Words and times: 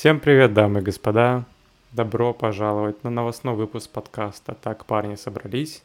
Всем 0.00 0.18
привет, 0.18 0.54
дамы 0.54 0.80
и 0.80 0.82
господа. 0.82 1.44
Добро 1.92 2.32
пожаловать 2.32 3.04
на 3.04 3.10
новостной 3.10 3.54
выпуск 3.54 3.90
подкаста 3.90 4.54
«Так 4.54 4.86
парни 4.86 5.14
собрались». 5.14 5.82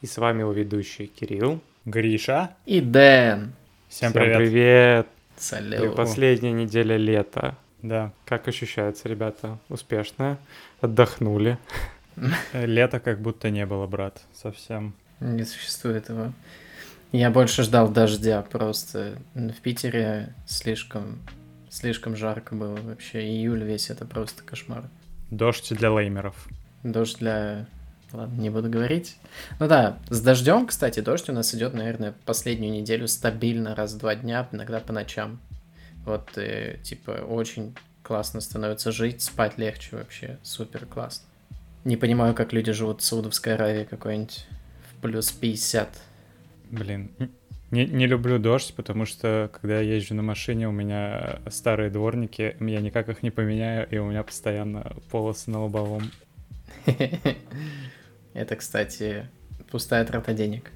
И 0.00 0.06
с 0.06 0.18
вами 0.18 0.40
его 0.40 0.50
ведущий 0.50 1.06
Кирилл. 1.06 1.60
Гриша. 1.84 2.56
И 2.66 2.80
Дэн. 2.80 3.52
Всем, 3.88 4.10
Всем 4.10 4.12
привет. 4.14 4.36
привет. 4.36 5.06
Салют. 5.36 5.94
Последняя 5.94 6.50
неделя 6.50 6.96
лета. 6.96 7.56
Да. 7.82 8.10
Как 8.24 8.48
ощущается, 8.48 9.08
ребята? 9.08 9.60
Успешно? 9.68 10.38
Отдохнули? 10.80 11.56
Лето 12.52 12.98
как 12.98 13.20
будто 13.20 13.48
не 13.50 13.64
было, 13.64 13.86
брат, 13.86 14.22
совсем. 14.34 14.92
Не 15.20 15.44
существует 15.44 16.08
его. 16.08 16.32
Я 17.12 17.30
больше 17.30 17.62
ждал 17.62 17.88
дождя 17.88 18.42
просто. 18.42 19.18
В 19.34 19.60
Питере 19.60 20.34
слишком, 20.48 21.20
слишком 21.72 22.14
жарко 22.14 22.54
было 22.54 22.76
вообще. 22.76 23.22
Июль 23.22 23.64
весь 23.64 23.90
это 23.90 24.04
просто 24.04 24.42
кошмар. 24.44 24.84
Дождь 25.30 25.74
для 25.74 25.90
леймеров. 25.90 26.48
Дождь 26.82 27.18
для... 27.18 27.66
Ладно, 28.12 28.38
не 28.38 28.50
буду 28.50 28.68
говорить. 28.68 29.16
Ну 29.58 29.66
да, 29.66 29.98
с 30.10 30.20
дождем, 30.20 30.66
кстати, 30.66 31.00
дождь 31.00 31.30
у 31.30 31.32
нас 31.32 31.54
идет, 31.54 31.72
наверное, 31.72 32.14
последнюю 32.26 32.74
неделю 32.74 33.08
стабильно 33.08 33.74
раз 33.74 33.94
в 33.94 33.98
два 33.98 34.14
дня, 34.14 34.46
иногда 34.52 34.80
по 34.80 34.92
ночам. 34.92 35.40
Вот, 36.04 36.36
э, 36.36 36.78
типа, 36.82 37.10
очень 37.26 37.74
классно 38.02 38.42
становится 38.42 38.92
жить, 38.92 39.22
спать 39.22 39.56
легче 39.56 39.96
вообще, 39.96 40.38
супер 40.42 40.84
классно. 40.84 41.24
Не 41.84 41.96
понимаю, 41.96 42.34
как 42.34 42.52
люди 42.52 42.72
живут 42.72 43.00
в 43.00 43.04
Саудовской 43.04 43.54
Аравии 43.54 43.84
какой-нибудь 43.84 44.46
в 44.90 45.00
плюс 45.00 45.32
50. 45.32 45.88
Блин, 46.70 47.10
не, 47.72 47.86
не 47.86 48.06
люблю 48.06 48.38
дождь, 48.38 48.74
потому 48.76 49.06
что 49.06 49.50
когда 49.52 49.80
я 49.80 49.94
езжу 49.94 50.14
на 50.14 50.22
машине, 50.22 50.68
у 50.68 50.72
меня 50.72 51.40
старые 51.48 51.90
дворники, 51.90 52.54
я 52.60 52.80
никак 52.80 53.08
их 53.08 53.22
не 53.22 53.30
поменяю, 53.30 53.88
и 53.90 53.96
у 53.96 54.04
меня 54.04 54.22
постоянно 54.22 54.94
полосы 55.10 55.50
на 55.50 55.62
лобовом. 55.62 56.10
Это, 58.34 58.56
кстати, 58.56 59.26
пустая 59.70 60.04
трата 60.04 60.34
денег. 60.34 60.70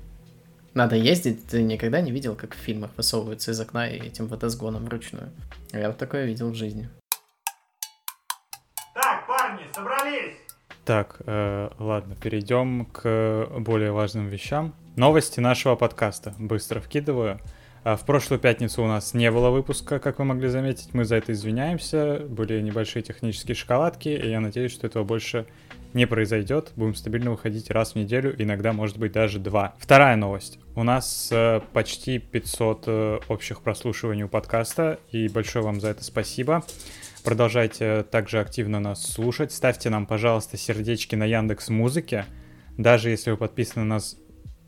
Надо 0.72 0.96
ездить, 0.96 1.46
ты 1.46 1.62
никогда 1.62 2.00
не 2.00 2.12
видел, 2.12 2.34
как 2.34 2.54
в 2.54 2.58
фильмах 2.58 2.90
высовываются 2.96 3.50
из 3.50 3.60
окна 3.60 3.88
и 3.88 3.98
этим 3.98 4.26
водосгоном 4.26 4.86
вручную. 4.86 5.30
Я 5.72 5.88
вот 5.88 5.98
такое 5.98 6.24
видел 6.24 6.50
в 6.50 6.54
жизни. 6.54 6.88
Так, 8.94 9.26
парни, 9.26 9.64
собрались! 9.74 10.45
Так, 10.86 11.16
э, 11.26 11.68
ладно, 11.80 12.14
перейдем 12.14 12.84
к 12.86 13.48
более 13.58 13.90
важным 13.90 14.28
вещам. 14.28 14.72
Новости 14.94 15.40
нашего 15.40 15.74
подкаста. 15.74 16.32
Быстро 16.38 16.78
вкидываю. 16.78 17.40
А 17.82 17.96
в 17.96 18.06
прошлую 18.06 18.38
пятницу 18.38 18.84
у 18.84 18.86
нас 18.86 19.12
не 19.12 19.32
было 19.32 19.50
выпуска, 19.50 19.98
как 19.98 20.20
вы 20.20 20.24
могли 20.26 20.48
заметить. 20.48 20.94
Мы 20.94 21.04
за 21.04 21.16
это 21.16 21.32
извиняемся. 21.32 22.20
Были 22.28 22.60
небольшие 22.60 23.02
технические 23.02 23.56
шоколадки, 23.56 24.08
и 24.08 24.28
я 24.28 24.38
надеюсь, 24.38 24.70
что 24.70 24.86
этого 24.86 25.02
больше 25.02 25.46
не 25.92 26.06
произойдет. 26.06 26.70
Будем 26.76 26.94
стабильно 26.94 27.32
выходить 27.32 27.68
раз 27.72 27.92
в 27.92 27.96
неделю, 27.96 28.32
иногда, 28.40 28.72
может 28.72 28.96
быть, 28.96 29.10
даже 29.10 29.40
два. 29.40 29.74
Вторая 29.80 30.14
новость. 30.14 30.60
У 30.76 30.84
нас 30.84 31.30
э, 31.32 31.62
почти 31.72 32.20
500 32.20 32.84
э, 32.86 33.18
общих 33.26 33.60
прослушиваний 33.62 34.22
у 34.22 34.28
подкаста, 34.28 35.00
и 35.10 35.26
большое 35.26 35.64
вам 35.64 35.80
за 35.80 35.88
это 35.88 36.04
спасибо. 36.04 36.62
Продолжайте 37.26 38.04
также 38.04 38.38
активно 38.38 38.78
нас 38.78 39.04
слушать. 39.04 39.50
Ставьте 39.50 39.90
нам, 39.90 40.06
пожалуйста, 40.06 40.56
сердечки 40.56 41.16
на 41.16 41.24
Яндекс 41.24 41.70
Музыке. 41.70 42.24
Даже 42.78 43.10
если 43.10 43.32
вы 43.32 43.36
подписаны 43.36 43.84
на 43.84 43.96
нас 43.96 44.16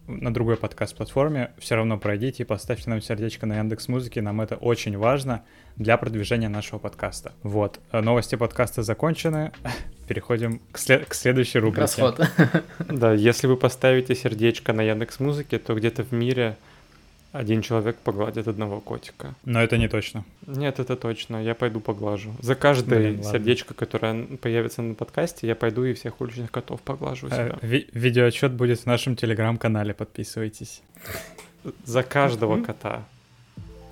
на 0.08 0.34
другой 0.34 0.56
подкаст-платформе, 0.56 1.52
все 1.58 1.76
равно 1.76 1.98
пройдите 1.98 2.42
и 2.42 2.46
поставьте 2.46 2.90
нам 2.90 3.00
сердечко 3.00 3.46
на 3.46 3.58
Яндекс 3.58 3.86
Музыке. 3.86 4.22
Нам 4.22 4.40
это 4.40 4.56
очень 4.56 4.98
важно 4.98 5.44
для 5.76 5.96
продвижения 5.98 6.48
нашего 6.48 6.80
подкаста. 6.80 7.32
Вот. 7.44 7.78
Новости 7.92 8.34
подкаста 8.34 8.82
закончены. 8.82 9.52
Переходим 10.08 10.60
к, 10.72 10.78
след- 10.78 11.06
к 11.06 11.14
следующей 11.14 11.60
рубрике. 11.60 11.82
Расход. 11.82 12.20
Да, 12.88 13.12
если 13.12 13.46
вы 13.46 13.56
поставите 13.56 14.16
сердечко 14.16 14.72
на 14.72 14.80
Яндекс 14.80 15.20
Музыке, 15.20 15.60
то 15.60 15.76
где-то 15.76 16.02
в 16.02 16.10
мире 16.10 16.56
один 17.33 17.62
человек 17.62 17.97
погладит 17.97 18.49
одного 18.49 18.81
котика. 18.81 19.34
Но 19.44 19.62
это 19.62 19.77
не 19.77 19.89
точно. 19.89 20.25
Нет, 20.47 20.81
это 20.81 20.97
точно. 20.97 21.43
Я 21.43 21.55
пойду 21.55 21.81
поглажу. 21.81 22.33
За 22.41 22.55
каждое 22.55 22.99
Блин, 22.99 23.22
сердечко, 23.22 23.75
которое 23.75 24.25
появится 24.39 24.83
на 24.83 24.94
подкасте, 24.94 25.47
я 25.47 25.55
пойду 25.55 25.84
и 25.84 25.93
всех 25.93 26.21
уличных 26.21 26.50
котов 26.50 26.81
поглажу 26.81 27.28
а, 27.31 27.59
ви- 27.62 27.89
видеоотчет 27.93 28.53
будет 28.53 28.81
в 28.81 28.87
нашем 28.87 29.15
телеграм-канале. 29.15 29.93
Подписывайтесь. 29.93 30.83
За 31.84 32.03
каждого 32.03 32.62
кота. 32.62 33.05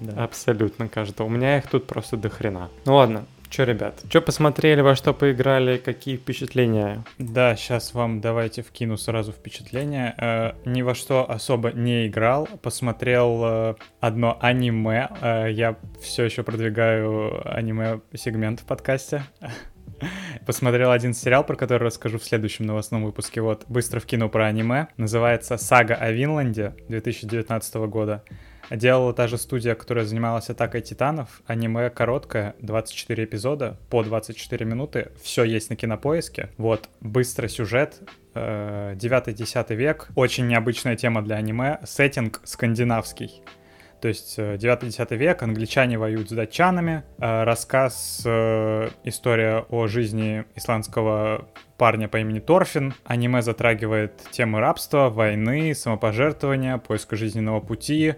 Да. 0.01 0.25
Абсолютно 0.25 0.89
каждого. 0.89 1.27
У 1.27 1.31
меня 1.31 1.59
их 1.59 1.69
тут 1.69 1.87
просто 1.87 2.17
до 2.17 2.29
хрена. 2.29 2.71
Ну 2.85 2.95
ладно, 2.97 3.27
Че, 3.49 3.65
ребят, 3.65 4.05
что 4.09 4.21
посмотрели, 4.21 4.81
во 4.81 4.97
что 4.97 5.15
поиграли, 5.15 5.79
какие 5.79 6.17
впечатления? 6.17 7.05
Да, 7.19 7.55
сейчас 7.57 7.95
вам 7.95 8.21
давайте 8.21 8.63
вкину 8.63 8.97
сразу 8.97 9.33
впечатления. 9.33 10.15
Э, 10.19 10.53
ни 10.69 10.83
во 10.83 10.95
что 10.95 11.31
особо 11.31 11.73
не 11.73 12.09
играл, 12.09 12.49
посмотрел 12.63 13.41
э, 13.45 13.75
одно 14.01 14.37
аниме. 14.41 15.09
Э, 15.23 15.47
я 15.51 15.77
все 16.03 16.25
еще 16.25 16.43
продвигаю 16.43 17.41
аниме-сегмент 17.45 18.61
в 18.61 18.65
подкасте. 18.65 19.23
Посмотрел 20.47 20.91
один 20.91 21.15
сериал, 21.15 21.45
про 21.45 21.57
который 21.57 21.85
расскажу 21.85 22.19
в 22.19 22.25
следующем 22.25 22.67
новостном 22.67 23.05
выпуске. 23.05 23.41
Вот, 23.41 23.65
быстро 23.69 24.01
вкину 24.01 24.29
про 24.29 24.47
аниме. 24.47 24.89
Называется 24.97 25.57
«Сага 25.57 25.95
о 25.95 26.11
Винланде» 26.11 26.75
2019 26.89 27.75
года. 27.89 28.25
Делала 28.71 29.13
та 29.13 29.29
же 29.29 29.39
студия, 29.39 29.75
которая 29.75 30.05
занималась 30.05 30.51
атакой 30.51 30.81
титанов. 30.81 31.43
Аниме 31.47 31.89
короткое, 31.91 32.57
24 32.61 33.25
эпизода, 33.25 33.79
по 33.91 34.03
24 34.03 34.67
минуты. 34.67 35.13
Все 35.23 35.45
есть 35.45 35.71
на 35.71 35.77
кинопоиске. 35.77 36.51
Вот, 36.59 36.89
быстрый 37.01 37.49
сюжет, 37.49 38.01
9-10 38.35 39.67
э, 39.69 39.75
век. 39.75 40.09
Очень 40.17 40.49
необычная 40.49 40.97
тема 40.97 41.23
для 41.23 41.37
аниме. 41.37 41.79
Сеттинг 41.85 42.41
скандинавский. 42.45 43.43
То 44.01 44.09
есть 44.09 44.39
9-10 44.39 45.07
э, 45.11 45.17
век, 45.17 45.43
англичане 45.43 45.97
воюют 45.97 46.31
с 46.31 46.33
датчанами. 46.33 47.05
Э, 47.19 47.45
рассказ, 47.45 48.21
история 49.05 49.65
о 49.71 49.87
жизни 49.87 50.45
исландского 50.57 51.49
парня 51.79 52.09
по 52.09 52.19
имени 52.19 52.41
Торфин. 52.41 52.95
Аниме 53.05 53.43
затрагивает 53.43 54.21
темы 54.33 54.59
рабства, 54.59 55.09
войны, 55.09 55.73
самопожертвования, 55.73 56.79
поиска 56.79 57.15
жизненного 57.15 57.61
пути, 57.61 58.15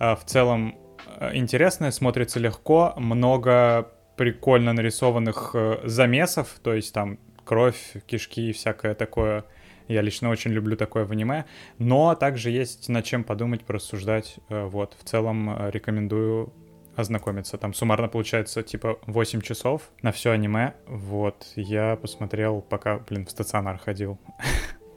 в 0.00 0.24
целом 0.24 0.74
э, 1.18 1.36
интересное, 1.36 1.90
смотрится 1.90 2.40
легко, 2.40 2.94
много 2.96 3.90
прикольно 4.16 4.72
нарисованных 4.72 5.50
э, 5.54 5.80
замесов, 5.84 6.56
то 6.62 6.74
есть 6.74 6.92
там 6.94 7.18
кровь, 7.44 7.96
кишки 8.06 8.50
и 8.50 8.52
всякое 8.52 8.94
такое. 8.94 9.44
Я 9.88 10.02
лично 10.02 10.30
очень 10.30 10.52
люблю 10.52 10.76
такое 10.76 11.04
в 11.04 11.10
аниме, 11.12 11.44
но 11.78 12.14
также 12.14 12.50
есть 12.50 12.88
над 12.88 13.04
чем 13.04 13.24
подумать, 13.24 13.64
порассуждать. 13.64 14.36
Э, 14.48 14.64
вот, 14.64 14.96
в 14.98 15.04
целом 15.04 15.68
рекомендую 15.70 16.52
ознакомиться. 16.96 17.58
Там 17.58 17.74
суммарно 17.74 18.08
получается 18.08 18.62
типа 18.62 18.98
8 19.06 19.42
часов 19.42 19.90
на 20.02 20.12
все 20.12 20.30
аниме. 20.30 20.74
Вот, 20.86 21.46
я 21.56 21.96
посмотрел, 21.96 22.62
пока, 22.62 22.98
блин, 22.98 23.26
в 23.26 23.30
стационар 23.30 23.78
ходил. 23.78 24.18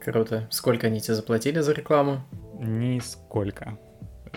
Круто. 0.00 0.46
Сколько 0.50 0.88
они 0.88 1.00
тебе 1.00 1.14
заплатили 1.14 1.60
за 1.60 1.72
рекламу? 1.72 2.20
Нисколько. 2.58 3.78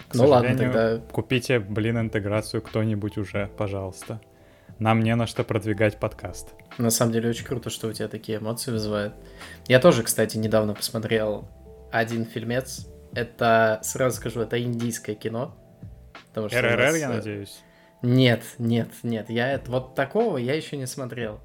К 0.10 0.16
ну 0.16 0.28
ладно, 0.28 0.58
тогда... 0.58 0.98
Купите, 1.12 1.60
блин, 1.60 2.00
интеграцию 2.00 2.62
кто-нибудь 2.62 3.18
уже, 3.18 3.50
пожалуйста. 3.58 4.22
Нам 4.80 5.02
не 5.02 5.16
на 5.16 5.26
что 5.26 5.44
продвигать 5.44 6.00
подкаст. 6.00 6.54
На 6.78 6.92
самом 6.92 7.12
деле 7.12 7.30
очень 7.30 7.46
круто, 7.46 7.70
что 7.70 7.88
у 7.88 7.94
тебя 7.94 8.08
такие 8.08 8.38
эмоции 8.38 8.72
вызывают. 8.72 9.16
Я 9.68 9.80
тоже, 9.80 10.04
кстати, 10.04 10.38
недавно 10.38 10.76
посмотрел 10.76 11.48
один 11.92 12.26
фильмец. 12.26 12.88
Это, 13.14 13.80
сразу 13.82 14.18
скажу, 14.18 14.42
это 14.42 14.62
индийское 14.62 15.16
кино. 15.16 15.58
Потому 16.30 16.50
что 16.50 16.62
РРР, 16.62 16.78
нас... 16.80 16.98
я 16.98 17.10
надеюсь? 17.10 17.64
Нет, 18.04 18.44
нет, 18.60 18.90
нет. 19.02 19.30
Я 19.30 19.60
вот 19.66 19.96
такого 19.96 20.38
я 20.38 20.54
еще 20.54 20.78
не 20.78 20.86
смотрел. 20.86 21.40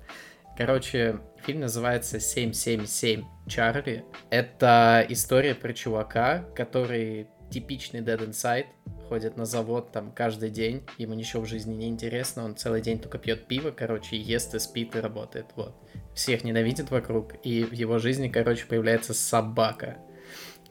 Короче, 0.56 1.20
фильм 1.44 1.60
называется 1.60 2.20
777 2.20 3.24
Чарли. 3.48 4.04
Это 4.28 5.04
история 5.08 5.54
про 5.54 5.72
чувака, 5.72 6.44
который 6.54 7.28
типичный 7.52 8.00
Dead 8.00 8.28
Inside, 8.28 8.66
ходит 9.08 9.36
на 9.36 9.44
завод 9.44 9.92
там 9.92 10.10
каждый 10.10 10.50
день, 10.50 10.82
ему 10.98 11.14
ничего 11.14 11.42
в 11.42 11.46
жизни 11.46 11.74
не 11.74 11.88
интересно, 11.88 12.44
он 12.44 12.56
целый 12.56 12.80
день 12.80 12.98
только 12.98 13.18
пьет 13.18 13.46
пиво, 13.46 13.70
короче, 13.70 14.16
ест 14.16 14.54
и 14.54 14.58
спит 14.58 14.96
и 14.96 15.00
работает, 15.00 15.46
вот. 15.54 15.74
Всех 16.14 16.44
ненавидит 16.44 16.90
вокруг, 16.90 17.34
и 17.44 17.64
в 17.64 17.72
его 17.72 17.98
жизни, 17.98 18.28
короче, 18.28 18.66
появляется 18.66 19.14
собака. 19.14 19.98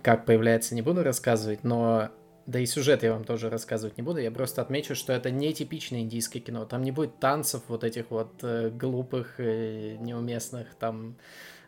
Как 0.01 0.25
появляется, 0.25 0.75
не 0.75 0.81
буду 0.81 1.03
рассказывать, 1.03 1.63
но 1.63 2.09
да 2.47 2.59
и 2.59 2.65
сюжет 2.65 3.03
я 3.03 3.13
вам 3.13 3.23
тоже 3.23 3.49
рассказывать 3.49 3.97
не 3.97 4.03
буду, 4.03 4.19
я 4.19 4.31
просто 4.31 4.61
отмечу, 4.61 4.95
что 4.95 5.13
это 5.13 5.29
не 5.29 5.53
типичное 5.53 6.01
индийское 6.01 6.41
кино, 6.41 6.65
там 6.65 6.83
не 6.83 6.91
будет 6.91 7.19
танцев 7.19 7.61
вот 7.67 7.83
этих 7.83 8.09
вот 8.09 8.43
э, 8.43 8.69
глупых, 8.69 9.35
э, 9.39 9.97
неуместных, 9.99 10.73
там, 10.75 11.17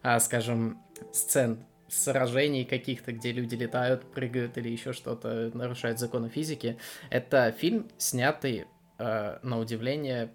а, 0.02 0.20
скажем, 0.20 0.82
сцен 1.12 1.66
сражений 1.94 2.66
каких-то, 2.66 3.12
где 3.12 3.32
люди 3.32 3.56
летают, 3.56 4.04
прыгают 4.12 4.58
или 4.58 4.70
еще 4.70 4.94
что-то, 4.94 5.52
нарушают 5.54 6.00
законы 6.00 6.30
физики. 6.30 6.78
Это 7.10 7.52
фильм, 7.52 7.88
снятый, 7.98 8.66
э, 9.00 9.40
на 9.42 9.60
удивление, 9.60 10.32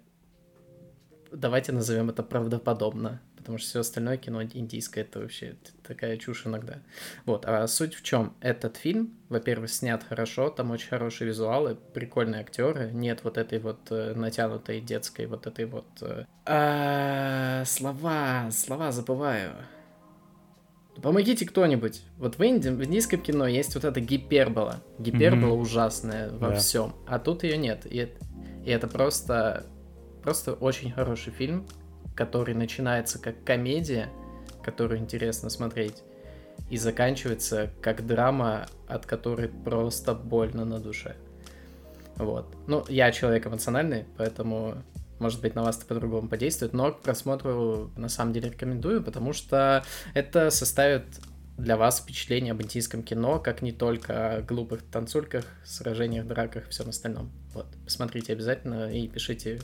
давайте 1.31 1.71
назовем 1.71 2.09
это 2.09 2.23
правдоподобно, 2.23 3.21
потому 3.37 3.57
что 3.57 3.67
все 3.67 3.79
остальное 3.79 4.17
кино 4.17 4.43
индийское 4.43 5.03
это 5.03 5.19
вообще 5.19 5.55
такая 5.83 6.17
чушь 6.17 6.45
иногда. 6.45 6.79
Вот, 7.25 7.45
а 7.45 7.67
суть 7.67 7.95
в 7.95 8.03
чем? 8.03 8.35
Этот 8.41 8.77
фильм, 8.77 9.17
во-первых, 9.29 9.69
снят 9.69 10.03
хорошо, 10.03 10.49
там 10.49 10.71
очень 10.71 10.89
хорошие 10.89 11.27
визуалы, 11.27 11.75
прикольные 11.93 12.41
актеры, 12.41 12.91
нет 12.91 13.21
вот 13.23 13.37
этой 13.37 13.59
вот 13.59 13.91
э, 13.91 14.13
натянутой 14.15 14.81
детской 14.81 15.25
вот 15.25 15.47
этой 15.47 15.65
вот... 15.65 15.87
Э, 16.01 16.25
а, 16.45 17.63
слова, 17.65 18.49
слова 18.51 18.91
забываю. 18.91 19.53
Помогите 21.01 21.45
кто-нибудь. 21.45 22.01
Вот 22.17 22.37
в, 22.37 22.43
инди, 22.45 22.69
в 22.69 22.83
индийском 22.83 23.21
кино 23.21 23.47
есть 23.47 23.75
вот 23.75 23.85
эта 23.85 23.99
гипербола. 23.99 24.81
Гипербола 24.97 25.53
mm-hmm. 25.53 25.61
ужасная 25.61 26.31
во 26.31 26.49
да. 26.49 26.55
всем. 26.55 26.93
А 27.07 27.19
тут 27.19 27.43
ее 27.43 27.57
нет. 27.57 27.85
И, 27.85 28.11
и 28.65 28.69
это 28.69 28.87
просто, 28.87 29.65
просто 30.23 30.53
очень 30.53 30.91
хороший 30.91 31.31
фильм, 31.31 31.65
который 32.15 32.53
начинается 32.53 33.19
как 33.19 33.43
комедия, 33.43 34.09
которую 34.63 34.99
интересно 34.99 35.49
смотреть, 35.49 36.03
и 36.69 36.77
заканчивается 36.77 37.71
как 37.81 38.05
драма, 38.05 38.67
от 38.87 39.05
которой 39.05 39.47
просто 39.47 40.13
больно 40.13 40.65
на 40.65 40.79
душе. 40.79 41.15
Вот. 42.17 42.53
Ну, 42.67 42.83
я 42.89 43.11
человек 43.11 43.47
эмоциональный, 43.47 44.05
поэтому 44.17 44.75
может 45.19 45.41
быть, 45.41 45.55
на 45.55 45.63
вас 45.63 45.77
это 45.77 45.85
по-другому 45.85 46.27
подействует, 46.27 46.73
но 46.73 46.91
к 46.91 47.01
просмотру 47.01 47.91
на 47.95 48.09
самом 48.09 48.33
деле 48.33 48.49
рекомендую, 48.49 49.03
потому 49.03 49.33
что 49.33 49.83
это 50.13 50.49
составит 50.49 51.05
для 51.57 51.77
вас 51.77 51.99
впечатление 51.99 52.53
об 52.53 52.61
индийском 52.61 53.03
кино, 53.03 53.39
как 53.39 53.61
не 53.61 53.71
только 53.71 54.37
о 54.37 54.41
глупых 54.41 54.81
танцульках, 54.83 55.45
сражениях, 55.65 56.25
драках 56.25 56.67
и 56.67 56.69
всем 56.69 56.89
остальном. 56.89 57.31
Вот, 57.53 57.67
посмотрите 57.83 58.33
обязательно 58.33 58.91
и 58.91 59.07
пишите, 59.07 59.59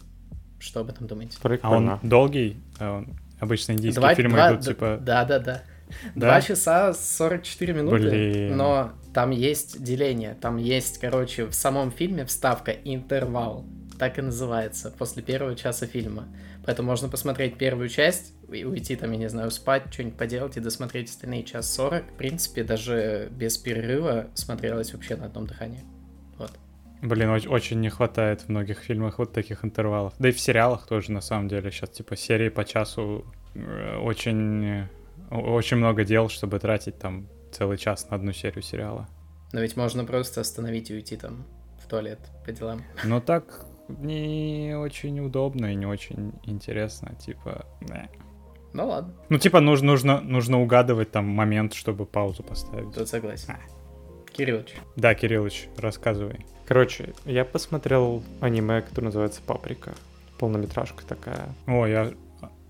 что 0.59 0.81
об 0.81 0.89
этом 0.89 1.07
думаете. 1.07 1.37
Прикольно. 1.41 1.93
А 1.93 1.99
он 2.03 2.09
долгий? 2.09 2.57
А 2.79 3.05
обычно 3.39 3.73
индийские 3.73 4.01
два, 4.01 4.15
фильмы 4.15 4.33
два, 4.33 4.51
идут, 4.51 4.65
типа... 4.65 4.99
Да-да-да. 5.01 5.63
Два 6.15 6.41
часа 6.41 6.93
44 6.93 7.73
минуты, 7.73 8.09
Блин. 8.09 8.57
но 8.57 8.91
там 9.13 9.29
есть 9.29 9.83
деление, 9.83 10.35
там 10.41 10.57
есть, 10.57 10.97
короче, 10.97 11.45
в 11.45 11.53
самом 11.53 11.91
фильме 11.91 12.25
вставка 12.25 12.71
интервал 12.71 13.63
так 13.97 14.19
и 14.19 14.21
называется, 14.21 14.91
после 14.91 15.23
первого 15.23 15.55
часа 15.55 15.85
фильма. 15.85 16.27
Поэтому 16.65 16.89
можно 16.89 17.09
посмотреть 17.09 17.57
первую 17.57 17.89
часть 17.89 18.33
и 18.51 18.63
уйти 18.63 18.95
там, 18.95 19.11
я 19.11 19.17
не 19.17 19.29
знаю, 19.29 19.51
спать, 19.51 19.83
что-нибудь 19.91 20.17
поделать 20.17 20.57
и 20.57 20.59
досмотреть 20.59 21.09
остальные 21.09 21.43
час 21.43 21.73
сорок. 21.73 22.03
В 22.11 22.17
принципе, 22.17 22.63
даже 22.63 23.29
без 23.31 23.57
перерыва 23.57 24.27
смотрелось 24.33 24.93
вообще 24.93 25.15
на 25.15 25.25
одном 25.25 25.47
дыхании. 25.47 25.83
Вот. 26.37 26.51
Блин, 27.01 27.29
очень 27.29 27.79
не 27.81 27.89
хватает 27.89 28.41
в 28.41 28.49
многих 28.49 28.79
фильмах 28.79 29.19
вот 29.19 29.33
таких 29.33 29.63
интервалов. 29.63 30.13
Да 30.17 30.29
и 30.29 30.31
в 30.31 30.39
сериалах 30.39 30.87
тоже, 30.87 31.11
на 31.11 31.21
самом 31.21 31.47
деле. 31.47 31.71
Сейчас, 31.71 31.89
типа, 31.91 32.15
серии 32.15 32.49
по 32.49 32.65
часу 32.65 33.25
э, 33.53 33.97
очень, 33.97 34.87
очень 35.29 35.77
много 35.77 36.03
дел, 36.03 36.29
чтобы 36.29 36.59
тратить 36.59 36.97
там 36.97 37.27
целый 37.51 37.77
час 37.77 38.09
на 38.09 38.15
одну 38.15 38.33
серию 38.33 38.61
сериала. 38.61 39.07
Но 39.53 39.61
ведь 39.61 39.77
можно 39.77 40.03
просто 40.03 40.41
остановить 40.41 40.89
и 40.89 40.95
уйти 40.95 41.15
там 41.15 41.45
в 41.81 41.87
туалет 41.87 42.19
по 42.45 42.51
делам. 42.51 42.83
Ну 43.03 43.21
так 43.21 43.65
не 43.87 44.75
очень 44.77 45.19
удобно 45.19 45.71
и 45.71 45.75
не 45.75 45.85
очень 45.85 46.33
интересно, 46.43 47.15
типа, 47.15 47.65
не. 47.81 48.09
Ну 48.73 48.87
ладно. 48.87 49.13
Ну, 49.29 49.37
типа, 49.37 49.61
нужно, 49.61 49.87
нужно, 49.87 50.21
нужно 50.21 50.61
угадывать 50.61 51.11
там 51.11 51.25
момент, 51.25 51.73
чтобы 51.73 52.05
паузу 52.05 52.43
поставить. 52.43 52.93
Тут 52.93 53.07
согласен. 53.07 53.53
А. 53.53 53.75
Кириллович. 54.31 54.75
Да, 54.97 55.15
Кириллович, 55.15 55.69
рассказывай. 55.77 56.45
Короче, 56.65 57.13
я 57.25 57.45
посмотрел 57.45 58.21
аниме, 58.41 58.81
которое 58.81 59.05
называется 59.05 59.41
«Паприка». 59.45 59.93
Полнометражка 60.37 61.05
такая. 61.05 61.47
О, 61.67 61.85
я 61.85 62.11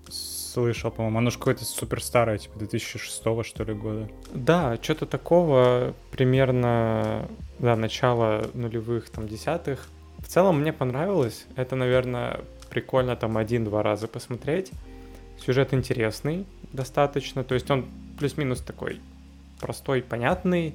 слышал, 0.08 0.90
по-моему. 0.90 1.18
Оно 1.18 1.30
же 1.30 1.38
какое-то 1.38 1.64
супер 1.64 2.02
старое, 2.02 2.38
типа 2.38 2.58
2006 2.58 3.44
что 3.44 3.64
ли 3.64 3.74
года. 3.74 4.08
Да, 4.32 4.78
что-то 4.80 5.06
такого 5.06 5.94
примерно, 6.12 7.28
да, 7.58 7.74
начала 7.74 8.46
нулевых, 8.54 9.10
там, 9.10 9.26
десятых. 9.26 9.88
В 10.26 10.28
целом 10.28 10.60
мне 10.60 10.72
понравилось. 10.72 11.46
Это, 11.54 11.76
наверное, 11.76 12.40
прикольно 12.68 13.14
там 13.14 13.38
один-два 13.38 13.84
раза 13.84 14.08
посмотреть. 14.08 14.72
Сюжет 15.38 15.72
интересный 15.72 16.46
достаточно. 16.72 17.44
То 17.44 17.54
есть 17.54 17.70
он 17.70 17.86
плюс-минус 18.18 18.60
такой 18.60 19.00
простой, 19.60 20.02
понятный. 20.02 20.74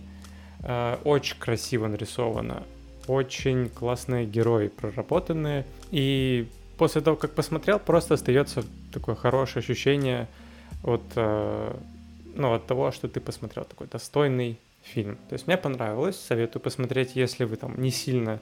Э, 0.64 0.98
очень 1.04 1.38
красиво 1.38 1.88
нарисовано. 1.88 2.64
Очень 3.08 3.68
классные 3.68 4.26
герои 4.26 4.70
проработанные. 4.70 5.66
И 5.92 6.48
после 6.78 7.02
того, 7.02 7.18
как 7.18 7.32
посмотрел, 7.32 7.78
просто 7.78 8.14
остается 8.14 8.64
такое 8.94 9.16
хорошее 9.16 9.60
ощущение 9.60 10.30
от, 10.82 11.04
э, 11.16 11.76
ну, 12.36 12.54
от 12.54 12.66
того, 12.68 12.94
что 12.94 13.10
ты 13.10 13.20
посмотрел 13.20 13.66
такой 13.66 13.88
достойный 13.88 14.58
фильм. 14.82 15.18
То 15.28 15.34
есть 15.34 15.46
мне 15.46 15.58
понравилось, 15.58 16.18
советую 16.18 16.62
посмотреть, 16.62 17.18
если 17.18 17.44
вы 17.44 17.58
там 17.58 17.82
не 17.82 17.92
сильно 17.92 18.40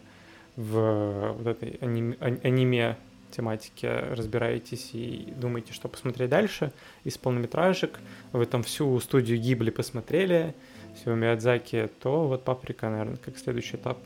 в 0.59 1.35
вот 1.38 1.47
этой 1.47 1.77
аниме, 1.79 2.17
аниме 2.19 2.97
тематике 3.31 4.00
разбираетесь 4.11 4.89
и 4.91 5.33
думаете, 5.38 5.71
что 5.71 5.88
посмотреть 5.88 6.29
дальше 6.29 6.73
из 7.06 7.17
полнометражек, 7.17 7.97
вы 8.33 8.45
там 8.45 8.63
всю 8.63 9.00
студию 9.00 9.39
Гибли 9.39 9.69
посмотрели, 9.69 10.53
всего 10.95 11.15
Миядзаки, 11.15 11.89
то 12.01 12.27
вот 12.27 12.44
Паприка, 12.44 12.89
наверное, 12.89 13.15
как 13.15 13.38
следующий 13.38 13.77
этап 13.77 14.00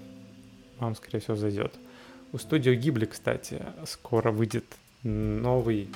вам, 0.77 0.95
скорее 0.95 1.21
всего, 1.21 1.35
зайдет. 1.35 1.73
У 2.33 2.37
студии 2.37 2.75
Гибли, 2.75 3.05
кстати, 3.05 3.63
скоро 3.87 4.31
выйдет 4.31 4.65
новый 5.01 5.89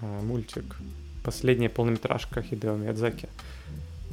э, 0.00 0.22
мультик. 0.22 0.64
Последняя 1.22 1.68
полнометражка 1.68 2.42
Хидео 2.42 2.74
Миядзаки. 2.76 3.28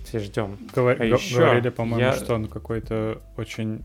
Все 0.05 0.19
ждем. 0.19 0.57
Говор... 0.75 1.01
А 1.01 1.05
еще 1.05 1.37
говорили, 1.37 1.69
по-моему, 1.69 2.01
я... 2.01 2.13
что 2.13 2.35
он 2.35 2.47
какой-то 2.47 3.21
очень 3.37 3.81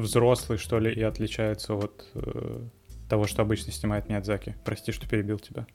взрослый, 0.00 0.58
что 0.58 0.78
ли, 0.78 0.92
и 0.92 1.02
отличается 1.02 1.74
от 1.74 2.04
э, 2.14 2.60
того, 3.08 3.26
что 3.26 3.42
обычно 3.42 3.72
снимает 3.72 4.08
Миядзаки. 4.08 4.56
Прости, 4.64 4.92
что 4.92 5.08
перебил 5.08 5.38
тебя. 5.38 5.66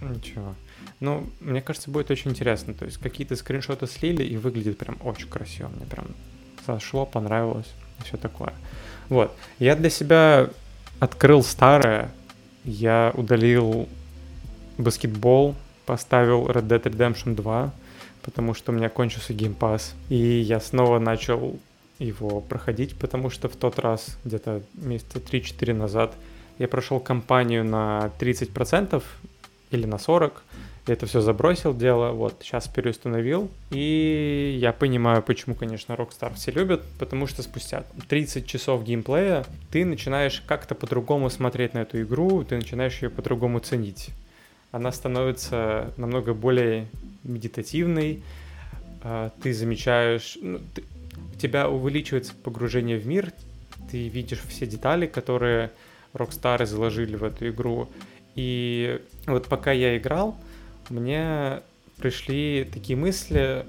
Ничего. 0.00 0.54
Ну, 1.00 1.28
мне 1.40 1.62
кажется, 1.62 1.90
будет 1.90 2.10
очень 2.10 2.32
интересно. 2.32 2.74
То 2.74 2.84
есть 2.84 2.98
какие-то 2.98 3.36
скриншоты 3.36 3.86
слили 3.86 4.24
и 4.24 4.36
выглядит 4.36 4.78
прям 4.78 4.98
очень 5.02 5.28
красиво. 5.28 5.68
Мне 5.68 5.86
прям 5.86 6.06
зашло, 6.66 7.06
понравилось 7.06 7.72
и 8.00 8.02
все 8.04 8.16
такое. 8.16 8.52
Вот. 9.08 9.34
Я 9.58 9.76
для 9.76 9.90
себя 9.90 10.50
открыл 10.98 11.42
старое. 11.42 12.10
Я 12.64 13.12
удалил 13.14 13.88
баскетбол, 14.78 15.54
поставил 15.86 16.46
Red 16.46 16.66
Dead 16.68 16.82
Redemption 16.82 17.34
2, 17.34 17.72
потому 18.22 18.54
что 18.54 18.72
у 18.72 18.74
меня 18.74 18.88
кончился 18.88 19.32
геймпас. 19.32 19.94
И 20.08 20.16
я 20.16 20.60
снова 20.60 20.98
начал 20.98 21.58
его 22.02 22.40
проходить, 22.40 22.96
потому 22.96 23.30
что 23.30 23.48
в 23.48 23.56
тот 23.56 23.78
раз, 23.78 24.18
где-то 24.24 24.62
месяца 24.74 25.18
3-4 25.18 25.74
назад, 25.74 26.14
я 26.58 26.68
прошел 26.68 27.00
кампанию 27.00 27.64
на 27.64 28.10
30% 28.18 29.02
или 29.70 29.86
на 29.86 29.96
40%, 29.96 30.32
я 30.88 30.94
это 30.94 31.06
все 31.06 31.20
забросил 31.20 31.76
дело, 31.76 32.10
вот, 32.10 32.38
сейчас 32.42 32.66
переустановил, 32.66 33.48
и 33.70 34.58
я 34.60 34.72
понимаю, 34.72 35.22
почему, 35.22 35.54
конечно, 35.54 35.92
Rockstar 35.92 36.34
все 36.34 36.50
любят, 36.50 36.82
потому 36.98 37.28
что 37.28 37.44
спустя 37.44 37.84
30 38.08 38.46
часов 38.46 38.82
геймплея 38.82 39.44
ты 39.70 39.84
начинаешь 39.84 40.42
как-то 40.44 40.74
по-другому 40.74 41.30
смотреть 41.30 41.74
на 41.74 41.82
эту 41.82 42.02
игру, 42.02 42.42
ты 42.42 42.56
начинаешь 42.56 43.00
ее 43.00 43.10
по-другому 43.10 43.60
ценить. 43.60 44.10
Она 44.72 44.90
становится 44.90 45.92
намного 45.96 46.34
более 46.34 46.88
медитативной, 47.22 48.24
а, 49.02 49.30
ты 49.40 49.54
замечаешь, 49.54 50.36
ну, 50.42 50.58
ты, 50.74 50.82
тебя 51.38 51.68
увеличивается 51.68 52.34
погружение 52.34 52.98
в 52.98 53.06
мир, 53.06 53.32
ты 53.90 54.08
видишь 54.08 54.42
все 54.48 54.66
детали, 54.66 55.06
которые 55.06 55.70
Rockstar 56.14 56.64
заложили 56.66 57.16
в 57.16 57.24
эту 57.24 57.48
игру. 57.48 57.88
И 58.34 59.00
вот 59.26 59.46
пока 59.46 59.72
я 59.72 59.96
играл, 59.96 60.36
мне 60.88 61.60
пришли 61.98 62.68
такие 62.72 62.96
мысли, 62.96 63.64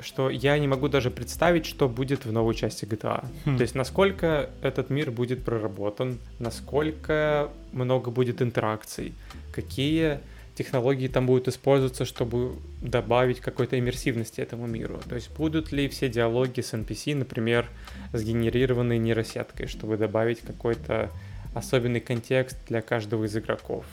что 0.00 0.30
я 0.30 0.58
не 0.58 0.66
могу 0.66 0.88
даже 0.88 1.10
представить, 1.10 1.66
что 1.66 1.88
будет 1.88 2.24
в 2.24 2.32
новой 2.32 2.54
части 2.54 2.84
GTA. 2.84 3.26
Хм. 3.44 3.56
То 3.56 3.62
есть 3.62 3.74
насколько 3.74 4.50
этот 4.62 4.90
мир 4.90 5.10
будет 5.10 5.44
проработан, 5.44 6.18
насколько 6.38 7.50
много 7.72 8.10
будет 8.10 8.40
интеракций, 8.42 9.12
какие 9.52 10.20
технологии 10.62 11.08
там 11.08 11.26
будут 11.26 11.48
использоваться, 11.48 12.04
чтобы 12.04 12.56
добавить 12.82 13.40
какой-то 13.40 13.78
иммерсивности 13.78 14.42
этому 14.42 14.66
миру. 14.66 15.00
То 15.08 15.14
есть 15.14 15.30
будут 15.34 15.72
ли 15.72 15.88
все 15.88 16.10
диалоги 16.10 16.60
с 16.60 16.74
NPC, 16.74 17.14
например, 17.14 17.66
сгенерированы 18.12 18.98
нейросеткой, 18.98 19.68
чтобы 19.68 19.96
добавить 19.96 20.40
какой-то 20.40 21.10
особенный 21.54 22.00
контекст 22.00 22.58
для 22.68 22.82
каждого 22.82 23.24
из 23.24 23.34
игроков. 23.34 23.86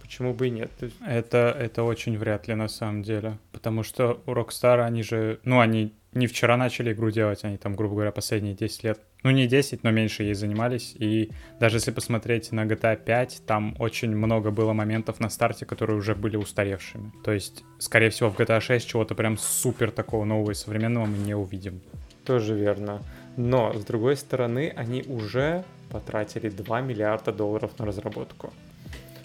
Почему 0.00 0.34
бы 0.34 0.48
и 0.48 0.50
нет? 0.50 0.72
Это, 1.06 1.56
это 1.56 1.84
очень 1.84 2.18
вряд 2.18 2.48
ли 2.48 2.54
на 2.54 2.68
самом 2.68 3.04
деле. 3.04 3.38
Потому 3.52 3.84
что 3.84 4.20
у 4.26 4.32
Rockstar 4.32 4.84
они 4.84 5.04
же, 5.04 5.38
ну, 5.44 5.60
они 5.60 5.92
не 6.12 6.26
вчера 6.26 6.56
начали 6.56 6.92
игру 6.92 7.10
делать, 7.10 7.44
они 7.44 7.56
там, 7.56 7.74
грубо 7.74 7.94
говоря, 7.94 8.12
последние 8.12 8.54
10 8.54 8.84
лет, 8.84 9.00
ну 9.22 9.30
не 9.30 9.46
10, 9.46 9.82
но 9.82 9.90
меньше 9.90 10.24
ей 10.24 10.34
занимались, 10.34 10.94
и 10.98 11.30
даже 11.58 11.76
если 11.76 11.90
посмотреть 11.90 12.52
на 12.52 12.64
GTA 12.64 12.96
5, 13.02 13.42
там 13.46 13.74
очень 13.78 14.14
много 14.14 14.50
было 14.50 14.72
моментов 14.72 15.20
на 15.20 15.30
старте, 15.30 15.64
которые 15.64 15.96
уже 15.96 16.14
были 16.14 16.36
устаревшими. 16.36 17.12
То 17.24 17.32
есть, 17.32 17.64
скорее 17.78 18.10
всего, 18.10 18.30
в 18.30 18.38
GTA 18.38 18.60
6 18.60 18.86
чего-то 18.86 19.14
прям 19.14 19.38
супер 19.38 19.90
такого 19.90 20.24
нового 20.24 20.50
и 20.50 20.54
современного 20.54 21.06
мы 21.06 21.18
не 21.18 21.34
увидим. 21.34 21.80
Тоже 22.24 22.54
верно. 22.54 23.02
Но, 23.36 23.72
с 23.72 23.84
другой 23.84 24.16
стороны, 24.16 24.72
они 24.76 25.02
уже 25.06 25.64
потратили 25.90 26.50
2 26.50 26.80
миллиарда 26.82 27.32
долларов 27.32 27.78
на 27.78 27.86
разработку. 27.86 28.52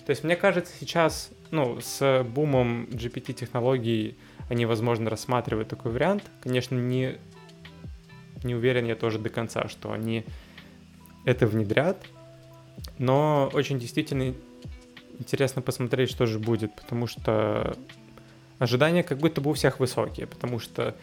То 0.05 0.11
есть, 0.11 0.23
мне 0.23 0.37
кажется, 0.37 0.71
сейчас, 0.79 1.31
ну, 1.51 1.79
с 1.81 2.23
бумом 2.23 2.85
GPT-технологий 2.85 4.17
они, 4.49 4.65
возможно, 4.65 5.09
рассматривают 5.09 5.67
такой 5.67 5.91
вариант. 5.91 6.23
Конечно, 6.41 6.75
не, 6.75 7.17
не 8.43 8.55
уверен 8.55 8.85
я 8.85 8.95
тоже 8.95 9.19
до 9.19 9.29
конца, 9.29 9.67
что 9.67 9.91
они 9.91 10.25
это 11.25 11.47
внедрят, 11.47 11.97
но 12.97 13.49
очень 13.53 13.79
действительно 13.79 14.33
интересно 15.19 15.61
посмотреть, 15.61 16.09
что 16.09 16.25
же 16.25 16.39
будет, 16.39 16.73
потому 16.75 17.07
что 17.07 17.75
ожидания 18.59 19.03
как 19.03 19.17
будто 19.17 19.41
бы 19.41 19.51
у 19.51 19.53
всех 19.53 19.79
высокие, 19.79 20.27
потому 20.27 20.59
что 20.59 20.95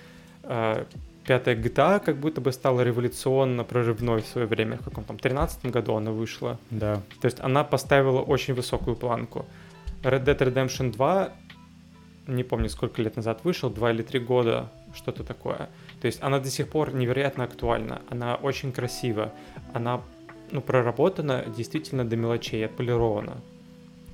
э, 0.42 0.84
пятая 1.26 1.56
GTA 1.56 2.00
как 2.00 2.16
будто 2.16 2.40
бы 2.40 2.52
стала 2.52 2.82
революционно 2.82 3.64
прорывной 3.64 4.22
в 4.22 4.26
свое 4.26 4.46
время, 4.46 4.78
в 4.78 4.84
каком-то 4.84 5.14
13 5.14 5.66
году 5.66 5.94
она 5.96 6.10
вышла. 6.10 6.58
Да. 6.70 7.02
То 7.20 7.26
есть 7.26 7.40
она 7.40 7.64
поставила 7.64 8.20
очень 8.20 8.54
высокую 8.54 8.96
планку. 8.96 9.46
Red 10.02 10.24
Dead 10.24 10.38
Redemption 10.38 10.92
2 10.92 11.32
не 12.26 12.44
помню, 12.44 12.68
сколько 12.68 13.02
лет 13.02 13.16
назад 13.16 13.40
вышел, 13.44 13.70
два 13.70 13.90
или 13.90 14.02
три 14.02 14.20
года, 14.20 14.70
что-то 14.94 15.24
такое. 15.24 15.68
То 16.00 16.06
есть 16.06 16.22
она 16.22 16.38
до 16.38 16.50
сих 16.50 16.68
пор 16.68 16.94
невероятно 16.94 17.44
актуальна, 17.44 18.02
она 18.10 18.36
очень 18.36 18.72
красива, 18.72 19.32
она 19.72 20.02
ну, 20.50 20.60
проработана 20.60 21.44
действительно 21.56 22.04
до 22.04 22.16
мелочей, 22.16 22.64
отполирована. 22.64 23.36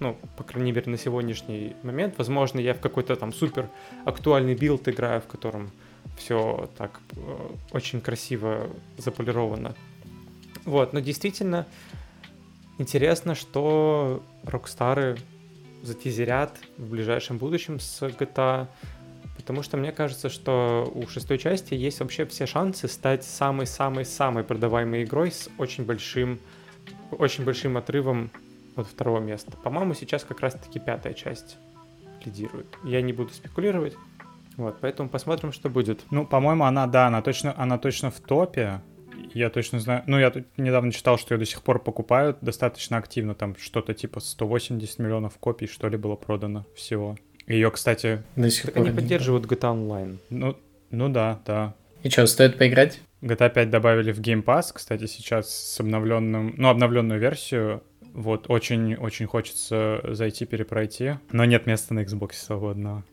Ну, 0.01 0.17
по 0.37 0.45
крайней 0.45 0.73
мере, 0.73 0.91
на 0.91 0.97
сегодняшний 0.97 1.77
момент. 1.83 2.15
Возможно, 2.17 2.59
я 2.59 2.73
в 2.73 2.81
какой-то 2.81 3.17
там 3.17 3.33
супер 3.33 3.69
актуальный 4.07 4.55
билд 4.55 4.89
играю, 4.89 5.21
в 5.21 5.27
котором 5.27 5.71
все 6.17 6.71
так 6.79 7.01
э, 7.17 7.49
очень 7.73 8.01
красиво 8.01 8.71
заполировано. 8.97 9.75
Вот, 10.65 10.95
но 10.95 11.01
действительно 11.01 11.67
интересно, 12.79 13.35
что 13.35 14.23
Рокстары 14.43 15.19
затизерят 15.83 16.59
в 16.77 16.91
ближайшем 16.91 17.39
будущем 17.39 17.81
с 17.81 18.03
GTA, 18.03 18.67
потому 19.37 19.63
что 19.63 19.77
мне 19.77 19.93
кажется, 19.93 20.29
что 20.29 20.91
у 20.95 21.07
шестой 21.07 21.39
части 21.39 21.75
есть 21.75 22.01
вообще 22.01 22.27
все 22.27 22.47
шансы 22.47 22.89
стать 22.89 23.25
самой-самой-самой 23.25 24.45
продаваемой 24.45 25.05
игрой 25.05 25.33
с 25.33 25.49
очень 25.59 25.85
большим, 25.85 26.39
очень 27.11 27.45
большим 27.45 27.77
отрывом 27.77 28.31
от 28.77 28.87
второго 28.87 29.21
места. 29.21 29.53
По-моему, 29.57 29.95
сейчас 29.95 30.25
как 30.25 30.41
раз-таки 30.41 30.79
пятая 30.79 31.15
часть 31.15 31.57
лидирует. 32.25 32.67
Я 32.85 33.03
не 33.03 33.13
буду 33.13 33.33
спекулировать, 33.33 33.97
вот, 34.57 34.77
поэтому 34.81 35.09
посмотрим, 35.09 35.53
что 35.53 35.71
будет. 35.71 36.01
Ну, 36.11 36.27
по-моему, 36.27 36.65
она, 36.65 36.87
да, 36.87 37.07
она 37.07 37.23
точно, 37.23 37.55
она 37.57 37.79
точно 37.79 38.11
в 38.11 38.21
топе. 38.21 38.83
Я 39.35 39.51
точно 39.51 39.81
знаю. 39.81 40.03
Ну, 40.07 40.19
я 40.19 40.31
тут 40.31 40.47
недавно 40.57 40.93
читал, 40.93 41.19
что 41.19 41.35
ее 41.35 41.39
до 41.39 41.45
сих 41.47 41.63
пор 41.63 41.83
покупают 41.83 42.39
достаточно 42.41 42.97
активно. 42.97 43.35
Там 43.35 43.57
что-то 43.57 43.95
типа 43.95 44.21
180 44.21 44.99
миллионов 44.99 45.39
копий, 45.39 45.67
что 45.67 45.89
ли, 45.89 45.97
было 45.97 46.17
продано 46.17 46.67
всего. 46.75 47.17
Ее, 47.47 47.71
кстати... 47.71 48.23
До 48.37 48.51
сих 48.51 48.67
Так 48.67 48.75
пор 48.75 48.87
они 48.87 48.95
поддерживают 48.95 49.47
GTA 49.47 49.75
Online. 49.75 50.19
Ну, 50.31 50.57
ну 50.91 51.09
да, 51.09 51.41
да. 51.47 51.75
И 52.03 52.09
что, 52.09 52.27
стоит 52.27 52.59
поиграть? 52.59 53.01
GTA 53.23 53.51
5 53.51 53.71
добавили 53.71 54.13
в 54.13 54.21
Game 54.21 54.43
Pass, 54.43 54.73
кстати, 54.73 55.07
сейчас 55.07 55.51
с 55.55 55.81
обновленным, 55.81 56.55
ну, 56.57 56.69
обновленную 56.69 57.21
версию. 57.21 57.83
Вот, 58.13 58.49
очень-очень 58.49 59.27
хочется 59.27 60.01
зайти, 60.09 60.47
перепройти, 60.47 61.15
но 61.31 61.45
нет 61.45 61.67
места 61.67 61.95
на 61.95 62.01
Xbox 62.01 62.33
свободного. 62.33 63.05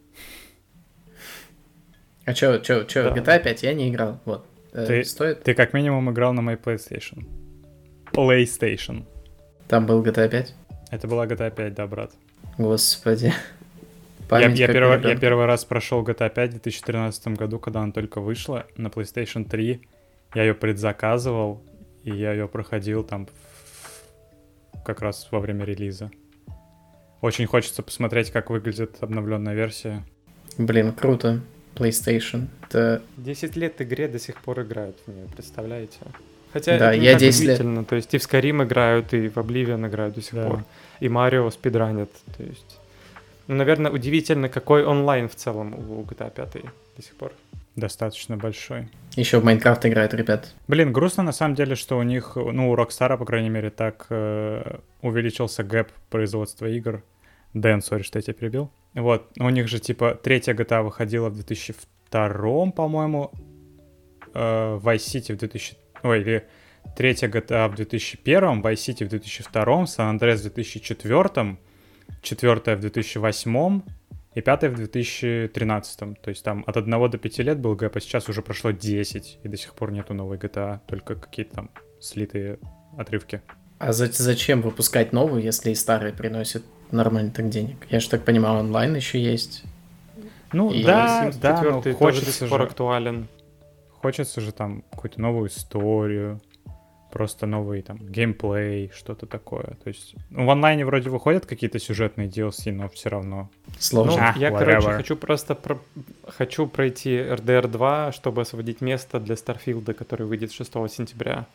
А 2.26 2.34
чё, 2.34 2.60
чё, 2.60 2.84
чё, 2.84 3.04
Да. 3.04 3.16
GTA 3.16 3.44
5 3.44 3.64
я 3.64 3.74
не 3.74 3.90
играл, 3.90 4.20
вот. 4.26 4.46
Э, 4.74 4.86
Ты- 4.86 5.04
Стоит? 5.04 5.44
Ты 5.44 5.54
как 5.54 5.74
минимум 5.74 6.10
играл 6.12 6.34
на 6.34 6.42
моей 6.42 6.58
PlayStation. 6.58 7.26
PlayStation. 8.12 9.06
Там 9.68 9.86
был 9.86 10.04
GTA 10.04 10.30
5? 10.30 10.54
Это 10.92 11.08
была 11.08 11.26
GTA 11.26 11.52
5, 11.52 11.74
да, 11.74 11.88
брат. 11.88 12.12
Господи. 12.58 13.26
Я, 13.26 13.34
Память 14.30 14.60
я 14.60 14.68
ребёнка. 14.68 15.08
я 15.10 15.16
первый 15.16 15.46
раз 15.46 15.64
прошел 15.66 16.04
GTA 16.04 16.30
5 16.30 16.50
в 16.50 16.54
2013 16.54 17.28
году, 17.38 17.60
когда 17.60 17.82
она 17.82 17.92
только 17.92 18.20
вышла 18.22 18.66
на 18.76 18.88
PlayStation 18.88 19.48
3. 19.48 19.82
Я 20.36 20.44
ее 20.44 20.54
предзаказывал, 20.54 21.62
и 22.04 22.12
я 22.12 22.34
ее 22.34 22.48
проходил 22.48 23.04
там 23.04 23.28
в- 23.28 24.84
как 24.84 25.02
раз 25.02 25.28
во 25.32 25.40
время 25.40 25.64
релиза. 25.66 26.12
Очень 27.22 27.46
хочется 27.48 27.84
посмотреть, 27.84 28.32
как 28.32 28.50
выглядит 28.50 28.98
обновленная 29.02 29.54
версия. 29.56 30.04
Блин, 30.58 30.92
круто. 30.94 31.42
PlayStation. 31.80 32.48
Это 32.68 33.02
10 33.18 33.56
лет 33.56 33.82
игре 33.82 34.08
до 34.08 34.20
сих 34.20 34.38
пор 34.42 34.62
играют 34.62 34.98
в 35.06 35.12
нее, 35.12 35.28
представляете? 35.34 35.98
Хотя 36.54 36.78
Да, 36.80 36.90
это 36.92 37.00
не 37.00 37.06
я 37.06 37.12
так 37.14 37.22
10 37.22 37.42
лет. 37.42 37.60
удивительно, 37.60 37.86
То 37.86 37.96
есть 37.96 38.14
и 38.14 38.18
в 38.18 38.22
Skyrim 38.22 38.64
играют, 38.64 39.14
и 39.14 39.28
в 39.30 39.38
Oblivion 39.38 39.88
играют 39.88 40.16
до 40.16 40.22
сих 40.22 40.34
Да. 40.34 40.48
пор. 40.48 40.64
И 41.00 41.10
Марио 41.10 41.50
спидранят. 41.52 42.10
То 42.38 42.44
есть... 42.44 42.80
Ну, 43.48 43.56
наверное, 43.56 43.92
удивительно, 43.92 44.50
какой 44.50 44.84
онлайн 44.86 45.28
в 45.30 45.36
целом 45.36 45.74
у 45.74 46.04
GTA 46.04 46.32
5 46.34 46.54
до 46.98 47.02
сих 47.04 47.16
пор. 47.16 47.32
Достаточно 47.76 48.38
большой. 48.38 48.88
еще 49.16 49.40
в 49.40 49.44
Майнкрафт 49.44 49.86
играют, 49.86 50.14
ребят. 50.14 50.54
Блин, 50.68 50.92
грустно 50.92 51.22
на 51.24 51.32
самом 51.32 51.54
деле, 51.56 51.76
что 51.76 51.98
у 51.98 52.04
них, 52.04 52.36
ну, 52.36 52.72
у 52.72 52.76
Rockstar, 52.76 53.16
по 53.18 53.26
крайней 53.26 53.50
мере, 53.50 53.70
так 53.70 54.08
э, 54.10 54.80
увеличился 55.02 55.64
gap 55.64 55.90
производства 56.10 56.66
игр. 56.66 57.04
Дэн, 57.54 57.82
sorry, 57.82 58.04
что 58.04 58.20
я 58.20 58.24
тебя 58.24 58.34
перебил. 58.34 58.72
Вот, 58.94 59.32
у 59.40 59.50
них 59.50 59.68
же, 59.68 59.80
типа, 59.80 60.16
третья 60.16 60.54
GTA 60.54 60.84
выходила 60.84 61.30
в 61.30 61.36
2002, 61.36 62.72
по-моему, 62.72 63.32
э, 64.34 64.80
Vice 64.84 64.96
City 64.96 65.34
в 65.34 65.38
2000... 65.38 65.76
Ой, 66.04 66.22
или 66.22 66.48
третья 66.96 67.28
GTA 67.28 67.70
в 67.70 67.76
2001, 67.76 68.62
Vice 68.62 68.74
City 68.74 69.06
в 69.06 69.10
2002, 69.10 69.64
San 69.84 70.18
Andreas 70.18 70.38
в 70.38 70.42
2004, 70.44 71.58
четвертая 72.22 72.76
в 72.76 72.80
2008 72.80 73.82
и 74.36 74.42
пятая 74.42 74.70
в 74.70 74.76
2013. 74.76 76.22
То 76.22 76.30
есть 76.30 76.44
там 76.44 76.64
от 76.68 76.78
1 76.78 77.10
до 77.10 77.18
5 77.18 77.40
лет 77.40 77.60
был 77.60 77.76
гэп, 77.76 77.96
а 77.96 78.00
сейчас 78.00 78.30
уже 78.30 78.42
прошло 78.42 78.72
10, 78.72 79.40
и 79.44 79.48
до 79.48 79.58
сих 79.58 79.74
пор 79.74 79.92
нету 79.92 80.14
новой 80.14 80.38
GTA, 80.38 80.80
только 80.88 81.16
какие-то 81.16 81.56
там 81.56 81.70
слитые 82.00 82.60
отрывки. 82.98 83.42
А 83.80 83.94
за- 83.94 84.12
зачем 84.12 84.62
выпускать 84.62 85.14
новую, 85.14 85.44
если 85.44 85.72
и 85.72 85.76
старые 85.76 86.14
приносят 86.14 86.64
нормально 86.92 87.32
так 87.32 87.50
денег? 87.50 87.78
Я 87.90 88.00
же 88.00 88.10
так 88.10 88.26
понимаю, 88.26 88.60
онлайн 88.60 88.96
еще 88.96 89.22
есть. 89.22 89.64
Ну 90.52 90.72
И 90.72 90.84
да, 90.84 91.32
да, 91.42 91.56
4 91.58 91.72
но 91.72 91.82
до 91.82 91.94
хочется 91.94 92.32
сих 92.32 92.50
пор 92.50 92.62
же, 92.62 92.68
актуален. 92.68 93.28
хочется 94.02 94.42
же 94.42 94.52
там 94.52 94.84
какую-то 94.92 95.20
новую 95.22 95.50
историю, 95.50 96.40
просто 97.12 97.46
новый 97.46 97.82
там 97.82 97.98
геймплей, 97.98 98.90
что-то 98.96 99.26
такое. 99.26 99.76
То 99.84 99.88
есть 99.90 100.16
ну, 100.30 100.46
в 100.46 100.50
онлайне 100.50 100.86
вроде 100.86 101.10
выходят 101.10 101.46
какие-то 101.46 101.80
сюжетные 101.80 102.30
DLC, 102.30 102.72
но 102.72 102.88
все 102.90 103.10
равно. 103.10 103.50
Ну, 103.68 103.74
Сложно. 103.78 104.34
А, 104.36 104.40
я, 104.40 104.50
whatever. 104.50 104.60
короче, 104.60 104.92
хочу 104.94 105.16
просто 105.18 105.54
про- 105.54 105.80
хочу 106.28 106.66
пройти 106.66 107.12
RDR 107.18 107.68
2, 107.68 108.12
чтобы 108.14 108.42
освободить 108.42 108.82
место 108.82 109.20
для 109.20 109.36
Старфилда, 109.36 109.94
который 109.94 110.26
выйдет 110.26 110.52
6 110.52 110.88
сентября. 110.90 111.46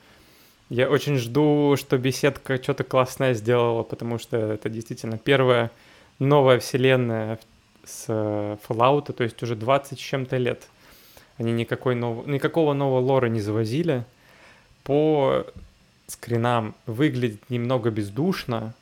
Я 0.73 0.89
очень 0.89 1.19
жду, 1.19 1.77
что 1.77 1.99
беседка 1.99 2.57
что-то 2.57 2.83
классное 2.83 3.35
сделала, 3.35 3.83
потому 3.83 4.19
что 4.19 4.39
это 4.39 4.71
действительно 4.71 5.19
первая 5.19 5.71
новая 6.19 6.61
вселенная 6.61 7.39
с 7.85 8.07
э, 8.09 8.57
Fallout, 8.67 9.13
то 9.13 9.23
есть 9.23 9.43
уже 9.43 9.55
20 9.55 9.99
с 9.99 10.03
чем-то 10.03 10.39
лет. 10.39 10.67
Они 11.37 11.53
никакой 11.53 11.95
нов... 11.95 12.27
никакого 12.27 12.73
нового 12.73 13.01
лора 13.01 13.27
не 13.27 13.43
завозили. 13.43 14.07
По 14.83 15.45
скринам 16.07 16.75
выглядит 16.87 17.51
немного 17.51 17.91
бездушно, 17.91 18.73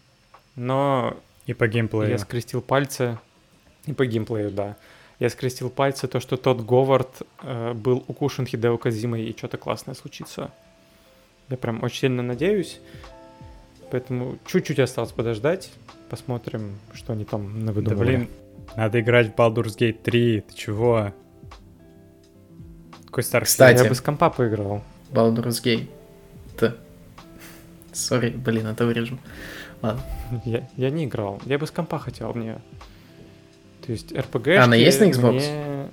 но 0.55 1.17
И 1.47 1.55
по 1.55 1.67
геймплею. 1.67 2.09
я 2.09 2.19
скрестил 2.19 2.63
пальцы. 2.63 3.19
И 3.87 3.95
по 3.95 4.07
геймплею, 4.07 4.53
да. 4.53 4.77
Я 5.19 5.29
скрестил 5.29 5.71
пальцы, 5.71 6.07
то, 6.07 6.21
что 6.21 6.37
тот 6.37 6.61
Говард 6.61 7.23
э, 7.43 7.73
был 7.73 8.05
укушен 8.07 8.47
Хидео 8.47 8.79
Казимой, 8.79 9.25
и 9.25 9.37
что-то 9.37 9.59
классное 9.59 9.97
случится. 9.97 10.53
Я 11.51 11.57
прям 11.57 11.83
очень 11.83 11.99
сильно 12.01 12.23
надеюсь. 12.23 12.81
Поэтому 13.91 14.39
чуть-чуть 14.47 14.79
осталось 14.79 15.11
подождать. 15.13 15.73
Посмотрим, 16.09 16.79
что 16.93 17.13
они 17.13 17.25
там 17.25 17.61
Да 17.61 17.67
навыдумывали. 17.67 18.07
блин, 18.17 18.29
надо 18.77 19.01
играть 19.01 19.29
в 19.29 19.35
Baldur's 19.35 19.77
Gate 19.77 20.01
3, 20.03 20.41
ты 20.43 20.55
чего? 20.55 21.13
Какой 23.07 23.25
Starfield? 23.25 23.45
Кстати. 23.45 23.83
Я 23.83 23.89
бы 23.89 23.95
с 23.95 24.01
компа 24.01 24.31
поиграл. 24.31 24.83
Baldur's 25.11 25.63
Gate. 25.63 25.89
Т. 26.59 26.75
Сори, 27.93 28.31
блин, 28.31 28.67
это 28.69 28.87
вырежем. 28.87 29.19
Ладно. 29.83 30.03
Я, 30.45 30.69
я 30.77 30.91
не 30.91 31.05
играл. 31.07 31.41
Я 31.47 31.59
бы 31.59 31.67
с 31.67 31.71
компа 31.73 31.99
хотел 31.99 32.33
мне. 32.35 32.61
То 33.85 33.93
есть 33.93 34.13
RPG. 34.13 34.55
А, 34.55 34.65
она 34.65 34.77
есть 34.77 35.01
на 35.01 35.05
Xbox? 35.05 35.89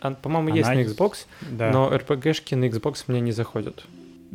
а, 0.00 0.10
по-моему, 0.10 0.54
есть 0.54 0.68
на 0.68 0.82
Xbox, 0.82 1.26
Да. 1.50 1.70
но 1.70 1.90
RPG-шки 1.94 2.54
на 2.56 2.66
Xbox 2.66 3.04
мне 3.06 3.20
не 3.20 3.32
заходят. 3.32 3.86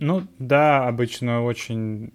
Ну 0.01 0.27
да, 0.39 0.87
обычно 0.87 1.43
очень 1.43 2.11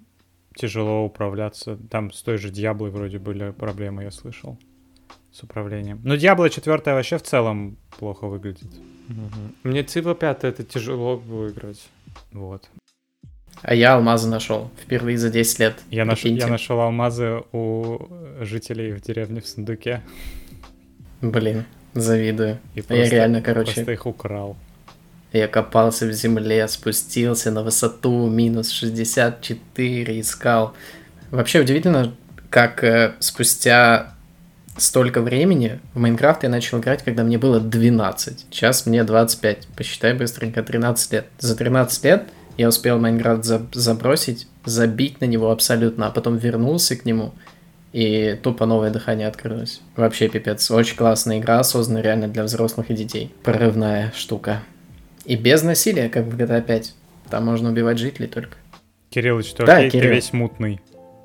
тяжело 0.56 1.04
управляться. 1.04 1.78
Там 1.88 2.12
с 2.12 2.20
той 2.20 2.36
же 2.36 2.50
Диаблой 2.50 2.90
вроде 2.90 3.20
были 3.20 3.52
проблемы, 3.52 4.02
я 4.02 4.10
слышал, 4.10 4.58
с 5.30 5.44
управлением. 5.44 6.00
Но 6.02 6.16
Диабло 6.16 6.50
4 6.50 6.78
вообще 6.86 7.16
в 7.16 7.22
целом 7.22 7.76
плохо 7.96 8.26
выглядит. 8.26 8.68
Мгм. 9.06 9.54
Мне 9.62 9.82
Civ 9.82 10.12
5 10.16 10.44
это 10.44 10.64
тяжело 10.64 11.16
выиграть. 11.16 11.88
Вот. 12.32 12.68
А 13.62 13.72
я 13.72 13.94
алмазы 13.94 14.28
нашел 14.28 14.68
впервые 14.82 15.16
за 15.16 15.30
10 15.30 15.58
лет. 15.60 15.76
Я, 15.88 16.04
наш... 16.04 16.24
Я 16.24 16.48
нашел 16.48 16.80
алмазы 16.80 17.44
у 17.52 18.08
жителей 18.40 18.92
в 18.94 19.00
деревне 19.00 19.40
в 19.40 19.46
сундуке. 19.46 20.02
Блин, 21.22 21.64
завидую. 21.94 22.58
И 22.74 22.82
А 22.88 22.94
я 22.94 23.08
реально, 23.08 23.42
короче, 23.42 23.74
Просто 23.74 23.92
их 23.92 24.06
украл. 24.06 24.56
Я 25.32 25.48
копался 25.48 26.06
в 26.06 26.12
земле, 26.12 26.66
спустился 26.68 27.50
на 27.50 27.62
высоту 27.62 28.28
минус 28.28 28.70
64, 28.70 30.20
искал. 30.20 30.74
Вообще 31.30 31.60
удивительно, 31.60 32.14
как 32.50 32.82
э, 32.84 33.14
спустя 33.18 34.14
столько 34.78 35.20
времени 35.20 35.80
в 35.94 35.98
Майнкрафт 35.98 36.42
я 36.42 36.48
начал 36.48 36.78
играть, 36.78 37.02
когда 37.02 37.24
мне 37.24 37.38
было 37.38 37.60
12. 37.60 38.46
Сейчас 38.50 38.86
мне 38.86 39.04
25. 39.04 39.68
Посчитай 39.76 40.14
быстренько, 40.14 40.62
13 40.62 41.12
лет. 41.12 41.26
За 41.38 41.56
13 41.56 42.04
лет 42.04 42.24
я 42.56 42.68
успел 42.68 42.98
Майнкрафт 42.98 43.44
за- 43.44 43.66
забросить, 43.72 44.46
забить 44.64 45.20
на 45.20 45.26
него 45.26 45.50
абсолютно, 45.50 46.06
а 46.06 46.10
потом 46.10 46.36
вернулся 46.36 46.96
к 46.96 47.04
нему, 47.04 47.34
и 47.92 48.38
тупо 48.42 48.66
новое 48.66 48.90
дыхание 48.90 49.28
открылось. 49.28 49.80
Вообще 49.96 50.28
пипец. 50.28 50.70
Очень 50.70 50.96
классная 50.96 51.38
игра, 51.38 51.62
создана 51.64 52.02
реально 52.02 52.28
для 52.28 52.44
взрослых 52.44 52.90
и 52.90 52.94
детей. 52.94 53.34
Прорывная 53.42 54.12
штука. 54.14 54.62
И 55.26 55.36
без 55.36 55.62
насилия, 55.62 56.08
как 56.08 56.24
в 56.26 56.36
GTA 56.36 56.62
5. 56.62 56.94
Там 57.30 57.44
можно 57.44 57.70
убивать 57.70 57.98
жителей 57.98 58.28
только. 58.28 58.56
Кириллыч, 59.10 59.52
ты 59.52 59.66
Да, 59.66 59.76
окей? 59.78 59.90
Ты 59.90 59.98
Кирилл. 59.98 60.14
весь 60.14 60.32
мутный. 60.32 60.80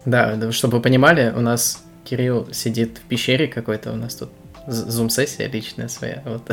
Да, 0.06 0.52
чтобы 0.52 0.78
вы 0.78 0.82
понимали, 0.84 1.32
у 1.36 1.42
нас 1.42 1.84
Кирилл 2.04 2.48
сидит 2.52 2.98
в 2.98 3.02
пещере 3.02 3.48
какой-то, 3.48 3.92
у 3.92 3.96
нас 3.96 4.16
тут 4.16 4.30
зум-сессия 4.68 5.48
личная 5.48 5.88
своя. 5.88 6.24
Вот. 6.26 6.52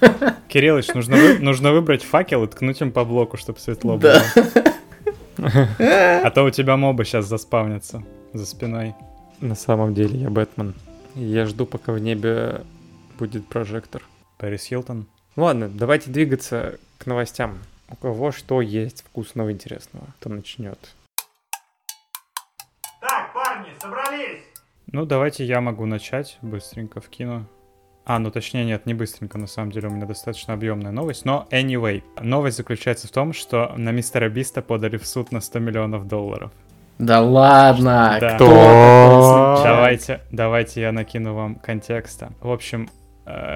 Кириллыч, 0.48 0.88
нужно, 0.94 1.16
вы- 1.16 1.38
нужно 1.38 1.72
выбрать 1.72 2.02
факел 2.02 2.44
и 2.44 2.48
ткнуть 2.48 2.80
им 2.80 2.92
по 2.92 3.04
блоку, 3.04 3.36
чтобы 3.36 3.58
светло 3.60 3.98
Да. 3.98 4.22
было. 4.34 4.44
А 6.22 6.30
то 6.30 6.44
у 6.44 6.50
тебя 6.50 6.76
мобы 6.76 7.04
сейчас 7.04 7.26
заспавнятся 7.26 8.02
за 8.34 8.44
спиной. 8.44 8.94
На 9.40 9.54
самом 9.54 9.94
деле 9.94 10.18
я 10.20 10.28
Бэтмен. 10.30 10.74
Я 11.14 11.46
жду, 11.46 11.64
пока 11.66 11.92
в 11.92 11.98
небе 11.98 12.62
будет 13.18 13.46
прожектор. 13.46 14.02
Пэрис 14.38 14.64
Хилтон. 14.64 15.06
Ладно, 15.36 15.68
давайте 15.68 16.10
двигаться 16.10 16.78
к 16.98 17.06
новостям. 17.06 17.58
У 17.88 17.96
кого 17.96 18.30
что 18.32 18.60
есть 18.60 19.02
вкусного, 19.04 19.50
интересного, 19.52 20.06
кто 20.18 20.28
начнет. 20.28 20.78
Так, 23.00 23.32
парни, 23.32 23.68
собрались! 23.80 24.42
Ну, 24.92 25.06
давайте 25.06 25.44
я 25.44 25.60
могу 25.60 25.86
начать, 25.86 26.38
быстренько 26.42 27.00
вкину. 27.00 27.46
А, 28.04 28.18
ну 28.18 28.30
точнее 28.30 28.64
нет, 28.64 28.86
не 28.86 28.94
быстренько, 28.94 29.38
на 29.38 29.46
самом 29.46 29.70
деле 29.70 29.88
у 29.88 29.92
меня 29.92 30.06
достаточно 30.06 30.54
объемная 30.54 30.90
новость. 30.90 31.24
Но 31.24 31.46
anyway, 31.50 32.02
новость 32.20 32.56
заключается 32.56 33.06
в 33.06 33.10
том, 33.12 33.32
что 33.32 33.72
на 33.76 33.90
мистера 33.90 34.28
Биста 34.28 34.62
подали 34.62 34.96
в 34.96 35.06
суд 35.06 35.30
на 35.30 35.40
100 35.40 35.58
миллионов 35.60 36.08
долларов. 36.08 36.50
Да 36.98 37.20
ладно, 37.22 38.18
Да. 38.20 38.34
кто? 38.34 39.60
Давайте, 39.62 40.20
давайте 40.32 40.80
я 40.80 40.92
накину 40.92 41.34
вам 41.34 41.54
контекста. 41.54 42.32
В 42.40 42.50
общем, 42.50 42.90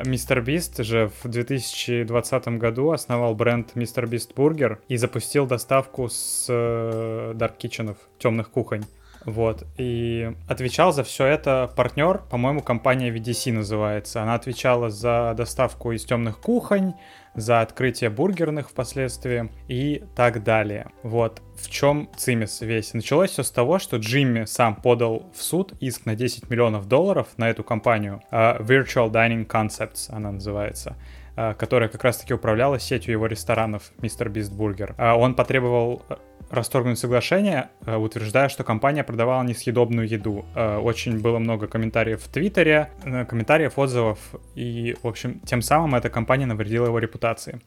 Мистер 0.04 0.40
Бист 0.42 0.82
же 0.84 1.10
в 1.22 1.28
2020 1.28 2.48
году 2.58 2.90
основал 2.90 3.34
бренд 3.34 3.74
Мистер 3.74 4.06
Бист 4.06 4.34
Бургер 4.34 4.80
и 4.88 4.96
запустил 4.96 5.46
доставку 5.46 6.08
с 6.08 6.46
э, 6.48 7.32
Dark 7.34 7.56
Kitchen, 7.58 7.96
темных 8.18 8.50
кухонь. 8.50 8.84
Вот. 9.26 9.66
И 9.76 10.32
отвечал 10.48 10.92
за 10.92 11.02
все 11.02 11.26
это 11.26 11.70
партнер, 11.74 12.18
по-моему, 12.30 12.62
компания 12.62 13.10
VDC 13.10 13.52
называется. 13.52 14.22
Она 14.22 14.34
отвечала 14.34 14.90
за 14.90 15.34
доставку 15.36 15.92
из 15.92 16.04
темных 16.04 16.38
кухонь, 16.40 16.94
за 17.34 17.60
открытие 17.60 18.10
бургерных 18.10 18.70
впоследствии 18.70 19.50
и 19.66 20.04
так 20.14 20.44
далее. 20.44 20.90
Вот 21.02 21.42
в 21.56 21.68
чем 21.70 22.08
цимис 22.16 22.60
весь. 22.60 22.94
Началось 22.94 23.30
все 23.30 23.42
с 23.42 23.50
того, 23.50 23.78
что 23.78 23.96
Джимми 23.96 24.44
сам 24.44 24.76
подал 24.76 25.30
в 25.34 25.42
суд 25.42 25.72
иск 25.80 26.06
на 26.06 26.14
10 26.14 26.50
миллионов 26.50 26.86
долларов 26.86 27.28
на 27.36 27.48
эту 27.50 27.64
компанию. 27.64 28.22
а, 28.30 28.60
Virtual 28.60 29.10
Dining 29.10 29.46
Concepts 29.46 30.10
она 30.10 30.32
называется 30.32 30.96
которая 31.34 31.88
как 31.88 32.04
раз-таки 32.04 32.34
управляла 32.34 32.78
сетью 32.78 33.12
его 33.12 33.26
ресторанов 33.26 33.92
Мистер 34.00 34.28
Бист 34.28 34.52
Бургер. 34.52 34.94
А, 34.98 35.16
Он 35.16 35.34
потребовал 35.34 36.02
э, 36.08 36.14
расторгнуть 36.50 36.98
соглашение, 36.98 37.70
э, 37.86 37.96
утверждая, 37.96 38.48
что 38.48 38.64
компания 38.64 39.02
продавала 39.02 39.42
несъедобную 39.42 40.06
еду. 40.08 40.44
Э, 40.54 40.78
Очень 40.78 41.20
было 41.20 41.38
много 41.38 41.66
комментариев 41.66 42.22
в 42.22 42.28
Твиттере, 42.28 42.90
э, 43.04 43.24
комментариев, 43.24 43.78
отзывов, 43.78 44.18
и, 44.54 44.96
в 45.02 45.08
общем, 45.08 45.40
тем 45.40 45.62
самым 45.62 45.94
эта 45.94 46.08
компания 46.08 46.46
навредила 46.46 46.86
его 46.86 46.98
репутации. 46.98 47.60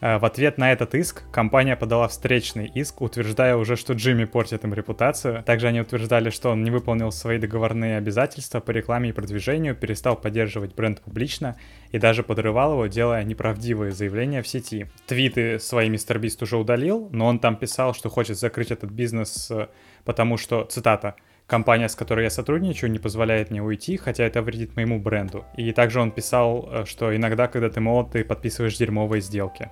Э, 0.00 0.18
В 0.18 0.24
ответ 0.24 0.58
на 0.58 0.72
этот 0.72 0.94
иск 0.94 1.24
компания 1.32 1.74
подала 1.74 2.06
встречный 2.06 2.70
иск, 2.72 3.02
утверждая 3.02 3.56
уже, 3.56 3.74
что 3.74 3.94
Джимми 3.94 4.26
портит 4.26 4.64
им 4.64 4.74
репутацию. 4.74 5.42
Также 5.42 5.66
они 5.66 5.80
утверждали, 5.80 6.30
что 6.30 6.50
он 6.50 6.62
не 6.62 6.70
выполнил 6.70 7.10
свои 7.10 7.38
договорные 7.38 7.98
обязательства 7.98 8.60
по 8.60 8.70
рекламе 8.70 9.08
и 9.08 9.12
продвижению, 9.12 9.74
перестал 9.74 10.14
поддерживать 10.14 10.74
бренд 10.74 11.00
публично 11.00 11.56
и 11.92 11.98
даже 11.98 12.22
подрывал 12.22 12.72
его, 12.72 12.86
делая 12.86 13.24
неправдивые 13.24 13.92
заявления 13.92 14.42
в 14.42 14.48
сети. 14.48 14.86
Твиты 15.06 15.58
свои 15.58 15.88
мистер 15.88 16.18
Бист 16.18 16.42
уже 16.42 16.56
удалил, 16.56 17.08
но 17.12 17.26
он 17.26 17.38
там 17.38 17.56
писал, 17.56 17.94
что 17.94 18.08
хочет 18.10 18.38
закрыть 18.38 18.70
этот 18.70 18.90
бизнес, 18.90 19.50
э, 19.50 19.68
потому 20.04 20.36
что, 20.36 20.64
цитата, 20.64 21.14
Компания, 21.48 21.88
с 21.88 21.94
которой 21.94 22.24
я 22.24 22.30
сотрудничаю, 22.30 22.90
не 22.90 22.98
позволяет 22.98 23.50
мне 23.50 23.62
уйти, 23.62 23.96
хотя 23.96 24.24
это 24.24 24.42
вредит 24.42 24.76
моему 24.76 25.00
бренду. 25.00 25.46
И 25.56 25.72
также 25.72 25.98
он 25.98 26.10
писал, 26.10 26.68
э, 26.70 26.84
что 26.84 27.16
иногда, 27.16 27.48
когда 27.48 27.70
ты 27.70 27.80
молод, 27.80 28.10
ты 28.10 28.22
подписываешь 28.22 28.76
дерьмовые 28.76 29.22
сделки. 29.22 29.70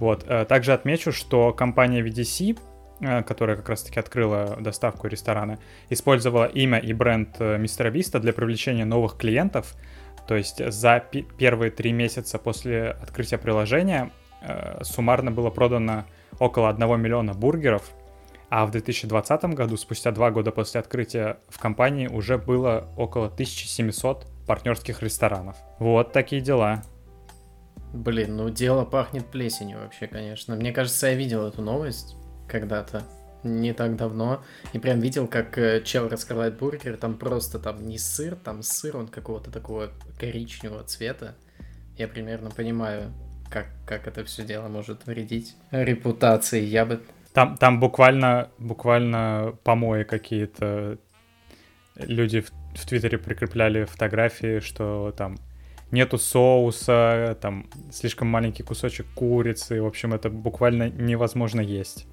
Вот. 0.00 0.24
э, 0.26 0.46
Также 0.46 0.72
отмечу, 0.72 1.12
что 1.12 1.52
компания 1.52 2.00
VDC, 2.00 2.58
которая 3.26 3.56
как 3.56 3.68
раз-таки 3.68 4.00
открыла 4.00 4.56
доставку 4.60 5.06
ресторана, 5.08 5.58
использовала 5.90 6.46
имя 6.46 6.78
и 6.78 6.94
бренд 6.94 7.40
Мистера 7.40 7.90
Биста 7.90 8.20
для 8.20 8.32
привлечения 8.32 8.84
новых 8.84 9.18
клиентов. 9.18 9.74
То 10.26 10.36
есть 10.36 10.64
за 10.72 11.00
пи- 11.00 11.26
первые 11.36 11.70
три 11.70 11.92
месяца 11.92 12.38
после 12.38 12.90
открытия 12.90 13.38
приложения 13.38 14.10
э, 14.40 14.82
суммарно 14.84 15.30
было 15.30 15.50
продано 15.50 16.04
около 16.38 16.68
1 16.68 17.00
миллиона 17.00 17.34
бургеров, 17.34 17.90
а 18.50 18.66
в 18.66 18.70
2020 18.70 19.44
году, 19.54 19.76
спустя 19.76 20.10
два 20.10 20.30
года 20.30 20.50
после 20.50 20.80
открытия 20.80 21.38
в 21.48 21.58
компании, 21.58 22.06
уже 22.06 22.36
было 22.36 22.86
около 22.96 23.26
1700 23.26 24.26
партнерских 24.46 25.02
ресторанов. 25.02 25.56
Вот 25.78 26.12
такие 26.12 26.42
дела. 26.42 26.82
Блин, 27.94 28.36
ну 28.36 28.50
дело 28.50 28.84
пахнет 28.84 29.26
плесенью 29.26 29.78
вообще, 29.80 30.06
конечно. 30.06 30.54
Мне 30.54 30.72
кажется, 30.72 31.08
я 31.08 31.14
видел 31.14 31.46
эту 31.46 31.62
новость 31.62 32.16
когда-то, 32.48 33.02
не 33.44 33.72
так 33.72 33.96
давно, 33.96 34.42
и 34.72 34.78
прям 34.78 35.00
видел, 35.00 35.26
как 35.26 35.58
э, 35.58 35.82
чел 35.82 36.08
раскрывает 36.08 36.58
бургер, 36.58 36.96
там 36.96 37.14
просто 37.14 37.58
там 37.58 37.86
не 37.86 37.98
сыр, 37.98 38.36
там 38.36 38.62
сыр, 38.62 38.96
он 38.96 39.08
какого-то 39.08 39.50
такого 39.50 39.90
коричневого 40.18 40.84
цвета. 40.84 41.34
Я 41.96 42.08
примерно 42.08 42.50
понимаю, 42.50 43.12
как, 43.50 43.66
как 43.86 44.06
это 44.06 44.24
все 44.24 44.44
дело 44.44 44.68
может 44.68 45.06
вредить 45.06 45.56
репутации. 45.70 46.62
Я 46.62 46.86
бы... 46.86 47.02
Там, 47.32 47.56
там 47.56 47.80
буквально, 47.80 48.50
буквально 48.58 49.56
помои 49.64 50.04
какие-то. 50.04 50.98
Люди 51.96 52.40
в, 52.40 52.50
в 52.74 52.86
Твиттере 52.86 53.18
прикрепляли 53.18 53.84
фотографии, 53.84 54.60
что 54.60 55.14
там 55.16 55.36
нету 55.90 56.18
соуса, 56.18 57.36
там 57.40 57.68
слишком 57.90 58.28
маленький 58.28 58.62
кусочек 58.62 59.06
курицы. 59.14 59.80
В 59.80 59.86
общем, 59.86 60.14
это 60.14 60.30
буквально 60.30 60.88
невозможно 60.88 61.60
есть. 61.60 62.06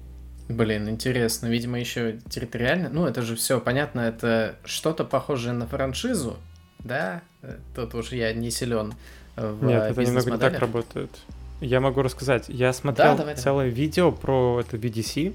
Блин, 0.50 0.88
интересно. 0.88 1.46
Видимо, 1.46 1.78
еще 1.78 2.18
территориально. 2.28 2.88
Ну, 2.88 3.06
это 3.06 3.22
же 3.22 3.36
все 3.36 3.60
понятно, 3.60 4.00
это 4.00 4.56
что-то 4.64 5.04
похожее 5.04 5.52
на 5.52 5.66
франшизу, 5.68 6.38
да? 6.80 7.22
Э, 7.42 7.56
Тут 7.76 7.94
уж 7.94 8.10
я 8.10 8.32
не 8.32 8.50
силен 8.50 8.94
в 9.36 9.64
Нет, 9.64 9.92
это 9.92 10.04
немного 10.04 10.30
не 10.32 10.38
так 10.38 10.58
работает. 10.58 11.10
Я 11.60 11.80
могу 11.80 12.02
рассказать. 12.02 12.46
Я 12.48 12.72
смотрел 12.72 13.16
давай, 13.16 13.18
давай. 13.18 13.36
целое 13.36 13.68
видео 13.68 14.10
про 14.10 14.60
это 14.60 14.76
VDC, 14.76 15.34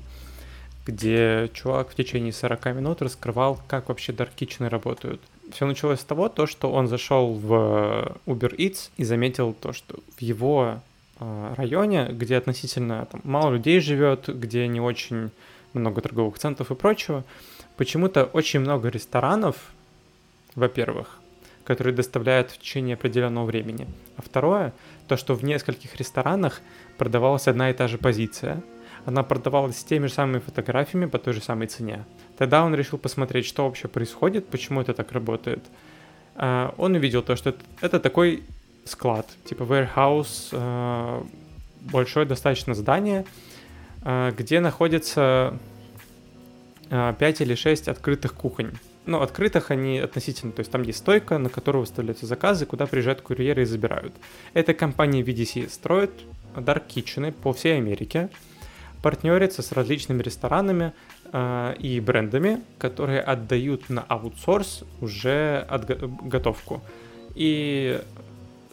где 0.85 1.49
чувак 1.53 1.91
в 1.91 1.95
течение 1.95 2.33
40 2.33 2.65
минут 2.75 3.01
раскрывал, 3.01 3.61
как 3.67 3.87
вообще 3.87 4.11
Kitchen 4.11 4.67
работают. 4.67 5.21
Все 5.53 5.65
началось 5.65 6.01
с 6.01 6.03
того, 6.03 6.27
то, 6.27 6.45
что 6.45 6.71
он 6.71 6.87
зашел 6.87 7.33
в 7.33 8.17
Uber 8.25 8.53
Eats 8.57 8.89
и 8.97 9.05
заметил 9.05 9.53
то, 9.53 9.71
что 9.71 9.99
в 10.17 10.21
его 10.21 10.75
э, 10.75 10.94
районе, 11.19 12.09
где 12.11 12.37
относительно 12.37 13.05
там, 13.05 13.21
мало 13.23 13.53
людей 13.53 13.79
живет, 13.79 14.27
где 14.27 14.67
не 14.67 14.81
очень 14.81 15.31
много 15.73 16.01
торговых 16.01 16.37
центров 16.39 16.71
и 16.71 16.75
прочего, 16.75 17.23
почему-то 17.77 18.25
очень 18.25 18.59
много 18.59 18.89
ресторанов, 18.89 19.55
во-первых, 20.55 21.19
которые 21.63 21.93
доставляют 21.93 22.51
в 22.51 22.57
течение 22.57 22.95
определенного 22.95 23.45
времени. 23.45 23.87
А 24.17 24.21
второе, 24.21 24.73
то, 25.07 25.17
что 25.17 25.35
в 25.35 25.43
нескольких 25.43 25.95
ресторанах 25.95 26.61
продавалась 26.97 27.47
одна 27.47 27.69
и 27.69 27.73
та 27.73 27.87
же 27.87 27.97
позиция. 27.97 28.61
Она 29.05 29.21
продавалась 29.21 29.77
с 29.77 29.83
теми 29.83 30.07
же 30.07 30.13
самыми 30.13 30.39
фотографиями 30.39 31.05
по 31.05 31.19
той 31.19 31.33
же 31.33 31.41
самой 31.41 31.67
цене. 31.67 32.05
Тогда 32.37 32.63
он 32.63 32.73
решил 32.73 32.97
посмотреть, 32.97 33.45
что 33.45 33.65
вообще 33.65 33.87
происходит, 33.87 34.47
почему 34.47 34.81
это 34.81 34.93
так 34.93 35.11
работает. 35.11 35.63
А, 36.35 36.73
он 36.77 36.95
увидел 36.95 37.21
то, 37.21 37.35
что 37.35 37.55
это 37.81 37.99
такой 37.99 38.43
склад, 38.85 39.29
типа 39.45 39.63
warehouse, 39.63 40.49
а, 40.53 41.25
большое 41.81 42.25
достаточно 42.25 42.73
здание, 42.73 43.25
а, 44.01 44.31
где 44.31 44.59
находится 44.59 45.57
5 46.89 47.41
или 47.41 47.55
6 47.55 47.87
открытых 47.87 48.33
кухонь. 48.35 48.71
Ну, 49.07 49.21
открытых 49.21 49.71
они 49.71 49.99
относительно, 49.99 50.51
то 50.51 50.61
есть 50.61 50.71
там 50.71 50.83
есть 50.83 50.99
стойка, 50.99 51.37
на 51.37 51.49
которую 51.49 51.81
выставляются 51.81 52.25
заказы, 52.25 52.65
куда 52.65 52.85
приезжают 52.85 53.21
курьеры 53.21 53.63
и 53.63 53.65
забирают. 53.65 54.13
Эта 54.53 54.73
компания 54.73 55.21
VDC 55.21 55.69
строит 55.69 56.11
Dark 56.55 56.83
Kitchen 56.87 57.31
по 57.31 57.53
всей 57.53 57.77
Америке, 57.77 58.29
партнерится 59.03 59.61
с 59.61 59.71
различными 59.71 60.23
ресторанами 60.23 60.93
э, 61.31 61.75
и 61.77 61.99
брендами, 61.99 62.61
которые 62.79 63.21
отдают 63.21 63.89
на 63.89 64.01
аутсорс 64.01 64.83
уже 65.01 65.67
отго- 65.69 66.27
готовку. 66.27 66.81
И 67.35 68.01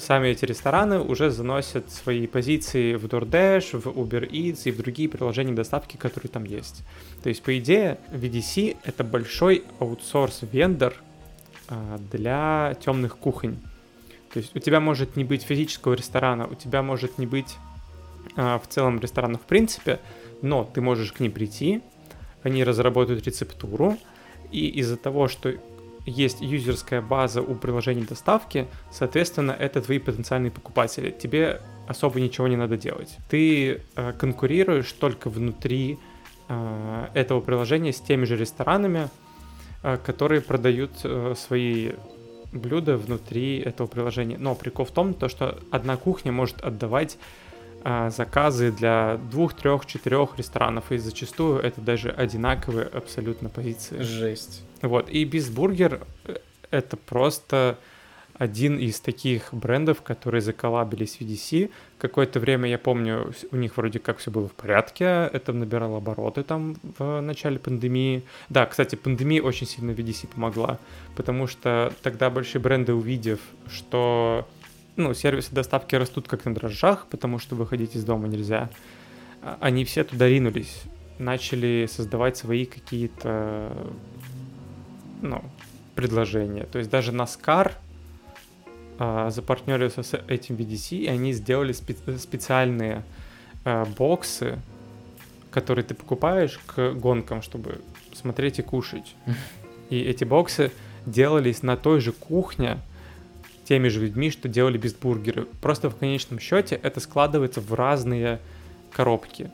сами 0.02 0.28
эти 0.28 0.44
рестораны 0.44 1.00
уже 1.00 1.30
заносят 1.30 1.90
свои 1.90 2.26
позиции 2.26 2.94
в 2.94 3.06
DoorDash, 3.06 3.78
в 3.80 3.86
Uber 3.86 4.28
Eats 4.28 4.62
и 4.64 4.70
в 4.70 4.78
другие 4.78 5.08
приложения 5.08 5.52
доставки, 5.52 5.96
которые 5.96 6.30
там 6.30 6.44
есть. 6.44 6.82
То 7.22 7.28
есть, 7.28 7.42
по 7.42 7.56
идее, 7.58 7.98
VDC— 8.10 8.76
это 8.84 9.04
большой 9.04 9.64
аутсорс-вендор 9.78 10.94
а, 11.68 11.98
для 12.10 12.76
темных 12.84 13.16
кухонь. 13.16 13.58
То 14.32 14.38
есть 14.40 14.56
у 14.56 14.58
тебя 14.58 14.80
может 14.80 15.16
не 15.16 15.24
быть 15.24 15.42
физического 15.42 15.94
ресторана, 15.94 16.46
у 16.46 16.54
тебя 16.54 16.82
может 16.82 17.18
не 17.18 17.26
быть 17.26 17.56
а, 18.36 18.58
в 18.58 18.66
целом 18.68 18.98
ресторана 18.98 19.38
в 19.38 19.42
принципе, 19.42 20.00
но 20.40 20.64
ты 20.64 20.80
можешь 20.80 21.12
к 21.12 21.20
ним 21.20 21.32
прийти, 21.32 21.80
они 22.42 22.64
разработают 22.64 23.24
рецептуру, 23.24 23.96
и 24.50 24.66
из-за 24.80 24.96
того, 24.96 25.28
что 25.28 25.54
есть 26.06 26.40
юзерская 26.40 27.00
база 27.00 27.42
у 27.42 27.54
приложений 27.54 28.06
доставки, 28.08 28.68
соответственно, 28.90 29.52
это 29.52 29.80
твои 29.80 29.98
потенциальные 29.98 30.50
покупатели. 30.50 31.10
Тебе 31.10 31.60
особо 31.86 32.20
ничего 32.20 32.48
не 32.48 32.56
надо 32.56 32.76
делать. 32.76 33.16
Ты 33.28 33.82
э, 33.94 34.12
конкурируешь 34.12 34.90
только 34.92 35.30
внутри 35.30 35.98
э, 36.48 37.06
этого 37.14 37.40
приложения 37.40 37.92
с 37.92 38.00
теми 38.00 38.24
же 38.24 38.36
ресторанами, 38.36 39.08
э, 39.82 39.98
которые 40.04 40.40
продают 40.40 40.92
э, 41.04 41.34
свои 41.36 41.92
блюда 42.52 42.96
внутри 42.96 43.58
этого 43.58 43.86
приложения. 43.86 44.38
Но 44.38 44.54
прикол 44.54 44.84
в 44.84 44.90
том, 44.90 45.14
то, 45.14 45.28
что 45.28 45.58
одна 45.70 45.96
кухня 45.96 46.32
может 46.32 46.60
отдавать 46.62 47.18
заказы 47.84 48.70
для 48.70 49.18
двух, 49.30 49.54
трех, 49.54 49.86
четырех 49.86 50.38
ресторанов, 50.38 50.92
и 50.92 50.98
зачастую 50.98 51.60
это 51.60 51.80
даже 51.80 52.10
одинаковые 52.10 52.86
абсолютно 52.86 53.48
позиции. 53.48 54.00
Жесть. 54.00 54.62
Вот, 54.82 55.08
и 55.08 55.24
Бистбургер 55.24 56.00
э, 56.24 56.36
это 56.70 56.96
просто 56.96 57.78
один 58.34 58.78
из 58.78 59.00
таких 59.00 59.52
брендов, 59.52 60.02
которые 60.02 60.40
заколабились 60.40 61.16
в 61.16 61.20
VDC. 61.20 61.70
Какое-то 61.98 62.40
время, 62.40 62.68
я 62.68 62.78
помню, 62.78 63.32
у 63.52 63.56
них 63.56 63.76
вроде 63.76 63.98
как 63.98 64.18
все 64.18 64.30
было 64.30 64.48
в 64.48 64.52
порядке, 64.52 65.04
это 65.32 65.52
набирало 65.52 65.98
обороты 65.98 66.42
там 66.42 66.76
в 66.98 67.20
начале 67.20 67.58
пандемии. 67.58 68.24
Да, 68.48 68.66
кстати, 68.66 68.96
пандемия 68.96 69.42
очень 69.42 69.66
сильно 69.66 69.92
VDC 69.92 70.28
помогла, 70.28 70.78
потому 71.14 71.46
что 71.46 71.92
тогда 72.02 72.30
большие 72.30 72.60
бренды, 72.60 72.94
увидев, 72.94 73.38
что 73.70 74.48
ну, 74.96 75.14
сервисы 75.14 75.54
доставки 75.54 75.94
растут 75.94 76.28
как 76.28 76.44
на 76.44 76.54
дрожжах, 76.54 77.06
потому 77.08 77.38
что 77.38 77.54
выходить 77.54 77.96
из 77.96 78.04
дома 78.04 78.28
нельзя, 78.28 78.70
а, 79.42 79.58
они 79.60 79.84
все 79.84 80.04
туда 80.04 80.28
ринулись, 80.28 80.82
начали 81.18 81.88
создавать 81.90 82.36
свои 82.36 82.66
какие-то 82.66 83.72
ну, 85.20 85.42
предложения. 85.94 86.64
То 86.64 86.78
есть 86.78 86.90
даже 86.90 87.12
Наскар 87.12 87.74
а, 88.98 89.30
запартнерился 89.30 90.02
с 90.02 90.16
этим 90.28 90.56
VDC, 90.56 90.96
и 90.98 91.06
они 91.06 91.32
сделали 91.32 91.74
спе- 91.74 92.18
специальные 92.18 93.02
а, 93.64 93.84
боксы, 93.84 94.58
которые 95.50 95.84
ты 95.84 95.94
покупаешь 95.94 96.60
к 96.66 96.92
гонкам, 96.92 97.42
чтобы 97.42 97.80
смотреть 98.14 98.58
и 98.58 98.62
кушать. 98.62 99.14
И 99.90 100.00
эти 100.00 100.24
боксы 100.24 100.72
делались 101.06 101.62
на 101.62 101.76
той 101.76 102.00
же 102.00 102.12
кухне 102.12 102.78
теми 103.72 103.88
же 103.88 104.00
людьми, 104.00 104.30
что 104.30 104.48
делали 104.48 104.76
бистбургеры. 104.76 105.46
Просто 105.62 105.88
в 105.88 105.96
конечном 105.96 106.38
счете 106.38 106.78
это 106.82 107.00
складывается 107.00 107.62
в 107.62 107.72
разные 107.72 108.38
коробки. 108.92 109.50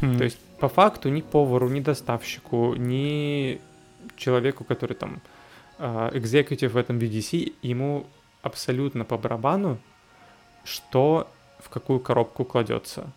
Хм. 0.00 0.18
То 0.18 0.24
есть 0.24 0.38
по 0.58 0.68
факту 0.68 1.08
ни 1.08 1.20
повару, 1.20 1.68
ни 1.68 1.78
доставщику, 1.78 2.74
ни 2.74 3.60
человеку, 4.16 4.64
который 4.64 4.94
там 4.94 5.20
экзекутив 5.78 6.72
в 6.72 6.76
этом 6.76 6.98
VDC, 6.98 7.52
ему 7.62 8.06
абсолютно 8.42 9.04
по 9.04 9.16
барабану, 9.16 9.78
что 10.64 11.28
в 11.60 11.68
какую 11.68 12.00
коробку 12.00 12.44
кладется. 12.44 13.12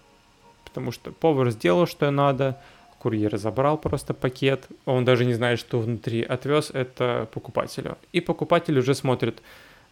Потому 0.65 0.91
что 0.91 1.11
повар 1.11 1.49
сделал, 1.49 1.87
что 1.87 2.11
надо, 2.11 2.61
курьер 2.99 3.37
забрал 3.37 3.79
просто 3.79 4.13
пакет, 4.13 4.67
он 4.85 5.03
даже 5.03 5.25
не 5.25 5.33
знает, 5.33 5.57
что 5.57 5.79
внутри, 5.79 6.21
отвез 6.21 6.69
это 6.69 7.27
покупателю. 7.33 7.97
И 8.11 8.21
покупатель 8.21 8.77
уже 8.77 8.93
смотрит, 8.93 9.41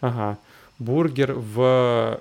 ага, 0.01 0.37
бургер 0.81 1.33
в 1.33 2.19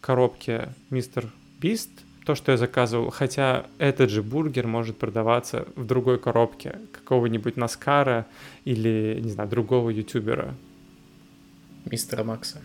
коробке 0.00 0.68
Мистер 0.90 1.26
Бист, 1.60 1.90
то, 2.26 2.34
что 2.34 2.52
я 2.52 2.58
заказывал, 2.58 3.10
хотя 3.10 3.64
этот 3.78 4.10
же 4.10 4.22
бургер 4.22 4.66
может 4.66 4.98
продаваться 4.98 5.66
в 5.76 5.86
другой 5.86 6.18
коробке 6.18 6.78
какого-нибудь 6.92 7.56
Наскара 7.56 8.26
или, 8.64 9.18
не 9.22 9.30
знаю, 9.30 9.48
другого 9.48 9.90
ютубера. 9.90 10.54
Мистера 11.90 12.24
Макса. 12.24 12.60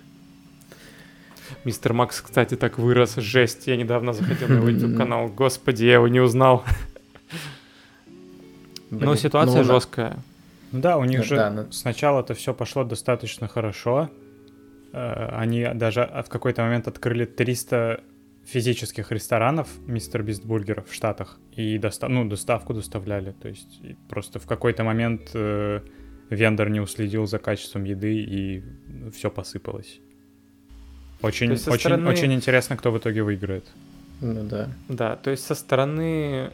Мистер 1.66 1.94
Макс, 1.94 2.22
кстати, 2.22 2.56
так 2.56 2.78
вырос, 2.78 3.16
жесть. 3.16 3.68
Я 3.68 3.76
недавно 3.78 4.14
заходил 4.14 4.48
на 4.50 4.54
его 4.56 4.70
YouTube 4.70 4.98
канал. 4.98 5.28
Господи, 5.30 5.86
я 5.86 5.96
его 5.96 6.08
не 6.08 6.20
узнал. 6.20 6.64
Но 8.92 9.16
ситуация 9.16 9.62
ну, 9.64 9.68
на- 9.68 9.74
жесткая. 9.74 10.18
Ну 10.72 10.82
Да, 10.82 10.98
у 10.98 11.04
них 11.06 11.20
Да, 11.22 11.26
же 11.26 11.36
да, 11.36 11.50
ну- 11.50 11.72
сначала 11.72 12.22
это 12.22 12.34
все 12.34 12.54
пошло 12.54 12.84
достаточно 12.84 13.48
хорошо. 13.48 14.10
Э, 14.94 15.30
Они 15.42 15.68
даже 15.76 16.02
в 16.26 16.30
какой-то 16.30 16.62
момент 16.64 16.88
открыли 16.88 17.26
300 17.26 18.02
физических 18.46 19.12
ресторанов 19.12 19.68
Мистер 19.88 20.24
Бист 20.24 20.44
Бургеров 20.46 20.90
в 20.90 20.94
Штатах. 20.94 21.38
И 21.56 21.78
доста- 21.78 22.08
ну, 22.08 22.28
доставку 22.28 22.74
доставляли. 22.74 23.32
То 23.42 23.50
есть 23.50 23.82
просто 24.10 24.40
в 24.40 24.46
какой-то 24.48 24.84
момент 24.84 25.32
э, 25.36 25.82
вендор 26.30 26.70
не 26.70 26.80
уследил 26.80 27.28
за 27.28 27.38
качеством 27.40 27.84
еды 27.84 28.16
и 28.16 28.64
все 29.14 29.30
посыпалось. 29.30 30.00
Очень, 31.22 31.52
очень, 31.52 31.80
стороны- 31.80 32.10
очень 32.10 32.34
интересно, 32.34 32.78
кто 32.78 32.92
в 32.92 32.98
итоге 32.98 33.22
выиграет. 33.24 33.66
Ну 34.22 34.44
да. 34.44 34.70
Да, 34.88 35.16
то 35.16 35.32
есть 35.32 35.46
со 35.46 35.54
стороны 35.56 36.50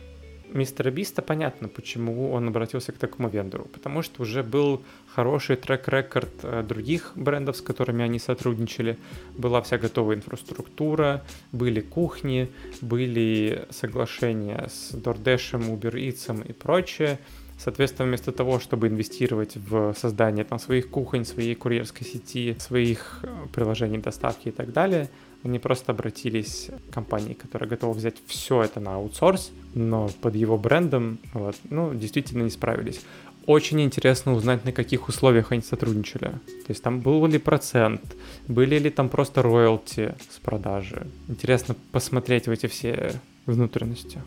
мистера 0.53 0.91
Биста 0.91 1.21
понятно, 1.21 1.67
почему 1.67 2.31
он 2.31 2.47
обратился 2.47 2.91
к 2.91 2.97
такому 2.97 3.29
вендору. 3.29 3.65
Потому 3.65 4.01
что 4.01 4.23
уже 4.23 4.43
был 4.43 4.83
хороший 5.07 5.55
трек-рекорд 5.55 6.33
э, 6.43 6.63
других 6.63 7.11
брендов, 7.15 7.57
с 7.57 7.61
которыми 7.61 8.03
они 8.03 8.19
сотрудничали. 8.19 8.97
Была 9.37 9.61
вся 9.61 9.77
готовая 9.77 10.17
инфраструктура, 10.17 11.23
были 11.51 11.81
кухни, 11.81 12.49
были 12.81 13.65
соглашения 13.69 14.67
с 14.69 14.93
DoorDash, 14.93 15.59
Uber 15.59 15.93
Eats 15.93 16.47
и 16.47 16.53
прочее. 16.53 17.19
Соответственно, 17.57 18.09
вместо 18.09 18.31
того, 18.31 18.59
чтобы 18.59 18.87
инвестировать 18.87 19.55
в 19.55 19.93
создание 19.93 20.43
там, 20.43 20.59
своих 20.59 20.89
кухонь, 20.89 21.23
своей 21.25 21.55
курьерской 21.55 22.05
сети, 22.05 22.55
своих 22.59 23.19
э, 23.23 23.27
приложений 23.53 23.99
доставки 23.99 24.49
и 24.49 24.51
так 24.51 24.73
далее, 24.73 25.09
они 25.45 25.59
просто 25.59 25.91
обратились 25.91 26.69
к 26.89 26.93
компании, 26.93 27.33
которая 27.33 27.69
готова 27.69 27.93
взять 27.93 28.15
все 28.25 28.63
это 28.63 28.79
на 28.79 28.95
аутсорс, 28.95 29.51
но 29.75 30.09
под 30.21 30.35
его 30.35 30.57
брендом, 30.57 31.19
вот, 31.33 31.55
ну, 31.69 31.93
действительно 31.93 32.43
не 32.43 32.49
справились. 32.49 33.01
Очень 33.45 33.81
интересно 33.81 34.33
узнать, 34.33 34.65
на 34.65 34.71
каких 34.71 35.07
условиях 35.07 35.51
они 35.51 35.61
сотрудничали. 35.61 36.31
То 36.65 36.69
есть 36.69 36.81
там 36.81 37.01
был 37.01 37.25
ли 37.27 37.37
процент, 37.37 38.01
были 38.47 38.79
ли 38.79 38.89
там 38.89 39.07
просто 39.07 39.43
роялти 39.43 40.15
с 40.31 40.39
продажи. 40.39 41.05
Интересно 41.27 41.75
посмотреть 41.91 42.47
в 42.47 42.51
эти 42.51 42.65
все 42.65 43.13
внутренности. 43.45 44.21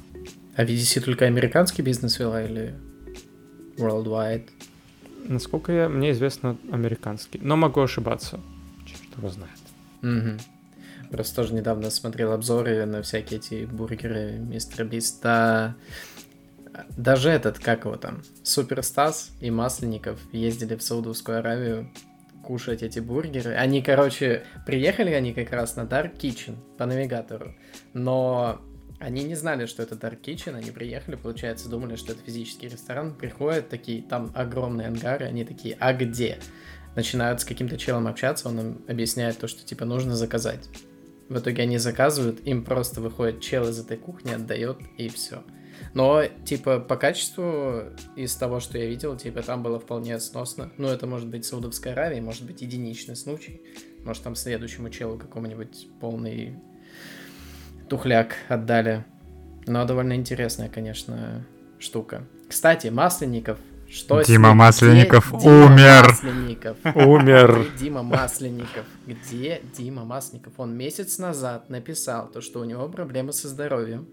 А 0.54 0.64
VDC 0.64 1.00
только 1.00 1.24
американский 1.24 1.82
бизнес 1.82 2.20
вела 2.20 2.44
или 2.44 2.74
worldwide? 3.76 4.48
Насколько 5.24 5.72
я, 5.72 5.88
мне 5.88 6.12
известно, 6.12 6.56
американский. 6.70 7.40
Но 7.42 7.56
могу 7.56 7.80
ошибаться. 7.80 8.38
Черт 8.86 9.18
его 9.18 9.28
знает. 9.30 9.58
Мгм. 10.02 10.38
Просто 11.10 11.36
тоже 11.36 11.54
недавно 11.54 11.90
смотрел 11.90 12.32
обзоры 12.32 12.84
на 12.84 13.02
всякие 13.02 13.38
эти 13.38 13.64
бургеры 13.64 14.32
Мистера 14.38 14.84
Биста. 14.84 15.76
Даже 16.96 17.30
этот, 17.30 17.58
как 17.58 17.84
его 17.84 17.96
там, 17.96 18.22
Суперстас 18.42 19.30
и 19.40 19.50
Масленников 19.50 20.20
ездили 20.32 20.76
в 20.76 20.82
Саудовскую 20.82 21.38
Аравию 21.38 21.90
кушать 22.44 22.82
эти 22.82 22.98
бургеры. 22.98 23.54
Они, 23.54 23.82
короче, 23.82 24.44
приехали 24.66 25.10
они 25.12 25.34
как 25.34 25.52
раз 25.52 25.76
на 25.76 25.82
Dark 25.82 26.16
Kitchen 26.18 26.56
по 26.76 26.86
навигатору, 26.86 27.54
но 27.94 28.60
они 29.00 29.24
не 29.24 29.34
знали, 29.34 29.66
что 29.66 29.82
это 29.82 29.94
Dark 29.94 30.20
Kitchen, 30.22 30.56
они 30.56 30.70
приехали, 30.70 31.16
получается, 31.16 31.68
думали, 31.68 31.96
что 31.96 32.12
это 32.12 32.22
физический 32.22 32.68
ресторан, 32.68 33.14
приходят 33.14 33.68
такие, 33.68 34.02
там 34.02 34.32
огромные 34.34 34.88
ангары, 34.88 35.26
они 35.26 35.44
такие, 35.44 35.76
а 35.78 35.92
где? 35.92 36.38
Начинают 36.96 37.40
с 37.40 37.44
каким-то 37.44 37.76
челом 37.76 38.06
общаться, 38.08 38.48
он 38.48 38.60
им 38.60 38.82
объясняет 38.88 39.38
то, 39.38 39.46
что, 39.46 39.64
типа, 39.64 39.84
нужно 39.84 40.16
заказать. 40.16 40.68
В 41.28 41.38
итоге 41.38 41.62
они 41.62 41.78
заказывают, 41.78 42.40
им 42.46 42.64
просто 42.64 43.00
выходит 43.00 43.40
чел 43.40 43.68
из 43.68 43.78
этой 43.78 43.96
кухни, 43.96 44.32
отдает, 44.32 44.78
и 44.96 45.08
все. 45.08 45.42
Но, 45.94 46.24
типа, 46.44 46.80
по 46.80 46.96
качеству 46.96 47.82
из 48.16 48.34
того, 48.34 48.60
что 48.60 48.78
я 48.78 48.86
видел, 48.86 49.16
типа, 49.16 49.42
там 49.42 49.62
было 49.62 49.78
вполне 49.78 50.18
сносно. 50.20 50.70
Ну, 50.76 50.88
это 50.88 51.06
может 51.06 51.28
быть 51.28 51.44
Саудовская 51.44 51.92
Аравия, 51.92 52.20
может 52.20 52.44
быть 52.44 52.62
единичный 52.62 53.16
случай. 53.16 53.60
Может, 54.04 54.22
там 54.22 54.34
следующему 54.34 54.90
челу 54.90 55.18
какому-нибудь 55.18 55.88
полный 56.00 56.56
тухляк 57.88 58.36
отдали. 58.48 59.04
Но 59.66 59.84
довольно 59.84 60.14
интересная, 60.14 60.68
конечно, 60.68 61.44
штука. 61.78 62.26
Кстати, 62.48 62.88
Масленников 62.88 63.58
что 63.90 64.22
Дима? 64.22 64.54
Масленников 64.54 65.32
Где 65.32 65.48
умер. 65.48 66.08
Масленников? 66.08 66.76
Умер. 66.94 67.60
Где 67.60 67.84
Дима 67.84 68.02
Масленников? 68.02 68.84
Где 69.06 69.62
Дима 69.76 70.04
Масленников? 70.04 70.52
Он 70.58 70.76
месяц 70.76 71.18
назад 71.18 71.70
написал 71.70 72.28
то, 72.30 72.40
что 72.40 72.60
у 72.60 72.64
него 72.64 72.88
проблемы 72.88 73.32
со 73.32 73.48
здоровьем. 73.48 74.06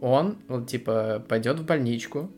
Он, 0.00 0.36
вот, 0.48 0.68
типа, 0.68 1.24
пойдет 1.28 1.58
в 1.58 1.64
больничку 1.64 2.30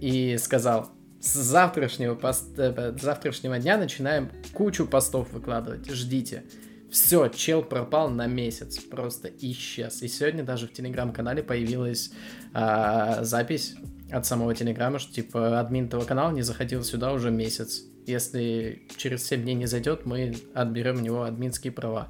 и 0.00 0.36
сказал, 0.38 0.90
с 1.20 1.32
завтрашнего, 1.34 2.14
пост- 2.14 2.58
э, 2.58 2.94
с 2.98 3.00
завтрашнего 3.00 3.58
дня 3.58 3.78
начинаем 3.78 4.30
кучу 4.52 4.86
постов 4.86 5.32
выкладывать, 5.32 5.90
ждите. 5.90 6.44
Все, 6.90 7.28
чел 7.28 7.62
пропал 7.62 8.10
на 8.10 8.26
месяц, 8.26 8.78
просто 8.78 9.30
исчез. 9.40 10.02
И 10.02 10.08
сегодня 10.08 10.44
даже 10.44 10.68
в 10.68 10.72
телеграм-канале 10.72 11.42
появилась 11.42 12.12
а, 12.52 13.24
запись 13.24 13.74
от 14.14 14.26
самого 14.26 14.54
телеграма, 14.54 14.98
что 14.98 15.12
типа 15.12 15.58
админ 15.58 15.86
этого 15.86 16.04
канала 16.04 16.30
не 16.30 16.42
заходил 16.42 16.84
сюда 16.84 17.12
уже 17.12 17.30
месяц. 17.30 17.82
Если 18.06 18.86
через 18.96 19.26
7 19.26 19.42
дней 19.42 19.54
не 19.54 19.66
зайдет, 19.66 20.06
мы 20.06 20.34
отберем 20.54 20.96
у 20.96 21.00
него 21.00 21.24
админские 21.24 21.72
права. 21.72 22.08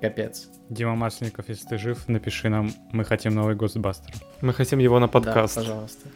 Капец. 0.00 0.48
Дима 0.68 0.94
Масленников, 0.94 1.48
если 1.48 1.66
ты 1.66 1.78
жив, 1.78 2.06
напиши 2.08 2.48
нам, 2.48 2.72
мы 2.92 3.04
хотим 3.04 3.34
новый 3.34 3.56
Гостбастер. 3.56 4.14
Мы 4.42 4.52
хотим 4.52 4.78
его 4.78 5.00
на 5.00 5.08
подкаст. 5.08 5.56
Да, 5.56 5.62
пожалуйста. 5.62 6.08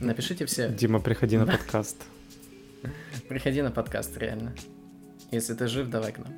Напишите 0.00 0.46
все. 0.46 0.68
Дима, 0.70 1.00
приходи 1.00 1.36
на 1.36 1.46
подкаст. 1.46 1.98
Приходи 3.28 3.60
на 3.60 3.70
подкаст, 3.70 4.16
реально. 4.16 4.54
Если 5.30 5.54
ты 5.54 5.66
жив, 5.66 5.88
давай 5.88 6.12
к 6.12 6.18
нам. 6.18 6.34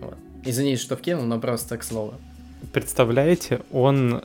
Вот. 0.00 0.16
Извините, 0.44 0.82
что 0.82 0.96
вкинул, 0.96 1.24
но 1.24 1.38
просто 1.38 1.78
к 1.78 1.84
слову. 1.84 2.14
Представляете, 2.72 3.60
он 3.70 4.22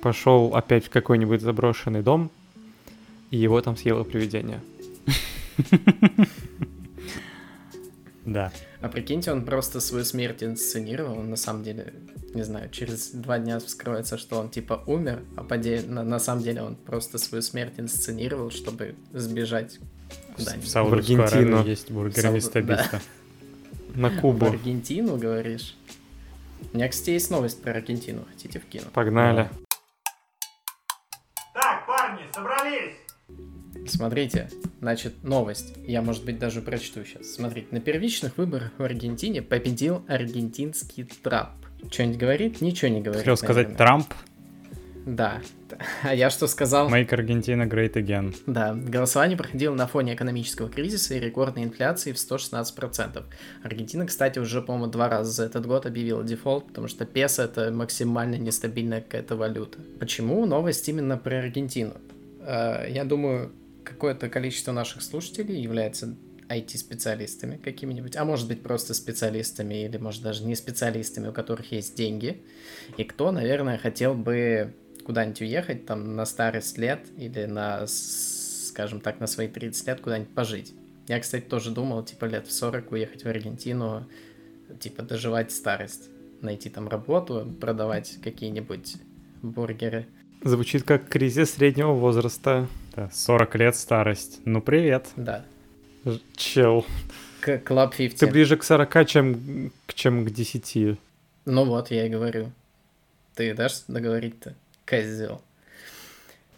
пошел 0.00 0.54
опять 0.54 0.86
в 0.86 0.90
какой-нибудь 0.90 1.40
заброшенный 1.40 2.02
дом, 2.02 2.30
и 3.30 3.36
его 3.36 3.60
там 3.60 3.76
съело 3.76 4.04
привидение. 4.04 4.60
Да. 8.24 8.52
А 8.82 8.88
прикиньте, 8.88 9.32
он 9.32 9.44
просто 9.44 9.80
свою 9.80 10.04
смерть 10.04 10.42
инсценировал. 10.42 11.18
Он 11.18 11.30
на 11.30 11.36
самом 11.36 11.64
деле, 11.64 11.94
не 12.34 12.42
знаю, 12.42 12.68
через 12.68 13.10
два 13.10 13.38
дня 13.38 13.58
вскроется, 13.58 14.18
что 14.18 14.38
он 14.38 14.50
типа 14.50 14.82
умер, 14.86 15.22
а 15.36 15.44
по 15.44 15.56
де- 15.56 15.80
на, 15.80 16.04
на 16.04 16.18
самом 16.18 16.42
деле 16.42 16.60
он 16.62 16.76
просто 16.76 17.16
свою 17.16 17.40
смерть 17.40 17.74
инсценировал, 17.78 18.50
чтобы 18.50 18.96
сбежать 19.14 19.78
В 20.32 20.36
куда-нибудь. 20.36 20.68
Саудовскую 20.68 21.22
Аргентину. 21.24 21.56
Аравию 21.56 21.70
есть 21.70 21.90
бургер 21.90 22.30
Мистер 22.30 22.62
да. 22.64 23.00
На 23.94 24.10
В 24.10 24.20
Кубу. 24.20 24.44
Аргентину, 24.44 25.16
говоришь? 25.16 25.74
У 26.72 26.76
меня, 26.76 26.88
кстати, 26.88 27.10
есть 27.10 27.30
новость 27.30 27.62
про 27.62 27.72
Аргентину. 27.72 28.24
Хотите 28.30 28.58
вкину? 28.58 28.84
Погнали. 28.92 29.44
Так, 29.44 29.52
парни, 29.52 29.67
собрались! 32.38 32.94
Смотрите, 33.86 34.50
значит, 34.80 35.24
новость. 35.24 35.74
Я, 35.86 36.02
может 36.02 36.24
быть, 36.24 36.38
даже 36.38 36.60
прочту 36.60 37.04
сейчас. 37.04 37.32
Смотрите, 37.34 37.68
на 37.70 37.80
первичных 37.80 38.36
выборах 38.36 38.70
в 38.76 38.82
Аргентине 38.82 39.40
победил 39.42 40.04
аргентинский 40.08 41.04
Трамп. 41.04 41.50
Что-нибудь 41.90 42.18
говорит? 42.18 42.60
Ничего 42.60 42.90
не 42.90 43.00
говорит. 43.00 43.20
Хотел 43.20 43.36
сказать 43.36 43.68
наверное. 43.68 43.78
Трамп, 43.78 44.14
Да. 45.06 45.40
А 46.02 46.14
я 46.14 46.28
что 46.28 46.46
сказал? 46.48 46.90
make 46.90 47.08
Argentina 47.10 47.66
great 47.68 47.94
again. 47.94 48.34
Да, 48.46 48.74
голосование 48.74 49.38
проходило 49.38 49.74
на 49.74 49.86
фоне 49.86 50.14
экономического 50.14 50.68
кризиса 50.68 51.14
и 51.14 51.20
рекордной 51.20 51.64
инфляции 51.64 52.12
в 52.12 52.16
116%. 52.16 53.22
Аргентина, 53.62 54.06
кстати, 54.06 54.38
уже, 54.38 54.60
по-моему, 54.60 54.90
два 54.90 55.08
раза 55.08 55.30
за 55.30 55.44
этот 55.44 55.66
год 55.66 55.86
объявила 55.86 56.24
дефолт, 56.24 56.68
потому 56.68 56.88
что 56.88 57.06
песо 57.06 57.44
это 57.44 57.70
максимально 57.70 58.34
нестабильная 58.36 59.00
какая-то 59.00 59.36
валюта. 59.36 59.78
Почему 59.98 60.44
новость 60.46 60.88
именно 60.88 61.16
про 61.16 61.38
Аргентину? 61.38 61.94
Э, 62.48 62.86
Я 62.88 63.04
думаю, 63.04 63.52
какое-то 63.84 64.28
количество 64.28 64.72
наших 64.72 65.02
слушателей 65.02 65.60
является 65.60 66.16
IT-специалистами 66.48 67.58
какими-нибудь, 67.58 68.16
а 68.16 68.24
может 68.24 68.48
быть 68.48 68.62
просто 68.62 68.94
специалистами 68.94 69.84
или 69.84 69.98
может 69.98 70.22
даже 70.22 70.44
не 70.44 70.54
специалистами, 70.54 71.28
у 71.28 71.32
которых 71.32 71.72
есть 71.72 71.94
деньги, 71.94 72.42
и 72.96 73.04
кто, 73.04 73.30
наверное, 73.32 73.76
хотел 73.76 74.14
бы 74.14 74.74
куда-нибудь 75.04 75.42
уехать 75.42 75.84
там 75.84 76.16
на 76.16 76.24
старость 76.24 76.78
лет 76.78 77.00
или 77.18 77.44
на, 77.44 77.86
скажем 77.86 79.00
так, 79.00 79.20
на 79.20 79.26
свои 79.26 79.48
30 79.48 79.86
лет 79.86 80.00
куда-нибудь 80.00 80.34
пожить. 80.34 80.72
Я, 81.06 81.20
кстати, 81.20 81.44
тоже 81.44 81.70
думал, 81.70 82.02
типа, 82.02 82.24
лет 82.24 82.46
в 82.46 82.52
40 82.52 82.92
уехать 82.92 83.24
в 83.24 83.28
Аргентину, 83.28 84.06
типа, 84.80 85.02
доживать 85.02 85.52
старость. 85.52 86.08
Найти 86.40 86.70
там 86.70 86.88
работу, 86.88 87.46
продавать 87.60 88.18
какие-нибудь 88.22 88.96
бургеры. 89.42 90.06
Звучит 90.42 90.84
как 90.84 91.08
кризис 91.08 91.54
среднего 91.54 91.92
возраста. 91.92 92.68
Да, 92.94 93.10
40 93.12 93.54
лет 93.56 93.76
старость. 93.76 94.40
Ну, 94.44 94.60
привет. 94.60 95.08
Да. 95.16 95.44
Чел. 96.36 96.86
К 97.40 97.56
Club 97.56 97.94
50. 97.96 98.18
Ты 98.20 98.26
ближе 98.28 98.56
к 98.56 98.64
40, 98.64 99.06
чем, 99.06 99.72
к- 99.86 99.94
чем 99.94 100.24
к 100.24 100.30
10. 100.30 100.98
Ну 101.44 101.64
вот, 101.64 101.90
я 101.90 102.06
и 102.06 102.08
говорю. 102.08 102.52
Ты 103.34 103.54
дашь 103.54 103.82
договорить-то? 103.88 104.54
Козел. 104.86 105.42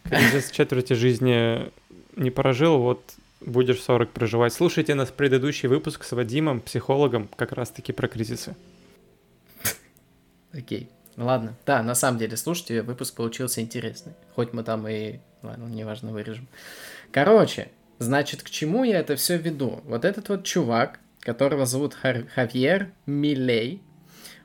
Кризис 0.03 0.51
четверти 0.51 0.93
жизни 0.93 1.71
не 2.15 2.31
прожил, 2.31 2.79
вот 2.79 3.13
будешь 3.39 3.81
40 3.81 4.09
проживать. 4.11 4.53
Слушайте 4.53 4.95
нас 4.95 5.09
предыдущий 5.11 5.67
выпуск 5.67 6.03
с 6.03 6.11
Вадимом, 6.11 6.59
психологом, 6.61 7.29
как 7.35 7.51
раз-таки 7.51 7.91
про 7.93 8.07
кризисы. 8.07 8.55
Окей. 10.53 10.89
Ладно. 11.21 11.55
Да, 11.67 11.83
на 11.83 11.93
самом 11.93 12.17
деле, 12.17 12.35
слушайте, 12.35 12.81
выпуск 12.81 13.15
получился 13.15 13.61
интересный. 13.61 14.13
Хоть 14.35 14.53
мы 14.53 14.63
там 14.63 14.87
и... 14.87 15.19
Ладно, 15.43 15.65
неважно, 15.67 16.11
вырежем. 16.11 16.47
Короче, 17.11 17.69
значит, 17.99 18.41
к 18.41 18.49
чему 18.49 18.83
я 18.83 18.99
это 18.99 19.15
все 19.15 19.37
веду? 19.37 19.81
Вот 19.85 20.03
этот 20.03 20.29
вот 20.29 20.43
чувак, 20.43 20.99
которого 21.19 21.65
зовут 21.65 21.95
Хар- 22.01 22.27
Хавьер 22.27 22.91
Милей, 23.05 23.83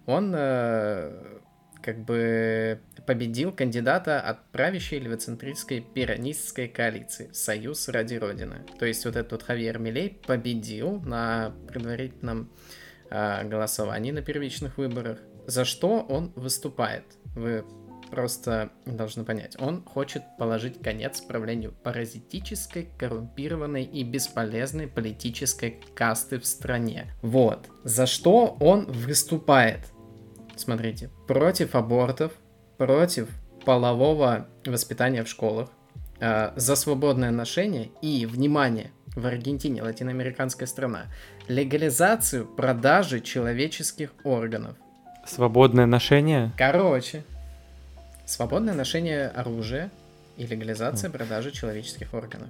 он 0.04 0.34
э, 0.36 1.38
как 1.82 1.98
бы 2.04 2.80
победил 3.06 3.52
кандидата 3.52 4.20
от 4.20 4.44
правящей 4.50 4.98
левоцентристской 4.98 5.80
пиранистской 5.80 6.68
коалиции 6.68 7.30
«Союз 7.32 7.88
ради 7.88 8.16
Родины». 8.16 8.66
То 8.78 8.84
есть 8.84 9.04
вот 9.06 9.16
этот 9.16 9.32
вот 9.32 9.42
Хавьер 9.44 9.78
Милей 9.78 10.18
победил 10.26 11.00
на 11.00 11.54
предварительном 11.68 12.50
э, 13.08 13.48
голосовании 13.48 14.12
на 14.12 14.20
первичных 14.20 14.76
выборах. 14.76 15.18
За 15.46 15.64
что 15.64 16.00
он 16.00 16.32
выступает? 16.34 17.04
Вы 17.36 17.64
просто 18.10 18.70
должны 18.84 19.24
понять. 19.24 19.56
Он 19.60 19.82
хочет 19.84 20.22
положить 20.38 20.80
конец 20.80 21.20
правлению 21.20 21.72
паразитической, 21.82 22.88
коррумпированной 22.98 23.84
и 23.84 24.02
бесполезной 24.02 24.88
политической 24.88 25.80
касты 25.94 26.38
в 26.38 26.46
стране. 26.46 27.12
Вот. 27.22 27.68
За 27.84 28.06
что 28.06 28.56
он 28.60 28.86
выступает? 28.86 29.80
Смотрите. 30.56 31.10
Против 31.26 31.74
абортов, 31.74 32.32
против 32.76 33.28
полового 33.64 34.48
воспитания 34.64 35.22
в 35.22 35.28
школах, 35.28 35.68
э, 36.20 36.52
за 36.56 36.76
свободное 36.76 37.30
ношение 37.30 37.90
и, 38.02 38.26
внимание, 38.26 38.90
в 39.14 39.26
Аргентине, 39.26 39.82
латиноамериканская 39.82 40.66
страна, 40.66 41.06
легализацию 41.48 42.46
продажи 42.46 43.20
человеческих 43.20 44.12
органов. 44.24 44.76
Свободное 45.26 45.86
ношение? 45.86 46.52
Короче, 46.56 47.24
свободное 48.24 48.74
ношение 48.74 49.28
оружия 49.28 49.90
и 50.36 50.46
легализация 50.46 51.10
продажи 51.10 51.50
человеческих 51.50 52.14
органов. 52.14 52.48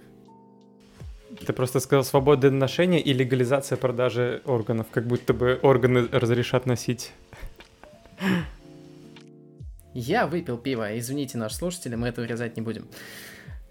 Ты 1.44 1.52
просто 1.52 1.80
сказал 1.80 2.04
свободное 2.04 2.50
ношение 2.50 3.00
и 3.00 3.12
легализация 3.12 3.76
продажи 3.76 4.42
органов, 4.44 4.86
как 4.90 5.06
будто 5.06 5.34
бы 5.34 5.58
органы 5.62 6.08
разрешат 6.12 6.66
носить. 6.66 7.12
Я 9.92 10.26
выпил 10.26 10.58
пиво, 10.58 10.98
извините, 10.98 11.38
наши 11.38 11.56
слушатели, 11.56 11.94
мы 11.94 12.08
это 12.08 12.20
вырезать 12.20 12.56
не 12.56 12.62
будем. 12.62 12.86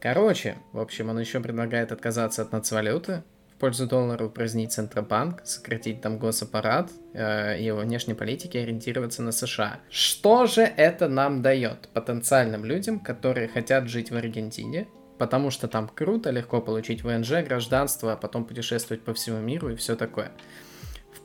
Короче, 0.02 0.58
в 0.74 0.80
общем, 0.80 1.10
он 1.10 1.20
еще 1.20 1.40
предлагает 1.40 1.92
отказаться 1.92 2.42
от 2.42 2.52
нацвалюты, 2.52 3.24
в 3.56 3.60
пользу 3.60 3.88
доллара 3.88 4.26
упразднить 4.26 4.74
Центробанк, 4.74 5.42
сократить 5.46 6.02
там 6.02 6.18
госаппарат 6.18 6.92
э, 7.14 7.60
и 7.60 7.72
во 7.72 7.82
внешней 7.82 8.14
политике 8.14 8.60
ориентироваться 8.60 9.24
на 9.24 9.32
США. 9.32 9.80
Что 9.90 10.46
же 10.46 10.62
это 10.62 11.08
нам 11.08 11.42
дает 11.42 11.88
потенциальным 11.94 12.66
людям, 12.66 13.00
которые 13.00 13.48
хотят 13.48 13.88
жить 13.88 14.12
в 14.12 14.16
Аргентине, 14.16 14.88
потому 15.18 15.52
что 15.52 15.70
там 15.70 15.88
круто, 15.88 16.32
легко 16.32 16.60
получить 16.60 17.04
ВНЖ, 17.04 17.46
гражданство, 17.46 18.14
а 18.14 18.18
потом 18.18 18.44
путешествовать 18.44 19.04
по 19.04 19.14
всему 19.14 19.40
миру 19.40 19.70
и 19.70 19.76
все 19.76 19.96
такое. 19.96 20.32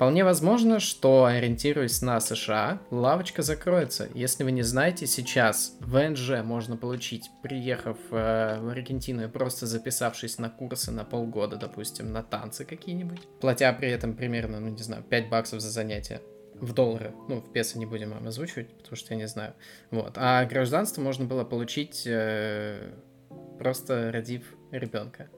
Вполне 0.00 0.24
возможно, 0.24 0.80
что, 0.80 1.26
ориентируясь 1.26 2.00
на 2.00 2.20
США, 2.20 2.80
лавочка 2.90 3.42
закроется. 3.42 4.08
Если 4.14 4.44
вы 4.44 4.50
не 4.50 4.62
знаете, 4.62 5.06
сейчас 5.06 5.76
ВНЖ 5.80 6.42
можно 6.42 6.78
получить, 6.78 7.30
приехав 7.42 7.98
э, 8.10 8.60
в 8.60 8.68
Аргентину 8.70 9.24
и 9.24 9.28
просто 9.28 9.66
записавшись 9.66 10.38
на 10.38 10.48
курсы 10.48 10.90
на 10.90 11.04
полгода, 11.04 11.58
допустим, 11.58 12.14
на 12.14 12.22
танцы 12.22 12.64
какие-нибудь, 12.64 13.28
платя 13.42 13.74
при 13.74 13.90
этом 13.90 14.14
примерно, 14.16 14.58
ну 14.58 14.70
не 14.70 14.82
знаю, 14.82 15.02
5 15.02 15.28
баксов 15.28 15.60
за 15.60 15.68
занятие 15.68 16.22
в 16.54 16.72
доллары. 16.72 17.12
Ну, 17.28 17.42
в 17.42 17.52
песо 17.52 17.78
не 17.78 17.84
будем 17.84 18.12
вам 18.12 18.26
озвучивать, 18.26 18.74
потому 18.78 18.96
что 18.96 19.12
я 19.12 19.20
не 19.20 19.28
знаю. 19.28 19.52
Вот. 19.90 20.14
А 20.16 20.46
гражданство 20.46 21.02
можно 21.02 21.26
было 21.26 21.44
получить 21.44 22.04
э, 22.06 22.94
просто 23.58 24.10
родив 24.10 24.44
ребенка. 24.72 25.28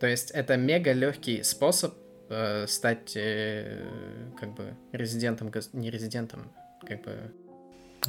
То 0.00 0.06
есть 0.06 0.30
это 0.30 0.56
мега 0.56 0.92
легкий 0.92 1.42
способ 1.42 1.92
э, 2.28 2.66
стать 2.66 3.16
э, 3.16 3.88
как 4.38 4.54
бы 4.54 4.74
резидентом, 4.92 5.52
не 5.72 5.90
резидентом, 5.90 6.50
как 6.86 7.02
бы 7.02 7.32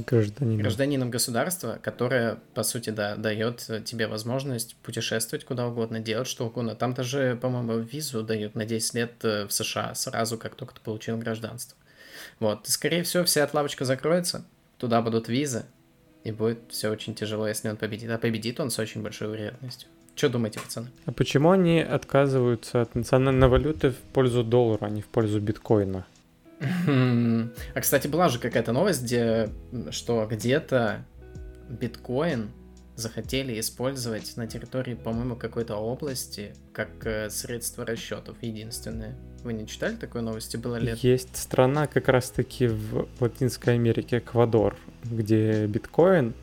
гражданином. 0.06 0.60
гражданином 0.60 1.12
государства, 1.12 1.80
которое, 1.82 2.40
по 2.54 2.64
сути, 2.64 2.90
да, 2.90 3.16
дает 3.16 3.70
тебе 3.86 4.08
возможность 4.08 4.76
путешествовать 4.78 5.46
куда 5.46 5.68
угодно, 5.68 6.00
делать 6.00 6.28
что 6.28 6.48
угодно. 6.48 6.76
Там 6.76 6.94
даже, 6.94 7.38
по-моему, 7.42 7.80
визу 7.80 8.24
дают 8.24 8.56
на 8.56 8.66
10 8.66 8.94
лет 8.94 9.14
э, 9.24 9.48
в 9.48 9.54
США 9.54 9.96
сразу, 9.96 10.38
как 10.38 10.56
только 10.56 10.76
ты 10.76 10.82
получил 10.82 11.18
гражданство. 11.18 11.78
Вот, 12.40 12.68
скорее 12.68 13.04
всего, 13.04 13.24
вся 13.24 13.44
эта 13.44 13.56
лавочка 13.56 13.86
закроется, 13.86 14.46
туда 14.78 15.02
будут 15.02 15.28
визы, 15.28 15.66
и 16.24 16.32
будет 16.32 16.60
все 16.70 16.90
очень 16.90 17.16
тяжело, 17.16 17.48
если 17.48 17.70
он 17.70 17.78
победит. 17.78 18.10
А 18.12 18.18
победит 18.18 18.60
он 18.60 18.70
с 18.70 18.80
очень 18.80 19.02
большой 19.02 19.30
вероятностью. 19.30 19.90
Что 20.18 20.30
думаете, 20.30 20.60
пацаны? 20.60 20.88
А 21.06 21.12
почему 21.12 21.52
они 21.52 21.80
отказываются 21.80 22.82
от 22.82 22.96
национальной 22.96 23.48
валюты 23.48 23.92
в 23.92 23.98
пользу 23.98 24.44
доллара, 24.44 24.88
а 24.88 24.90
не 24.90 25.04
в 25.04 25.06
пользу 25.06 25.40
биткоина? 25.40 26.06
А, 27.76 27.82
кстати, 27.82 28.08
была 28.08 28.30
же 28.30 28.40
какая-то 28.40 28.72
новость, 28.72 29.04
где, 29.04 29.50
что 29.92 30.28
где-то 30.30 31.06
биткоин 31.70 32.50
захотели 32.96 33.60
использовать 33.60 34.36
на 34.38 34.48
территории, 34.48 34.96
по-моему, 34.96 35.36
какой-то 35.36 35.76
области 35.76 36.56
как 36.74 36.90
э, 37.06 37.30
средство 37.30 37.86
расчетов 37.86 38.38
единственное. 38.42 39.16
Вы 39.44 39.54
не 39.54 39.68
читали 39.68 39.96
такой 39.96 40.24
новости? 40.24 40.58
Было 40.58 40.78
лет? 40.78 40.98
Есть 40.98 41.38
страна 41.38 41.86
как 41.86 42.08
раз-таки 42.08 42.66
в 42.66 43.08
Латинской 43.20 43.76
Америке, 43.76 44.18
Эквадор, 44.18 44.76
где 45.04 45.68
биткоин 45.68 46.34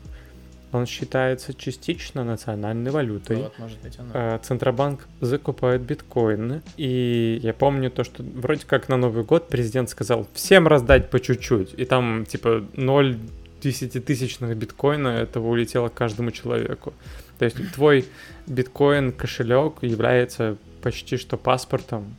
он 0.71 0.85
считается 0.85 1.53
частично 1.53 2.23
национальной 2.23 2.91
валютой. 2.91 3.37
Вот, 3.37 3.59
может 3.59 3.79
быть, 3.81 3.97
оно. 3.99 4.11
А, 4.13 4.39
Центробанк 4.39 5.07
закупает 5.21 5.81
биткоины. 5.81 6.61
И 6.77 7.39
я 7.41 7.53
помню 7.53 7.89
то, 7.91 8.03
что 8.03 8.23
вроде 8.23 8.65
как 8.65 8.89
на 8.89 8.97
Новый 8.97 9.23
год 9.23 9.47
президент 9.47 9.89
сказал 9.89 10.27
всем 10.33 10.67
раздать 10.67 11.09
по 11.09 11.19
чуть-чуть. 11.19 11.73
И 11.77 11.85
там 11.85 12.25
типа 12.25 12.65
0 12.75 13.17
десятитысячных 13.61 14.55
биткоина 14.57 15.07
этого 15.07 15.47
улетело 15.47 15.89
каждому 15.89 16.31
человеку. 16.31 16.93
То 17.39 17.45
есть 17.45 17.57
твой 17.73 18.05
биткоин 18.47 19.11
кошелек 19.11 19.81
является 19.81 20.57
почти 20.81 21.17
что 21.17 21.37
паспортом. 21.37 22.15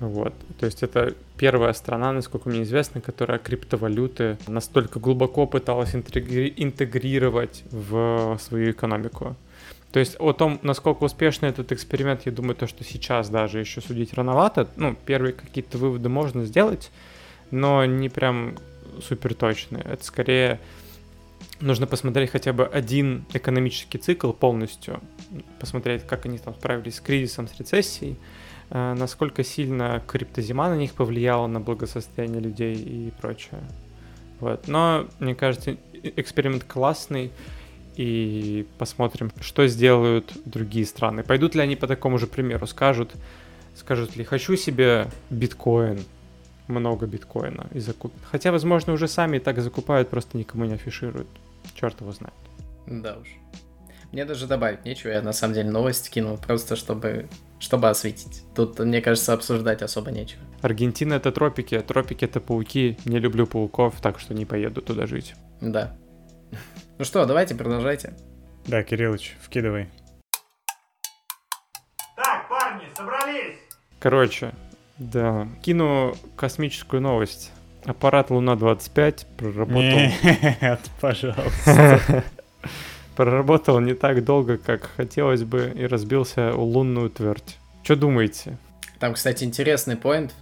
Вот. 0.00 0.34
То 0.58 0.66
есть 0.66 0.82
это 0.82 1.14
первая 1.36 1.72
страна, 1.74 2.12
насколько 2.12 2.48
мне 2.48 2.62
известно, 2.62 3.00
которая 3.00 3.38
криптовалюты 3.38 4.38
настолько 4.48 4.98
глубоко 4.98 5.46
пыталась 5.46 5.94
интегрировать 5.94 7.62
в 7.70 8.38
свою 8.40 8.72
экономику. 8.72 9.36
То 9.92 10.00
есть 10.00 10.16
о 10.18 10.32
том, 10.32 10.58
насколько 10.62 11.04
успешный 11.04 11.50
этот 11.50 11.72
эксперимент, 11.72 12.22
я 12.24 12.32
думаю, 12.32 12.54
то, 12.54 12.66
что 12.66 12.82
сейчас 12.82 13.28
даже 13.28 13.58
еще 13.58 13.80
судить 13.80 14.14
рановато. 14.14 14.68
Ну, 14.76 14.96
первые 15.04 15.32
какие-то 15.32 15.78
выводы 15.78 16.08
можно 16.08 16.44
сделать, 16.44 16.90
но 17.50 17.84
не 17.84 18.08
прям 18.08 18.56
супер 19.02 19.34
точные. 19.34 19.82
Это 19.82 20.04
скорее 20.04 20.60
нужно 21.60 21.86
посмотреть 21.86 22.30
хотя 22.30 22.52
бы 22.52 22.66
один 22.66 23.24
экономический 23.32 23.98
цикл 23.98 24.32
полностью, 24.32 25.00
посмотреть, 25.58 26.06
как 26.06 26.24
они 26.24 26.38
там 26.38 26.54
справились 26.54 26.96
с 26.96 27.00
кризисом, 27.00 27.48
с 27.48 27.58
рецессией, 27.58 28.16
насколько 28.70 29.44
сильно 29.44 30.02
криптозима 30.06 30.68
на 30.68 30.76
них 30.76 30.92
повлияла 30.94 31.46
на 31.46 31.60
благосостояние 31.60 32.40
людей 32.40 32.74
и 32.74 33.12
прочее. 33.20 33.60
Вот. 34.40 34.68
Но, 34.68 35.06
мне 35.18 35.34
кажется, 35.34 35.76
эксперимент 36.16 36.64
классный, 36.64 37.30
и 37.96 38.66
посмотрим, 38.78 39.30
что 39.40 39.66
сделают 39.66 40.32
другие 40.46 40.86
страны. 40.86 41.22
Пойдут 41.22 41.54
ли 41.54 41.60
они 41.60 41.76
по 41.76 41.86
такому 41.86 42.18
же 42.18 42.26
примеру, 42.26 42.66
скажут, 42.66 43.10
скажут 43.74 44.16
ли, 44.16 44.24
хочу 44.24 44.56
себе 44.56 45.08
биткоин, 45.28 45.98
много 46.68 47.06
биткоина 47.06 47.66
и 47.72 47.80
закупят. 47.80 48.20
Хотя, 48.30 48.52
возможно, 48.52 48.92
уже 48.92 49.08
сами 49.08 49.36
и 49.36 49.40
так 49.40 49.60
закупают, 49.60 50.08
просто 50.08 50.38
никому 50.38 50.64
не 50.64 50.74
афишируют. 50.74 51.28
Черт 51.74 52.00
его 52.00 52.12
знает. 52.12 52.34
Да 52.86 53.18
уж. 53.20 53.28
Мне 54.12 54.24
даже 54.24 54.46
добавить 54.46 54.84
нечего, 54.84 55.10
я 55.10 55.22
на 55.22 55.32
самом 55.32 55.54
деле 55.54 55.70
новость 55.70 56.10
кинул, 56.10 56.36
просто 56.36 56.74
чтобы 56.74 57.28
чтобы 57.60 57.90
осветить. 57.90 58.42
Тут, 58.54 58.78
мне 58.78 59.00
кажется, 59.02 59.34
обсуждать 59.34 59.82
особо 59.82 60.10
нечего. 60.10 60.40
Аргентина 60.62 61.14
это 61.14 61.30
тропики, 61.30 61.74
а 61.74 61.82
тропики 61.82 62.24
это 62.24 62.40
пауки. 62.40 62.98
Не 63.04 63.18
люблю 63.18 63.46
пауков, 63.46 64.00
так 64.00 64.18
что 64.18 64.34
не 64.34 64.46
поеду 64.46 64.80
туда 64.80 65.06
жить. 65.06 65.34
Да. 65.60 65.96
Ну 66.98 67.04
что, 67.04 67.24
давайте, 67.26 67.54
продолжайте. 67.54 68.14
Да, 68.66 68.82
Кириллыч, 68.82 69.36
вкидывай. 69.42 69.88
Так, 72.16 72.48
парни, 72.48 72.84
собрались! 72.96 73.58
Короче, 73.98 74.52
да, 74.98 75.46
кину 75.62 76.14
космическую 76.36 77.00
новость. 77.02 77.52
Аппарат 77.84 78.30
Луна-25 78.30 79.26
проработал... 79.36 79.80
Нет, 80.60 80.80
пожалуйста. 81.00 82.24
Проработал 83.20 83.80
не 83.80 83.92
так 83.92 84.24
долго, 84.24 84.56
как 84.56 84.88
хотелось 84.96 85.44
бы, 85.44 85.70
и 85.76 85.84
разбился 85.84 86.54
у 86.54 86.62
лунную 86.62 87.10
твердь. 87.10 87.58
Что 87.82 87.94
думаете? 87.94 88.56
Там, 88.98 89.12
кстати, 89.12 89.44
интересный 89.44 89.96
поинт. 89.96 90.34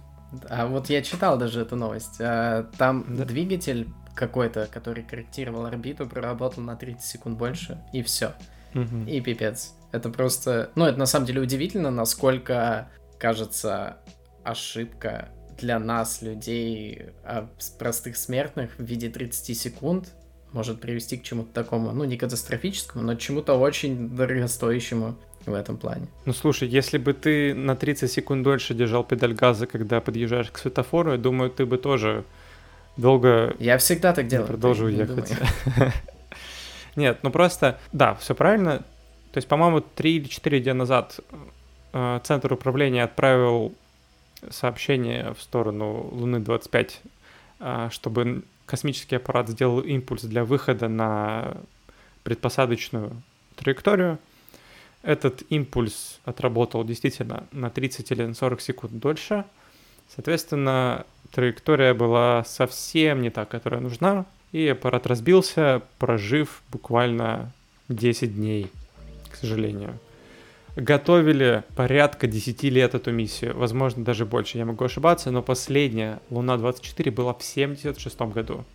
А 0.49 0.65
вот 0.65 0.89
я 0.89 1.01
читал 1.01 1.37
даже 1.37 1.59
эту 1.59 1.75
новость. 1.75 2.21
А, 2.21 2.69
там 2.77 3.03
да. 3.09 3.25
двигатель 3.25 3.89
какой-то, 4.15 4.69
который 4.71 5.03
корректировал 5.03 5.65
орбиту, 5.65 6.07
проработал 6.07 6.63
на 6.63 6.77
30 6.77 7.03
секунд 7.03 7.37
больше, 7.37 7.83
и 7.91 8.01
все. 8.01 8.31
Угу. 8.73 9.07
И 9.07 9.19
пипец. 9.19 9.73
Это 9.91 10.09
просто... 10.09 10.71
Ну, 10.75 10.85
это 10.85 10.97
на 10.97 11.05
самом 11.05 11.25
деле 11.25 11.41
удивительно, 11.41 11.91
насколько, 11.91 12.87
кажется, 13.17 13.97
ошибка 14.45 15.27
для 15.57 15.79
нас, 15.79 16.21
людей, 16.21 17.07
а, 17.25 17.49
простых 17.77 18.15
смертных 18.15 18.77
в 18.77 18.83
виде 18.83 19.09
30 19.09 19.57
секунд 19.57 20.13
может 20.53 20.81
привести 20.81 21.17
к 21.17 21.23
чему-то 21.23 21.53
такому, 21.53 21.91
ну, 21.91 22.03
не 22.03 22.17
катастрофическому, 22.17 23.03
но 23.03 23.15
чему-то 23.15 23.55
очень 23.55 24.09
дорогостоящему 24.09 25.15
в 25.45 25.53
этом 25.53 25.77
плане. 25.77 26.07
Ну, 26.25 26.33
слушай, 26.33 26.67
если 26.67 26.97
бы 26.97 27.13
ты 27.13 27.53
на 27.53 27.75
30 27.75 28.11
секунд 28.11 28.43
дольше 28.43 28.73
держал 28.73 29.03
педаль 29.03 29.33
газа, 29.33 29.67
когда 29.67 30.01
подъезжаешь 30.01 30.51
к 30.51 30.57
светофору, 30.57 31.11
я 31.11 31.17
думаю, 31.17 31.49
ты 31.49 31.65
бы 31.65 31.77
тоже 31.77 32.23
долго... 32.97 33.55
Я 33.59 33.77
всегда 33.77 34.13
так 34.13 34.27
делаю. 34.27 34.47
Продолжу 34.47 34.87
ехать. 34.87 35.33
Нет, 36.95 37.19
ну 37.23 37.31
просто, 37.31 37.79
да, 37.93 38.15
все 38.15 38.35
правильно. 38.35 38.79
То 39.31 39.37
есть, 39.37 39.47
по-моему, 39.47 39.81
3 39.81 40.15
или 40.15 40.27
4 40.27 40.59
дня 40.59 40.73
назад 40.73 41.19
э, 41.93 42.19
Центр 42.23 42.51
управления 42.51 43.03
отправил 43.03 43.73
сообщение 44.49 45.33
в 45.33 45.41
сторону 45.41 46.09
Луны-25, 46.11 46.91
э, 47.59 47.89
чтобы 47.91 48.43
космический 48.69 49.15
аппарат 49.15 49.49
сделал 49.49 49.79
импульс 49.79 50.21
для 50.21 50.45
выхода 50.45 50.87
на 50.87 51.57
предпосадочную 52.23 53.11
траекторию. 53.55 54.19
Этот 55.01 55.41
импульс 55.49 56.19
отработал 56.23 56.83
действительно 56.83 57.47
на 57.51 57.71
30 57.71 58.11
или 58.11 58.25
на 58.25 58.35
40 58.35 58.61
секунд 58.61 58.99
дольше. 58.99 59.43
Соответственно, 60.13 61.05
траектория 61.31 61.95
была 61.95 62.43
совсем 62.43 63.21
не 63.23 63.31
та, 63.31 63.45
которая 63.45 63.81
нужна, 63.81 64.25
и 64.51 64.67
аппарат 64.67 65.07
разбился, 65.07 65.81
прожив 65.97 66.61
буквально 66.71 67.51
10 67.87 68.35
дней, 68.35 68.69
к 69.31 69.35
сожалению 69.35 69.97
готовили 70.79 71.63
порядка 71.75 72.27
10 72.27 72.63
лет 72.63 72.95
эту 72.95 73.11
миссию, 73.11 73.57
возможно, 73.57 74.03
даже 74.03 74.25
больше, 74.25 74.57
я 74.57 74.65
могу 74.65 74.85
ошибаться, 74.85 75.31
но 75.31 75.41
последняя 75.41 76.19
Луна-24 76.29 77.11
была 77.11 77.33
в 77.33 77.43
76 77.43 78.21
году. 78.21 78.65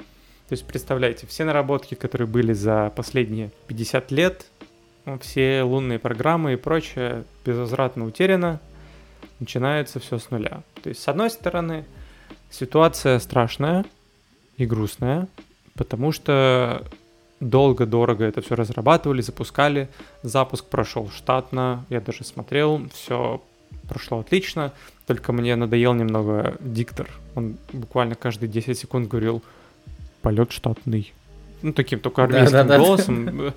То 0.48 0.52
есть, 0.52 0.66
представляете, 0.66 1.26
все 1.26 1.44
наработки, 1.44 1.94
которые 1.94 2.28
были 2.28 2.52
за 2.52 2.92
последние 2.94 3.50
50 3.66 4.10
лет, 4.10 4.46
все 5.20 5.62
лунные 5.62 5.98
программы 5.98 6.54
и 6.54 6.56
прочее 6.56 7.24
безвозвратно 7.44 8.04
утеряно. 8.06 8.60
начинается 9.40 10.00
все 10.00 10.18
с 10.18 10.30
нуля. 10.30 10.62
То 10.82 10.90
есть, 10.90 11.02
с 11.02 11.08
одной 11.08 11.30
стороны, 11.30 11.84
ситуация 12.50 13.18
страшная 13.18 13.84
и 14.56 14.66
грустная, 14.66 15.28
потому 15.74 16.12
что 16.12 16.84
долго-дорого 17.40 18.24
это 18.24 18.40
все 18.40 18.54
разрабатывали, 18.54 19.20
запускали. 19.20 19.88
Запуск 20.22 20.66
прошел 20.66 21.10
штатно, 21.10 21.84
я 21.90 22.00
даже 22.00 22.24
смотрел, 22.24 22.82
все 22.92 23.42
прошло 23.88 24.20
отлично, 24.20 24.72
только 25.06 25.32
мне 25.32 25.56
надоел 25.56 25.94
немного 25.94 26.56
диктор. 26.60 27.08
Он 27.34 27.56
буквально 27.72 28.14
каждые 28.14 28.48
10 28.48 28.78
секунд 28.78 29.08
говорил 29.08 29.42
«полет 30.22 30.52
штатный». 30.52 31.12
Ну, 31.62 31.72
таким 31.72 32.00
только 32.00 32.24
армейским 32.24 32.52
да, 32.52 32.64
да, 32.64 32.78
голосом. 32.78 33.52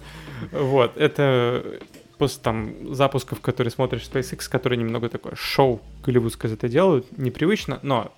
Вот, 0.51 0.95
это 0.97 1.79
после 2.17 2.41
там 2.41 2.93
запусков, 2.93 3.41
которые 3.41 3.71
смотришь 3.71 4.09
SpaceX, 4.11 4.49
которые 4.49 4.77
немного 4.77 5.09
такое 5.09 5.35
шоу 5.35 5.81
голливудское 6.03 6.51
это 6.53 6.69
делают, 6.69 7.17
непривычно, 7.17 7.79
но 7.81 8.11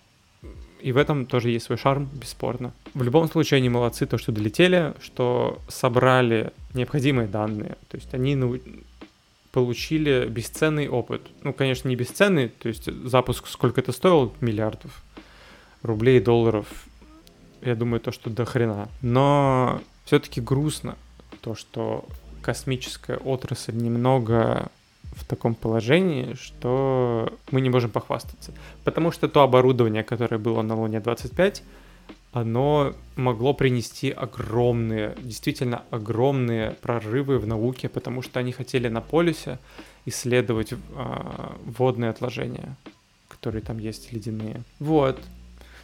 и 0.79 0.91
в 0.91 0.97
этом 0.97 1.25
тоже 1.25 1.49
есть 1.49 1.65
свой 1.65 1.77
шарм, 1.77 2.09
бесспорно. 2.13 2.73
В 2.93 3.03
любом 3.03 3.29
случае 3.29 3.57
они 3.57 3.69
молодцы, 3.69 4.05
то, 4.05 4.17
что 4.17 4.31
долетели, 4.31 4.93
что 5.01 5.59
собрали 5.67 6.51
необходимые 6.73 7.27
данные. 7.27 7.77
То 7.89 7.97
есть 7.97 8.13
они 8.13 8.35
ну, 8.35 8.57
получили 9.51 10.27
бесценный 10.27 10.87
опыт. 10.87 11.21
Ну, 11.43 11.53
конечно, 11.53 11.87
не 11.89 11.95
бесценный, 11.95 12.49
то 12.49 12.69
есть 12.69 12.91
запуск 13.05 13.47
сколько 13.47 13.81
это 13.81 13.91
стоил? 13.91 14.33
Миллиардов 14.41 15.03
рублей, 15.81 16.19
долларов. 16.19 16.67
Я 17.61 17.75
думаю, 17.75 17.99
то, 17.99 18.11
что 18.11 18.29
до 18.29 18.45
хрена. 18.45 18.89
Но 19.01 19.81
все-таки 20.05 20.41
грустно 20.41 20.97
то, 21.41 21.55
что 21.55 22.05
космическая 22.41 23.17
отрасль 23.17 23.75
немного 23.75 24.69
в 25.11 25.25
таком 25.25 25.55
положении, 25.55 26.33
что 26.33 27.33
мы 27.51 27.61
не 27.61 27.69
можем 27.69 27.91
похвастаться. 27.91 28.53
Потому 28.83 29.11
что 29.11 29.27
то 29.27 29.41
оборудование, 29.41 30.03
которое 30.03 30.37
было 30.37 30.61
на 30.61 30.75
Луне 30.75 30.99
25, 30.99 31.63
оно 32.31 32.93
могло 33.15 33.53
принести 33.53 34.11
огромные, 34.11 35.15
действительно 35.21 35.83
огромные 35.89 36.71
прорывы 36.71 37.39
в 37.39 37.47
науке, 37.47 37.89
потому 37.89 38.21
что 38.21 38.39
они 38.39 38.51
хотели 38.51 38.87
на 38.87 39.01
полюсе 39.01 39.57
исследовать 40.05 40.73
э, 40.73 40.77
водные 41.65 42.11
отложения, 42.11 42.75
которые 43.27 43.61
там 43.61 43.79
есть 43.79 44.13
ледяные. 44.13 44.61
Вот. 44.79 45.19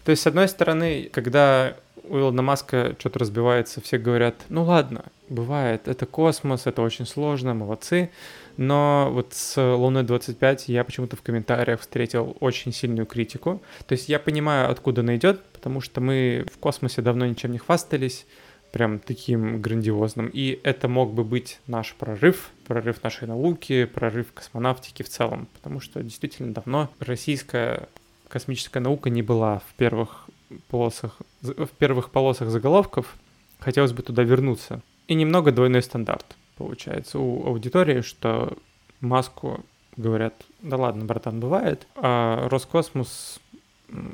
То 0.04 0.12
есть, 0.12 0.22
с 0.22 0.28
одной 0.28 0.48
стороны, 0.48 1.10
когда 1.12 1.76
у 2.10 2.18
Илона 2.20 2.42
Маска 2.42 2.96
что-то 3.00 3.20
разбивается, 3.20 3.82
все 3.82 3.98
говорят, 3.98 4.36
ну 4.50 4.64
ладно, 4.64 5.06
бывает, 5.30 5.88
это 5.88 6.06
космос, 6.06 6.68
это 6.68 6.82
очень 6.82 7.06
сложно, 7.06 7.54
молодцы. 7.54 8.10
Но 8.58 9.10
вот 9.12 9.34
с 9.34 9.62
Луной 9.62 10.04
25 10.04 10.70
я 10.70 10.84
почему-то 10.84 11.16
в 11.16 11.22
комментариях 11.22 11.82
встретил 11.82 12.38
очень 12.40 12.72
сильную 12.72 13.06
критику. 13.06 13.62
То 13.86 13.94
есть 13.94 14.08
я 14.08 14.20
понимаю, 14.20 14.72
откуда 14.72 15.02
она 15.02 15.16
идет, 15.16 15.44
потому 15.44 15.82
что 15.82 16.00
мы 16.02 16.46
в 16.54 16.58
космосе 16.58 17.02
давно 17.02 17.26
ничем 17.26 17.52
не 17.52 17.58
хвастались, 17.58 18.26
прям 18.72 19.00
таким 19.00 19.62
грандиозным. 19.62 20.28
И 20.28 20.60
это 20.64 20.88
мог 20.88 21.14
бы 21.14 21.24
быть 21.24 21.60
наш 21.68 21.94
прорыв, 21.96 22.52
прорыв 22.68 23.02
нашей 23.04 23.28
науки, 23.28 23.86
прорыв 23.86 24.34
космонавтики 24.34 25.02
в 25.02 25.10
целом, 25.10 25.48
потому 25.54 25.80
что 25.80 26.04
действительно 26.04 26.54
давно 26.54 26.90
российская 27.00 27.88
космическая 28.28 28.82
наука 28.82 29.10
не 29.10 29.22
была 29.22 29.60
в 29.60 29.74
первых 29.78 30.25
полосах, 30.70 31.18
в 31.42 31.68
первых 31.78 32.10
полосах 32.10 32.50
заголовков. 32.50 33.16
Хотелось 33.60 33.94
бы 33.94 34.02
туда 34.02 34.24
вернуться. 34.24 34.82
И 35.08 35.14
немного 35.14 35.52
двойной 35.52 35.82
стандарт 35.82 36.36
получается, 36.58 37.20
у 37.20 37.48
аудитории, 37.48 38.02
что 38.02 38.58
маску 39.02 39.64
говорят, 39.98 40.34
да 40.62 40.78
ладно, 40.78 41.06
братан, 41.06 41.40
бывает, 41.40 41.88
а 41.96 42.48
Роскосмос 42.50 43.40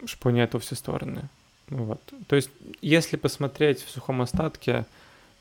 шпуняет 0.05 0.53
во 0.53 0.59
все 0.59 0.75
стороны. 0.75 1.29
Вот. 1.69 2.01
То 2.27 2.35
есть, 2.35 2.49
если 2.81 3.15
посмотреть 3.15 3.83
в 3.83 3.89
сухом 3.89 4.21
остатке, 4.21 4.85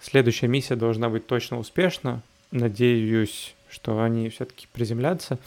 следующая 0.01 0.47
миссия 0.47 0.77
должна 0.77 1.09
быть 1.09 1.27
точно 1.27 1.59
успешна. 1.59 2.23
Надеюсь, 2.53 3.55
что 3.69 4.01
они 4.01 4.29
все-таки 4.29 4.67
приземлятся. 4.73 5.39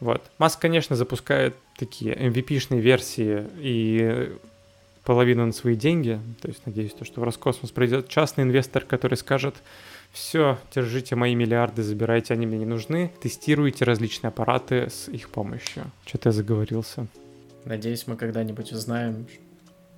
Вот. 0.00 0.22
Маск, 0.38 0.60
конечно, 0.60 0.96
запускает 0.96 1.56
такие 1.76 2.14
MVP-шные 2.14 2.80
версии 2.80 3.46
и 3.58 4.36
половину 5.04 5.46
на 5.46 5.52
свои 5.52 5.76
деньги. 5.76 6.18
То 6.40 6.48
есть, 6.48 6.66
надеюсь, 6.66 6.92
то, 6.92 7.04
что 7.04 7.20
в 7.20 7.24
Роскосмос 7.24 7.70
придет 7.70 8.08
частный 8.08 8.44
инвестор, 8.44 8.84
который 8.84 9.16
скажет, 9.16 9.54
все, 10.12 10.58
держите 10.74 11.16
мои 11.16 11.34
миллиарды, 11.34 11.82
забирайте, 11.82 12.34
они 12.34 12.46
мне 12.46 12.58
не 12.58 12.66
нужны. 12.66 13.10
Тестируйте 13.20 13.84
различные 13.84 14.28
аппараты 14.28 14.88
с 14.88 15.08
их 15.08 15.28
помощью. 15.28 15.84
Что-то 16.06 16.28
я 16.28 16.32
заговорился. 16.32 17.06
Надеюсь, 17.64 18.06
мы 18.06 18.16
когда-нибудь 18.16 18.72
узнаем, 18.72 19.26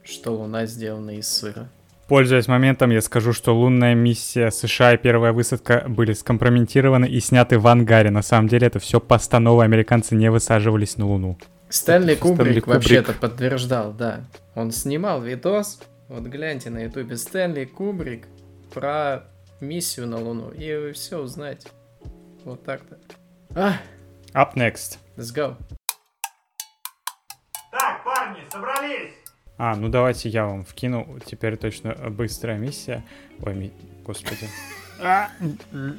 что 0.04 0.32
Луна 0.32 0.66
сделана 0.66 1.18
из 1.18 1.28
сыра. 1.28 1.68
Пользуясь 2.08 2.46
моментом, 2.46 2.90
я 2.90 3.00
скажу, 3.00 3.32
что 3.32 3.52
лунная 3.52 3.96
миссия 3.96 4.50
США 4.50 4.94
и 4.94 4.96
первая 4.96 5.32
высадка 5.32 5.84
были 5.88 6.12
скомпрометированы 6.12 7.06
и 7.06 7.18
сняты 7.18 7.58
в 7.58 7.66
ангаре. 7.66 8.10
На 8.10 8.22
самом 8.22 8.46
деле 8.46 8.68
это 8.68 8.78
все 8.78 9.00
постанова, 9.00 9.64
американцы 9.64 10.14
не 10.14 10.30
высаживались 10.30 10.96
на 10.98 11.08
Луну. 11.08 11.36
Стэнли 11.68 12.14
Кубрик, 12.14 12.46
Кубрик 12.46 12.66
вообще-то 12.66 13.12
подтверждал, 13.12 13.92
да. 13.92 14.24
Он 14.54 14.70
снимал 14.70 15.20
видос, 15.20 15.80
вот 16.08 16.22
гляньте 16.24 16.70
на 16.70 16.84
ютубе, 16.84 17.16
Стэнли 17.16 17.64
Кубрик 17.64 18.26
про 18.72 19.24
миссию 19.60 20.06
на 20.06 20.18
Луну, 20.18 20.50
и 20.50 20.74
вы 20.74 20.92
все 20.92 21.18
узнаете. 21.18 21.68
Вот 22.44 22.62
так-то. 22.64 22.98
А. 23.54 23.80
Up 24.34 24.54
next. 24.54 24.98
Let's 25.16 25.34
go. 25.34 25.56
Так, 27.72 28.04
парни, 28.04 28.40
собрались! 28.50 29.12
А, 29.58 29.74
ну 29.74 29.88
давайте 29.88 30.28
я 30.28 30.46
вам 30.46 30.64
вкину. 30.64 31.18
Теперь 31.24 31.56
точно 31.56 31.94
быстрая 32.10 32.58
миссия. 32.58 33.02
Ой, 33.42 33.54
ми... 33.54 33.72
господи. 34.04 34.48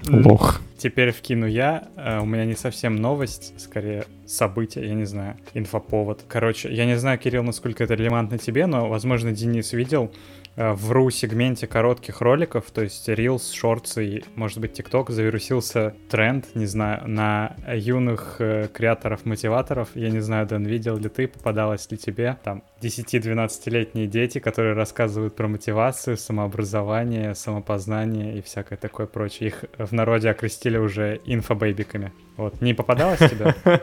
Лох. 0.08 0.62
Теперь 0.78 1.12
вкину 1.12 1.48
я. 1.48 1.88
Э, 1.96 2.20
у 2.20 2.26
меня 2.26 2.46
не 2.46 2.56
совсем 2.56 2.96
новость, 2.96 3.60
скорее 3.60 4.06
событие, 4.28 4.88
я 4.88 4.94
не 4.94 5.06
знаю, 5.06 5.38
инфоповод. 5.54 6.24
Короче, 6.28 6.74
я 6.74 6.86
не 6.86 6.98
знаю, 6.98 7.18
Кирилл, 7.18 7.44
насколько 7.44 7.84
это 7.84 7.96
релевантно 7.96 8.38
тебе, 8.38 8.68
но, 8.68 8.88
возможно, 8.88 9.32
Денис 9.32 9.74
видел 9.74 10.12
Э, 10.58 10.72
в 10.72 10.92
RU-сегменте 10.92 11.68
коротких 11.68 12.20
роликов, 12.22 12.72
то 12.72 12.82
есть 12.82 13.08
Reels, 13.08 13.44
Shorts 13.54 14.04
и, 14.04 14.24
может 14.36 14.58
быть, 14.58 14.78
TikTok, 14.78 15.12
завирусился 15.12 15.94
тренд, 16.10 16.48
не 16.56 16.66
знаю, 16.66 17.08
на 17.08 17.56
юных 17.72 18.38
э, 18.40 18.68
креаторов-мотиваторов. 18.74 19.90
Я 19.94 20.10
не 20.10 20.20
знаю, 20.20 20.48
Дэн, 20.48 20.66
видел 20.66 20.98
ли 20.98 21.10
ты, 21.10 21.28
попадалось 21.28 21.90
ли 21.92 21.98
тебе, 21.98 22.38
там, 22.44 22.64
10-12-летние 22.82 24.08
дети, 24.08 24.40
которые 24.40 24.74
рассказывают 24.74 25.36
про 25.36 25.48
мотивацию, 25.48 26.18
самообразование, 26.18 27.36
самопознание 27.36 28.40
и 28.40 28.42
всякое 28.42 28.78
такое 28.78 29.06
прочее. 29.06 29.50
Их 29.50 29.66
в 29.78 29.94
народе 29.94 30.32
окрестили 30.32 30.78
уже 30.78 31.22
инфобейбиками. 31.26 32.12
Вот, 32.36 32.62
не 32.62 32.74
попадалось 32.74 33.20
тебе? 33.20 33.54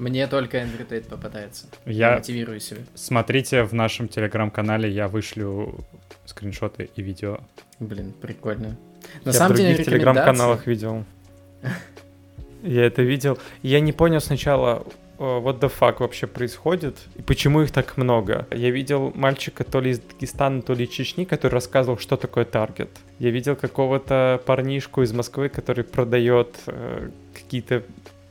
Мне 0.00 0.26
только 0.28 0.56
Эндрю 0.56 0.86
Тейт 0.86 1.08
попадается. 1.08 1.66
Я, 1.84 2.16
мотивирую 2.16 2.58
себя. 2.58 2.80
Смотрите 2.94 3.64
в 3.64 3.74
нашем 3.74 4.08
телеграм-канале, 4.08 4.90
я 4.90 5.08
вышлю 5.08 5.84
скриншоты 6.24 6.88
и 6.96 7.02
видео. 7.02 7.40
Блин, 7.80 8.14
прикольно. 8.18 8.78
На 9.26 9.30
я 9.30 9.32
самом 9.34 9.52
в 9.52 9.56
других 9.56 9.76
деле, 9.76 9.84
телеграм-каналах 9.84 10.66
видел. 10.66 11.04
Я 12.62 12.84
это 12.84 13.00
видел. 13.00 13.38
Я 13.62 13.80
не 13.80 13.92
понял 13.92 14.20
сначала, 14.20 14.86
what 15.18 15.60
the 15.60 15.70
fuck 15.70 15.96
вообще 16.00 16.26
происходит 16.26 16.96
и 17.16 17.22
почему 17.22 17.62
их 17.62 17.70
так 17.70 17.96
много. 17.96 18.46
Я 18.50 18.70
видел 18.70 19.12
мальчика 19.14 19.64
то 19.64 19.80
ли 19.80 19.92
из 19.92 19.98
Дагестана, 20.00 20.60
то 20.60 20.74
ли 20.74 20.84
из 20.84 20.90
Чечни, 20.90 21.24
который 21.24 21.54
рассказывал, 21.54 21.98
что 21.98 22.16
такое 22.16 22.44
таргет. 22.44 22.90
Я 23.18 23.30
видел 23.30 23.56
какого-то 23.56 24.42
парнишку 24.44 25.02
из 25.02 25.12
Москвы, 25.12 25.48
который 25.48 25.84
продает 25.84 26.58
э, 26.66 27.10
какие-то 27.34 27.82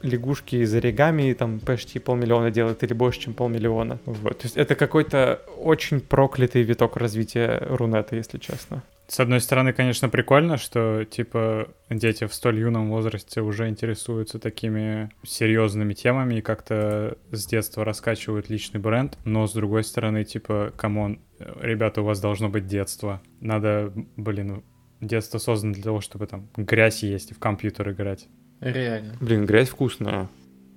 лягушки 0.01 0.57
из 0.57 0.73
оригами 0.73 1.33
там 1.33 1.59
почти 1.59 1.99
полмиллиона 1.99 2.51
делает 2.51 2.83
или 2.83 2.93
больше, 2.93 3.21
чем 3.21 3.33
полмиллиона. 3.33 3.99
Вот. 4.05 4.39
То 4.39 4.45
есть 4.45 4.57
это 4.57 4.75
какой-то 4.75 5.41
очень 5.57 5.99
проклятый 5.99 6.63
виток 6.63 6.97
развития 6.97 7.65
Рунета, 7.69 8.15
если 8.15 8.37
честно. 8.37 8.83
С 9.07 9.19
одной 9.19 9.41
стороны, 9.41 9.73
конечно, 9.73 10.07
прикольно, 10.07 10.57
что, 10.57 11.03
типа, 11.03 11.69
дети 11.89 12.27
в 12.27 12.33
столь 12.33 12.59
юном 12.59 12.91
возрасте 12.91 13.41
уже 13.41 13.67
интересуются 13.67 14.37
такими 14.37 15.09
серьезными 15.23 15.93
темами 15.93 16.35
и 16.35 16.41
как-то 16.41 17.17
с 17.31 17.47
детства 17.47 17.83
раскачивают 17.83 18.51
личный 18.51 18.79
бренд, 18.79 19.17
но 19.25 19.47
с 19.47 19.53
другой 19.53 19.83
стороны, 19.83 20.25
типа, 20.25 20.73
come 20.77 21.02
on, 21.02 21.21
ребята, 21.39 22.01
у 22.01 22.05
вас 22.05 22.21
должно 22.21 22.49
быть 22.49 22.67
детство. 22.67 23.19
Надо, 23.41 23.91
блин, 24.15 24.63
детство 25.01 25.39
создано 25.39 25.73
для 25.73 25.83
того, 25.83 26.01
чтобы 26.01 26.27
там 26.27 26.47
грязь 26.55 27.01
есть 27.01 27.31
и 27.31 27.33
в 27.33 27.39
компьютер 27.39 27.89
играть. 27.89 28.27
Реально. 28.61 29.15
Блин, 29.21 29.45
грязь 29.45 29.69
вкусная. 29.69 30.29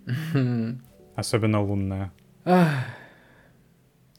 Особенно 1.17 1.63
лунная. 1.63 2.13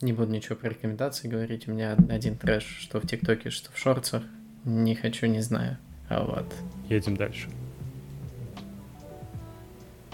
Не 0.02 0.12
буду 0.12 0.32
ничего 0.32 0.56
про 0.56 0.70
рекомендации 0.70 1.28
говорить. 1.30 1.68
У 1.68 1.72
меня 1.72 1.96
один 2.10 2.36
трэш, 2.36 2.64
что 2.64 3.00
в 3.00 3.08
ТикТоке, 3.08 3.50
что 3.50 3.72
в 3.72 3.78
шорцах. 3.78 4.24
Не 4.66 4.96
хочу, 4.96 5.28
не 5.28 5.42
знаю. 5.42 5.78
А 6.10 6.24
вот. 6.24 6.54
Едем 6.90 7.16
дальше. 7.16 7.50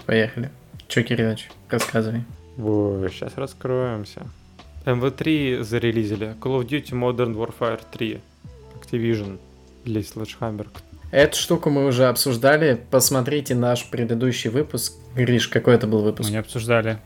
Поехали. 0.06 0.50
Че, 0.88 1.02
Кириллович, 1.02 1.50
рассказывай. 1.68 2.24
Ой, 2.56 3.10
сейчас 3.10 3.36
раскроемся. 3.36 4.26
MV3 4.84 5.62
зарелизили. 5.62 6.34
Call 6.40 6.60
of 6.60 6.66
Duty 6.66 6.92
Modern 6.92 7.34
Warfare 7.34 7.80
3. 7.90 8.20
Activision. 8.80 9.38
Или 9.84 10.00
Sledgehammer. 10.00 10.66
Эту 11.10 11.36
штуку 11.38 11.70
мы 11.70 11.86
уже 11.86 12.06
обсуждали. 12.06 12.80
Посмотрите 12.90 13.54
наш 13.54 13.88
предыдущий 13.90 14.48
выпуск. 14.50 14.94
Гриш, 15.16 15.48
какой 15.48 15.74
это 15.74 15.86
был 15.86 16.02
выпуск? 16.02 16.28
Мы 16.28 16.32
не 16.34 16.38
обсуждали. 16.38 16.98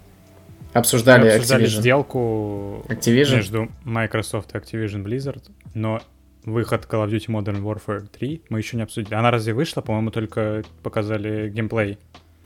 Обсуждали, 0.75 1.23
Мы 1.23 1.31
обсуждали 1.35 1.65
Activision. 1.67 1.81
сделку 1.81 2.85
Activision? 2.89 3.37
между 3.37 3.69
Microsoft 3.85 4.55
и 4.55 4.59
Activision 4.59 5.05
Blizzard, 5.05 5.43
но 5.73 6.03
выход 6.45 6.87
Call 6.91 7.07
of 7.07 7.11
Duty 7.11 7.27
Modern 7.29 7.63
Warfare 7.63 8.07
3 8.09 8.43
мы 8.51 8.59
еще 8.59 8.77
не 8.77 8.83
обсудили. 8.83 9.15
Она 9.15 9.31
разве 9.31 9.55
вышла? 9.55 9.81
По-моему, 9.83 10.11
только 10.11 10.65
показали 10.83 11.49
геймплей. 11.49 11.99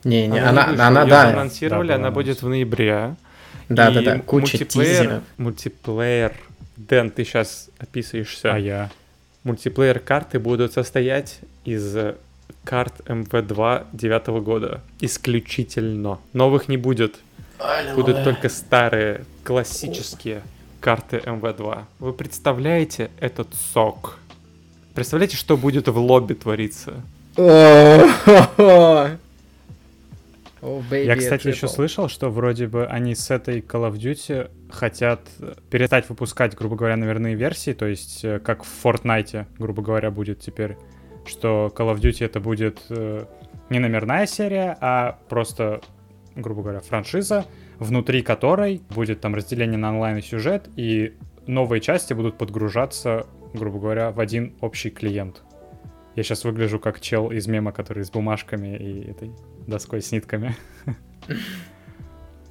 Не, 0.04 0.26
не, 0.28 0.38
она, 0.38 0.66
она, 0.86 1.00
Её 1.00 1.10
да, 1.10 1.28
анонсировали, 1.30 1.88
Да, 1.88 1.94
она 1.96 2.10
будет 2.12 2.40
в 2.42 2.48
ноябре. 2.48 3.16
да, 3.68 3.88
И 3.90 3.94
да, 3.94 4.02
да, 4.02 4.18
куча 4.20 4.58
мультиплеер- 4.58 4.68
тизеров. 5.00 5.22
Мультиплеер. 5.38 6.32
Дэн, 6.76 7.10
ты 7.10 7.24
сейчас 7.24 7.70
описываешься. 7.78 8.52
А 8.54 8.58
я? 8.58 8.90
Мультиплеер 9.44 10.00
карты 10.00 10.38
будут 10.38 10.72
состоять 10.72 11.40
из 11.64 11.96
карт 12.64 12.94
МВ2 13.06 13.86
девятого 13.92 14.40
года. 14.40 14.80
Исключительно. 15.00 16.18
Новых 16.32 16.68
не 16.68 16.76
будет. 16.76 17.16
Будут 17.94 18.24
только 18.24 18.48
старые, 18.48 19.24
классические 19.42 20.42
карты 20.80 21.16
МВ2. 21.24 21.84
Вы 21.98 22.12
представляете 22.12 23.10
этот 23.20 23.48
сок? 23.72 24.18
Представляете, 24.94 25.36
что 25.36 25.56
будет 25.56 25.88
в 25.88 25.98
лобби 25.98 26.34
твориться? 26.34 26.94
О, 30.60 30.82
baby, 30.90 31.04
Я, 31.04 31.16
кстати, 31.16 31.48
еще 31.48 31.68
слышал, 31.68 32.08
что 32.08 32.30
вроде 32.30 32.66
бы 32.66 32.86
они 32.86 33.14
с 33.14 33.30
этой 33.30 33.60
Call 33.60 33.90
of 33.90 33.94
Duty 33.94 34.50
хотят 34.70 35.28
перестать 35.70 36.08
выпускать, 36.08 36.56
грубо 36.56 36.76
говоря, 36.76 36.96
номерные 36.96 37.34
версии, 37.34 37.72
то 37.72 37.86
есть 37.86 38.24
э, 38.24 38.38
как 38.40 38.64
в 38.64 38.84
Fortnite, 38.84 39.46
грубо 39.58 39.82
говоря, 39.82 40.10
будет 40.10 40.40
теперь, 40.40 40.76
что 41.26 41.72
Call 41.74 41.94
of 41.94 42.00
Duty 42.00 42.24
это 42.24 42.40
будет 42.40 42.80
э, 42.90 43.24
не 43.70 43.78
номерная 43.78 44.26
серия, 44.26 44.76
а 44.80 45.18
просто, 45.28 45.80
грубо 46.34 46.62
говоря, 46.62 46.80
франшиза, 46.80 47.46
внутри 47.78 48.22
которой 48.22 48.82
будет 48.90 49.20
там 49.20 49.34
разделение 49.34 49.78
на 49.78 49.90
онлайн 49.90 50.18
и 50.18 50.22
сюжет, 50.22 50.68
и 50.76 51.14
новые 51.46 51.80
части 51.80 52.14
будут 52.14 52.36
подгружаться, 52.36 53.26
грубо 53.54 53.78
говоря, 53.78 54.10
в 54.10 54.20
один 54.20 54.54
общий 54.60 54.90
клиент. 54.90 55.42
Я 56.18 56.24
сейчас 56.24 56.42
выгляжу 56.42 56.80
как 56.80 57.00
чел 57.00 57.30
из 57.30 57.46
мема, 57.46 57.70
который 57.70 58.04
с 58.04 58.10
бумажками 58.10 58.76
и 58.76 59.08
этой 59.08 59.30
доской 59.68 60.02
с 60.02 60.10
нитками. 60.10 60.56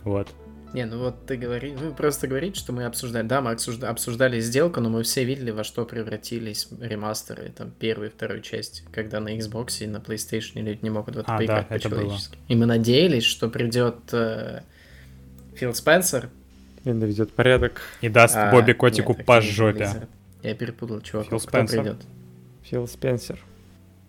Вот. 0.05 0.30
Не, 0.74 0.86
ну 0.86 0.99
вот 0.99 1.26
ты 1.26 1.36
говори, 1.36 1.76
вы 1.76 1.91
просто 1.93 2.30
говорите, 2.30 2.57
что 2.57 2.72
мы 2.72 2.86
обсуждали. 2.86 3.28
Да, 3.28 3.41
мы 3.41 3.51
обсужда- 3.51 3.89
обсуждали 3.89 4.39
сделку, 4.39 4.80
но 4.80 4.89
мы 4.89 5.03
все 5.03 5.26
видели, 5.26 5.51
во 5.51 5.65
что 5.65 5.84
превратились 5.84 6.70
ремастеры, 6.80 7.49
там, 7.49 7.72
первой 7.72 8.07
и 8.07 8.09
второй 8.09 8.41
части, 8.41 8.84
когда 8.93 9.20
на 9.20 9.38
Xbox 9.38 9.84
и 9.84 9.88
на 9.88 9.97
PlayStation 9.97 10.61
люди 10.61 10.80
не 10.82 10.89
могут 10.89 11.18
в 11.18 11.20
это 11.20 11.36
А, 11.36 11.38
поиграть 11.38 11.68
да, 11.68 11.76
это 11.76 11.89
было. 11.89 11.97
по-человечески. 11.99 12.38
И 12.47 12.55
мы 12.55 12.65
надеялись, 12.68 13.24
что 13.24 13.49
придет 13.49 13.97
э, 14.13 14.61
Фил 15.55 15.74
Спенсер. 15.74 16.30
И 16.86 16.93
наведет 16.93 17.34
порядок. 17.34 17.82
И 17.99 18.07
даст 18.07 18.38
а, 18.38 18.49
Бобби 18.49 18.72
Котику 18.72 19.13
нет, 19.13 19.26
по 19.26 19.41
жопе. 19.41 20.07
Я 20.41 20.55
перепутал, 20.55 21.01
чувак. 21.01 21.28
Фил 21.28 21.38
Кто 21.39 21.49
Спенсер. 21.49 21.82
придет? 21.82 21.97
Фил 22.63 22.88
Спенсер. 22.88 23.43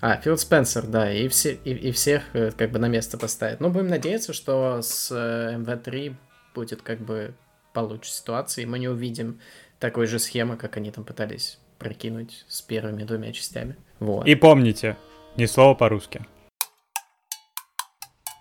А, 0.01 0.17
Фил 0.19 0.39
Спенсер, 0.39 0.87
да, 0.87 1.13
и, 1.13 1.27
все, 1.27 1.55
и, 1.65 1.73
и 1.73 1.91
всех 1.91 2.23
э, 2.33 2.53
как 2.53 2.71
бы 2.71 2.79
на 2.79 2.87
место 2.87 3.19
поставит. 3.19 3.59
Ну, 3.59 3.69
будем 3.69 3.89
надеяться, 3.89 4.33
что 4.33 4.81
с 4.81 5.11
э, 5.11 5.57
МВ-3 5.57 6.15
будет 6.55 6.83
как 6.83 7.01
бы 7.01 7.35
получше 7.73 8.13
ситуация, 8.13 8.63
и 8.63 8.67
мы 8.67 8.79
не 8.79 8.89
увидим 8.89 9.41
такой 9.81 10.07
же 10.07 10.21
схемы, 10.21 10.57
как 10.57 10.77
они 10.77 10.93
там 10.93 11.05
пытались 11.05 11.59
прокинуть 11.79 12.45
с 12.49 12.63
первыми 12.63 13.03
двумя 13.03 13.33
частями. 13.33 13.77
Вот. 13.99 14.27
И 14.27 14.37
помните, 14.37 14.97
ни 15.37 15.47
слова 15.47 15.75
по-русски. 15.75 16.25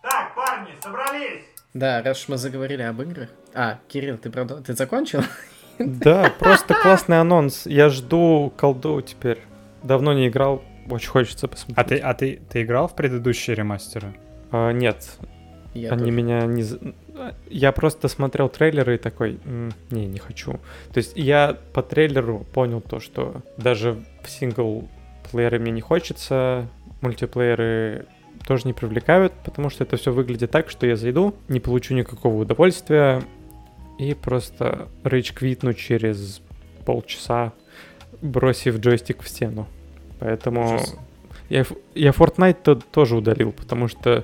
Так, 0.03 0.36
парни, 0.36 0.72
собрались! 0.82 1.43
Да, 1.74 2.03
раз 2.03 2.22
уж 2.22 2.30
мы 2.30 2.38
заговорили 2.38 2.84
об 2.84 3.01
играх. 3.01 3.30
А, 3.55 3.80
Кирилл, 3.88 4.18
ты 4.18 4.30
правда, 4.30 4.62
ты 4.62 4.74
закончил? 4.74 5.24
Да, 5.80 6.32
просто 6.39 6.74
классный 6.74 7.20
анонс. 7.20 7.68
Я 7.68 7.89
жду 7.89 8.51
колду 8.58 9.01
теперь. 9.01 9.39
Давно 9.84 10.14
не 10.14 10.28
играл, 10.28 10.64
очень 10.89 11.09
хочется 11.09 11.47
посмотреть. 11.47 11.77
А 11.77 11.83
ты, 11.83 11.97
а 11.97 12.13
ты, 12.13 12.39
ты 12.49 12.61
играл 12.63 12.88
в 12.88 12.95
предыдущие 12.95 13.55
ремастеры? 13.55 14.13
А, 14.51 14.71
нет, 14.71 15.09
Я 15.73 15.91
они 15.91 16.05
тоже. 16.05 16.11
меня 16.11 16.41
не... 16.45 16.63
Я 17.49 17.71
просто 17.71 18.07
смотрел 18.07 18.47
трейлеры 18.47 18.95
и 18.95 18.97
такой, 18.97 19.39
«М, 19.45 19.71
не, 19.89 20.05
не 20.05 20.19
хочу. 20.19 20.53
То 20.93 20.97
есть 20.99 21.13
я 21.15 21.57
по 21.73 21.81
трейлеру 21.81 22.45
понял 22.53 22.79
то, 22.81 22.99
что 22.99 23.41
даже 23.57 24.03
в 24.23 24.29
сингл-плееры 24.29 25.57
мне 25.59 25.71
не 25.71 25.81
хочется, 25.81 26.67
мультиплееры 27.01 28.05
тоже 28.45 28.63
не 28.67 28.73
привлекают, 28.73 29.33
потому 29.43 29.69
что 29.69 29.83
это 29.83 29.97
все 29.97 30.11
выглядит 30.13 30.51
так, 30.51 30.69
что 30.69 30.85
я 30.85 30.95
зайду, 30.95 31.33
не 31.47 31.59
получу 31.59 31.95
никакого 31.95 32.41
удовольствия 32.43 33.23
и 33.97 34.13
просто 34.13 34.88
рейдж-квитну 35.03 35.73
через 35.73 36.41
полчаса, 36.85 37.51
бросив 38.21 38.77
джойстик 38.79 39.21
в 39.23 39.27
стену. 39.27 39.67
Поэтому 40.20 40.76
Ужас. 40.76 40.95
я, 41.49 41.65
я 41.95 42.11
Fortnite 42.11 42.57
то- 42.63 42.76
тоже 42.76 43.15
удалил, 43.15 43.51
потому 43.51 43.88
что, 43.88 44.24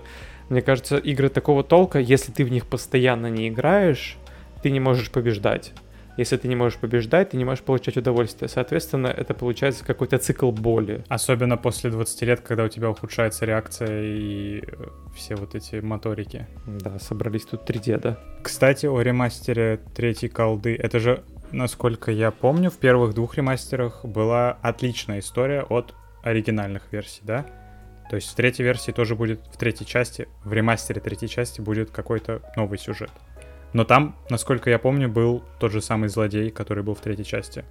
мне 0.50 0.62
кажется, 0.62 0.98
игры 0.98 1.30
такого 1.30 1.64
толка, 1.64 2.00
если 2.00 2.32
ты 2.32 2.44
в 2.44 2.52
них 2.52 2.66
постоянно 2.66 3.28
не 3.28 3.48
играешь, 3.50 4.18
ты 4.62 4.72
не 4.72 4.80
можешь 4.80 5.12
побеждать. 5.12 5.74
Если 6.16 6.38
ты 6.38 6.48
не 6.48 6.56
можешь 6.56 6.78
побеждать, 6.78 7.32
ты 7.32 7.38
не 7.38 7.46
можешь 7.46 7.64
получать 7.64 7.98
удовольствие. 7.98 8.48
Соответственно, 8.48 9.08
это 9.08 9.34
получается 9.34 9.84
какой-то 9.84 10.20
цикл 10.20 10.52
боли. 10.52 11.04
Особенно 11.08 11.58
после 11.58 11.90
20 11.90 12.22
лет, 12.22 12.42
когда 12.42 12.66
у 12.66 12.68
тебя 12.68 12.92
ухудшается 12.92 13.46
реакция 13.46 14.04
и 14.04 14.62
э, 14.62 14.64
все 15.16 15.36
вот 15.36 15.56
эти 15.56 15.78
моторики. 15.78 16.46
Да, 16.68 17.00
собрались 17.00 17.46
тут 17.46 17.66
три 17.66 17.80
деда. 17.80 18.20
Кстати, 18.44 18.86
о 18.86 19.02
ремастере 19.02 19.80
третьей 19.96 20.30
колды. 20.30 20.76
Это 20.76 21.00
же, 21.00 21.24
насколько 21.54 22.12
я 22.12 22.32
помню, 22.32 22.70
в 22.70 22.78
первых 22.78 23.14
двух 23.14 23.36
ремастерах 23.36 24.04
была 24.04 24.58
отличная 24.62 25.20
история 25.20 25.62
от 25.62 25.94
оригинальных 26.24 26.92
версий, 26.92 27.22
да? 27.24 27.46
То 28.10 28.18
есть 28.18 28.30
в 28.30 28.36
третьей 28.36 28.66
версии 28.66 28.92
тоже 28.92 29.16
будет, 29.16 29.40
в 29.52 29.58
третьей 29.58 29.88
части, 29.88 30.28
в 30.44 30.52
ремастере 30.54 31.00
третьей 31.00 31.30
части 31.30 31.62
будет 31.62 31.92
какой-то 31.92 32.42
новый 32.56 32.78
сюжет. 32.78 33.12
Но 33.72 33.86
там, 33.86 34.16
насколько 34.30 34.70
я 34.70 34.78
помню, 34.78 35.10
был 35.10 35.44
тот 35.60 35.72
же 35.72 35.82
самый 35.82 36.10
злодей, 36.10 36.52
который 36.52 36.84
был 36.84 36.94
в 36.94 37.00
третьей 37.00 37.26
части. 37.26 37.66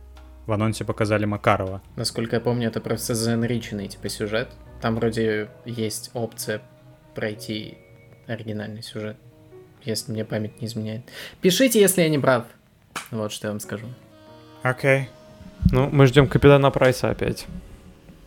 В 0.46 0.52
анонсе 0.52 0.84
показали 0.84 1.24
Макарова. 1.24 1.82
Насколько 1.94 2.36
я 2.36 2.40
помню, 2.40 2.68
это 2.68 2.80
просто 2.80 3.14
заэнриченный 3.14 3.86
типа 3.86 4.08
сюжет. 4.08 4.48
Там 4.80 4.96
вроде 4.96 5.48
есть 5.64 6.10
опция 6.14 6.60
пройти 7.14 7.78
оригинальный 8.26 8.82
сюжет, 8.82 9.16
если 9.84 10.10
мне 10.10 10.24
память 10.24 10.60
не 10.60 10.66
изменяет. 10.66 11.02
Пишите, 11.40 11.80
если 11.80 12.02
я 12.02 12.08
не 12.08 12.18
прав. 12.18 12.46
Вот 13.10 13.32
что 13.32 13.48
я 13.48 13.52
вам 13.52 13.60
скажу. 13.60 13.86
Окей. 14.62 15.08
Ну, 15.70 15.88
мы 15.90 16.06
ждем 16.06 16.26
капитана 16.28 16.70
Прайса 16.70 17.10
опять. 17.10 17.46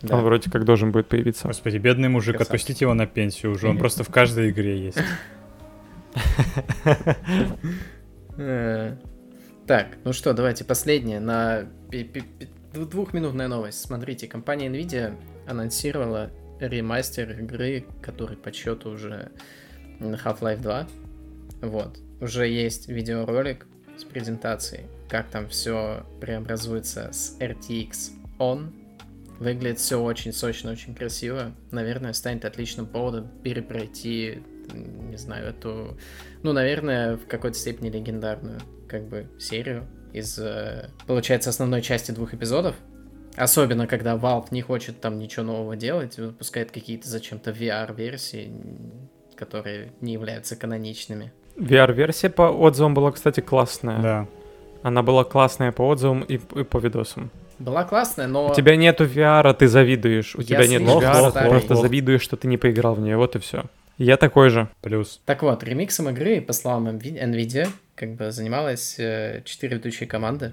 Да. 0.02 0.16
Он 0.16 0.24
вроде 0.24 0.50
как 0.50 0.64
должен 0.64 0.92
будет 0.92 1.08
появиться. 1.08 1.46
Господи, 1.48 1.78
бедный 1.78 2.08
мужик, 2.08 2.36
Красавчик. 2.36 2.54
отпустите 2.54 2.84
его 2.84 2.94
на 2.94 3.06
пенсию 3.06 3.52
уже, 3.52 3.68
он 3.68 3.78
просто 3.78 4.04
в 4.04 4.10
каждой 4.10 4.50
игре 4.50 4.78
есть. 4.86 4.98
Э, 8.38 8.96
Так, 9.66 9.86
ну 10.04 10.12
что, 10.12 10.32
давайте 10.32 10.64
последнее. 10.64 11.20
На 11.20 11.66
двухминутная 12.72 13.48
новость. 13.48 13.80
Смотрите, 13.80 14.28
компания 14.28 14.68
Nvidia 14.68 15.16
анонсировала 15.48 16.30
ремастер 16.60 17.32
игры, 17.40 17.86
который 18.02 18.36
по 18.36 18.52
счету 18.52 18.90
уже 18.90 19.30
Half-Life 20.00 20.60
2. 20.60 20.88
Вот. 21.62 21.98
Уже 22.20 22.46
есть 22.48 22.88
видеоролик 22.88 23.66
с 23.96 24.04
презентацией, 24.04 24.86
как 25.08 25.28
там 25.28 25.48
все 25.48 26.04
преобразуется 26.20 27.10
с 27.12 27.36
RTX 27.40 28.12
on. 28.38 28.72
Выглядит 29.38 29.78
все 29.78 30.00
очень 30.00 30.32
сочно, 30.32 30.70
очень 30.72 30.94
красиво. 30.94 31.52
Наверное, 31.70 32.12
станет 32.14 32.44
отличным 32.44 32.86
поводом 32.86 33.28
перепройти, 33.42 34.42
не 34.72 35.16
знаю, 35.16 35.50
эту 35.50 35.96
ну, 36.46 36.52
наверное, 36.52 37.16
в 37.16 37.26
какой-то 37.26 37.58
степени 37.58 37.90
легендарную, 37.90 38.60
как 38.88 39.08
бы, 39.08 39.28
серию 39.36 39.84
из, 40.12 40.38
э, 40.38 40.90
получается, 41.08 41.50
основной 41.50 41.82
части 41.82 42.12
двух 42.12 42.34
эпизодов. 42.34 42.76
Особенно, 43.34 43.88
когда 43.88 44.14
Valve 44.16 44.46
не 44.52 44.62
хочет 44.62 45.00
там 45.00 45.18
ничего 45.18 45.44
нового 45.44 45.74
делать, 45.74 46.16
выпускает 46.18 46.70
какие-то 46.70 47.08
зачем-то 47.08 47.50
VR-версии, 47.50 48.52
которые 49.34 49.92
не 50.00 50.12
являются 50.12 50.54
каноничными. 50.54 51.32
VR-версия 51.56 52.30
по 52.30 52.42
отзывам 52.42 52.94
была, 52.94 53.12
кстати, 53.12 53.40
классная. 53.40 54.00
Да. 54.00 54.26
Она 54.82 55.02
была 55.02 55.24
классная 55.24 55.72
по 55.72 55.82
отзывам 55.82 56.22
и, 56.22 56.34
и 56.34 56.64
по 56.64 56.78
видосам. 56.78 57.30
Была 57.58 57.84
классная, 57.84 58.26
но... 58.26 58.50
У 58.50 58.54
тебя 58.54 58.76
нету 58.76 59.04
VR, 59.04 59.54
ты 59.54 59.66
завидуешь. 59.66 60.36
У 60.36 60.40
Я 60.40 60.46
тебя 60.46 60.66
нет 60.66 60.82
VR, 60.82 61.48
просто 61.48 61.74
Лох. 61.74 61.82
завидуешь, 61.82 62.20
что 62.20 62.36
ты 62.36 62.48
не 62.48 62.58
поиграл 62.58 62.94
в 62.94 63.00
нее. 63.00 63.16
Вот 63.16 63.34
и 63.34 63.38
все. 63.38 63.64
Я 63.98 64.18
такой 64.18 64.50
же. 64.50 64.68
Плюс. 64.82 65.20
Так 65.24 65.42
вот, 65.42 65.64
ремиксом 65.64 66.10
игры, 66.10 66.42
по 66.42 66.52
словам 66.52 66.88
NVIDIA, 66.88 67.68
как 67.94 68.14
бы 68.14 68.30
занималась 68.30 68.96
э, 68.98 69.40
четыре 69.44 69.76
ведущие 69.76 70.06
команды 70.06 70.52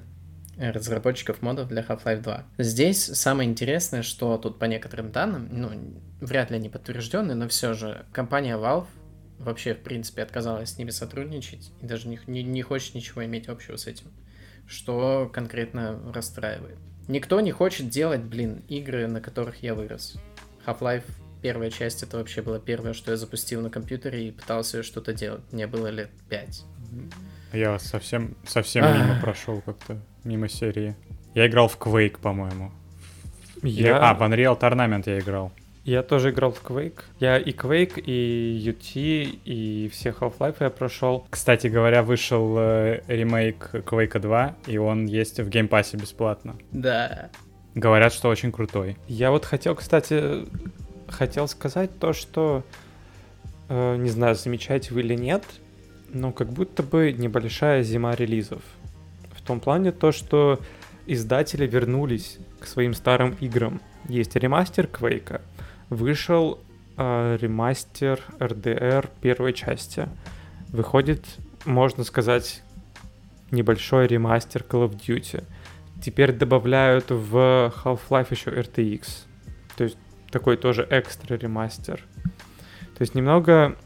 разработчиков 0.57 1.41
модов 1.41 1.67
для 1.67 1.81
Half-Life 1.81 2.21
2. 2.21 2.43
Здесь 2.59 3.03
самое 3.03 3.49
интересное, 3.49 4.03
что 4.03 4.37
тут 4.37 4.59
по 4.59 4.65
некоторым 4.65 5.11
данным, 5.11 5.49
ну, 5.51 5.69
вряд 6.21 6.51
ли 6.51 6.57
они 6.57 6.69
подтверждены, 6.69 7.33
но 7.33 7.47
все 7.47 7.73
же 7.73 8.05
компания 8.11 8.55
Valve 8.55 8.85
вообще, 9.43 9.73
в 9.73 9.79
принципе, 9.79 10.23
отказалась 10.23 10.71
с 10.71 10.77
ними 10.77 10.89
сотрудничать 10.89 11.71
и 11.81 11.85
даже 11.85 12.07
не, 12.07 12.19
не, 12.27 12.43
не 12.43 12.61
хочет 12.61 12.95
ничего 12.95 13.23
иметь 13.25 13.47
общего 13.47 13.77
с 13.77 13.87
этим, 13.87 14.07
что 14.67 15.29
конкретно 15.31 15.99
расстраивает. 16.13 16.77
Никто 17.07 17.39
не 17.41 17.51
хочет 17.51 17.89
делать, 17.89 18.21
блин, 18.21 18.63
игры, 18.67 19.07
на 19.07 19.21
которых 19.21 19.61
я 19.61 19.75
вырос. 19.75 20.15
Half-Life 20.65 21.03
первая 21.43 21.69
часть, 21.69 22.01
это 22.01 22.17
вообще 22.17 22.41
было 22.41 22.57
первое, 22.57 22.93
что 22.93 23.11
я 23.11 23.17
запустил 23.17 23.61
на 23.61 23.69
компьютере 23.69 24.29
и 24.29 24.31
пытался 24.31 24.81
что-то 24.81 25.13
делать. 25.13 25.41
Мне 25.51 25.67
было 25.67 25.87
лет 25.87 26.09
пять. 26.29 26.63
Я 27.51 27.77
совсем, 27.77 28.35
совсем 28.47 28.85
мимо 28.85 29.19
прошел 29.21 29.61
как-то, 29.61 30.01
мимо 30.23 30.47
серии. 30.49 30.95
Я 31.35 31.47
играл 31.47 31.67
в 31.67 31.77
Quake, 31.77 32.19
по-моему. 32.19 32.71
Я... 33.61 34.09
А, 34.09 34.13
в 34.13 34.21
Unreal 34.21 34.59
Tournament 34.59 35.03
я 35.05 35.19
играл. 35.19 35.51
Я 35.85 36.01
тоже 36.01 36.29
играл 36.29 36.51
в 36.51 36.63
Quake. 36.63 37.01
Я 37.19 37.37
и 37.37 37.51
Quake, 37.51 37.99
и 37.99 38.57
UT, 38.65 39.41
и 39.43 39.89
все 39.91 40.11
Half-Life 40.11 40.57
я 40.61 40.69
прошел. 40.69 41.27
Кстати 41.29 41.67
говоря, 41.67 42.03
вышел 42.03 42.55
э, 42.57 43.01
ремейк 43.07 43.69
Quake 43.73 44.19
2, 44.19 44.55
и 44.67 44.77
он 44.77 45.05
есть 45.07 45.41
в 45.41 45.49
геймпассе 45.49 45.97
бесплатно. 45.97 46.55
Да. 46.71 47.29
Говорят, 47.75 48.13
что 48.13 48.29
очень 48.29 48.53
крутой. 48.53 48.95
Я 49.09 49.31
вот 49.31 49.43
хотел, 49.43 49.75
кстати, 49.75 50.45
хотел 51.09 51.49
сказать 51.49 51.99
то, 51.99 52.13
что, 52.13 52.63
э, 53.67 53.97
не 53.97 54.09
знаю, 54.09 54.35
замечаете 54.35 54.93
вы 54.93 55.01
или 55.01 55.15
нет, 55.15 55.43
но 56.13 56.31
как 56.31 56.49
будто 56.49 56.81
бы 56.81 57.11
небольшая 57.11 57.83
зима 57.83 58.15
релизов. 58.15 58.61
В 59.35 59.41
том 59.41 59.59
плане 59.59 59.91
то, 59.91 60.13
что 60.13 60.59
издатели 61.07 61.67
вернулись 61.67 62.37
к 62.61 62.67
своим 62.67 62.93
старым 62.93 63.35
играм. 63.41 63.81
Есть 64.07 64.35
ремастер 64.35 64.87
Квейка, 64.87 65.41
вышел 65.93 66.59
э, 66.97 67.37
ремастер 67.39 68.21
RDR 68.39 69.09
первой 69.21 69.53
части. 69.53 70.07
Выходит, 70.69 71.25
можно 71.65 72.03
сказать, 72.03 72.63
небольшой 73.51 74.07
ремастер 74.07 74.65
Call 74.67 74.89
of 74.89 74.99
Duty. 74.99 75.43
Теперь 76.01 76.33
добавляют 76.33 77.05
в 77.09 77.71
Half-Life 77.83 78.27
еще 78.31 78.51
RTX. 78.51 79.25
То 79.77 79.85
есть 79.85 79.97
такой 80.31 80.57
тоже 80.57 80.87
экстра 80.89 81.35
ремастер. 81.35 82.03
То 82.95 83.01
есть 83.01 83.15
немного 83.15 83.77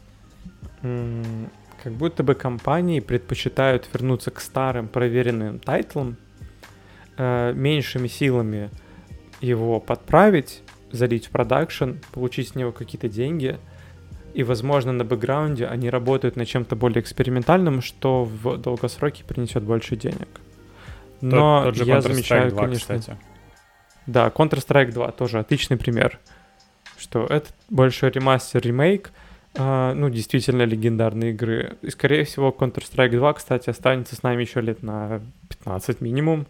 как 1.82 1.92
будто 1.92 2.22
бы 2.22 2.34
компании 2.34 3.00
предпочитают 3.00 3.88
вернуться 3.92 4.30
к 4.30 4.40
старым 4.40 4.88
проверенным 4.88 5.58
тайтлам, 5.58 6.16
э, 7.16 7.52
меньшими 7.54 8.08
силами 8.08 8.70
его 9.40 9.80
подправить, 9.80 10.62
залить 10.92 11.26
в 11.26 11.30
продакшн, 11.30 11.92
получить 12.12 12.48
с 12.48 12.54
него 12.54 12.72
какие-то 12.72 13.08
деньги, 13.08 13.58
и, 14.34 14.42
возможно, 14.42 14.92
на 14.92 15.04
бэкграунде 15.04 15.66
они 15.66 15.90
работают 15.90 16.36
над 16.36 16.46
чем-то 16.46 16.76
более 16.76 17.00
экспериментальным, 17.00 17.82
что 17.82 18.24
в 18.24 18.58
долгосроке 18.58 19.24
принесет 19.24 19.62
больше 19.62 19.96
денег. 19.96 20.28
Но 21.20 21.64
тот, 21.64 21.74
тот 21.74 21.76
же 21.76 21.84
я 21.84 22.00
замечаю, 22.00 22.50
2, 22.50 22.62
конечно... 22.62 22.98
Кстати. 22.98 23.18
Да, 24.06 24.28
Counter-Strike 24.28 24.92
2 24.92 25.12
тоже 25.12 25.38
отличный 25.38 25.76
пример, 25.76 26.18
что 26.96 27.26
это 27.26 27.48
больше 27.68 28.08
ремастер, 28.08 28.62
ремейк, 28.62 29.10
а, 29.54 29.92
ну, 29.94 30.08
действительно 30.08 30.62
легендарные 30.62 31.32
игры. 31.32 31.76
И, 31.82 31.90
скорее 31.90 32.24
всего, 32.24 32.54
Counter-Strike 32.56 33.10
2, 33.10 33.32
кстати, 33.34 33.70
останется 33.70 34.16
с 34.16 34.22
нами 34.22 34.42
еще 34.42 34.60
лет 34.60 34.82
на 34.82 35.20
15 35.48 36.00
минимум. 36.00 36.46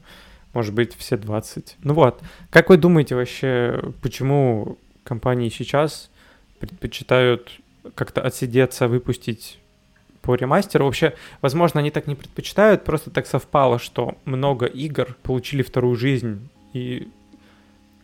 Может 0.52 0.74
быть, 0.74 0.94
все 0.96 1.16
20. 1.16 1.76
Ну 1.82 1.94
вот, 1.94 2.22
как 2.50 2.70
вы 2.70 2.76
думаете 2.76 3.14
вообще, 3.14 3.92
почему 4.02 4.78
компании 5.04 5.48
сейчас 5.48 6.10
предпочитают 6.58 7.60
как-то 7.94 8.22
отсидеться, 8.22 8.88
выпустить 8.88 9.58
по 10.22 10.34
ремастеру. 10.34 10.84
Вообще, 10.84 11.14
возможно, 11.40 11.80
они 11.80 11.90
так 11.90 12.06
не 12.06 12.14
предпочитают, 12.14 12.84
просто 12.84 13.10
так 13.10 13.26
совпало, 13.26 13.78
что 13.78 14.18
много 14.24 14.66
игр 14.66 15.16
получили 15.22 15.62
вторую 15.62 15.96
жизнь 15.96 16.48
и 16.74 17.08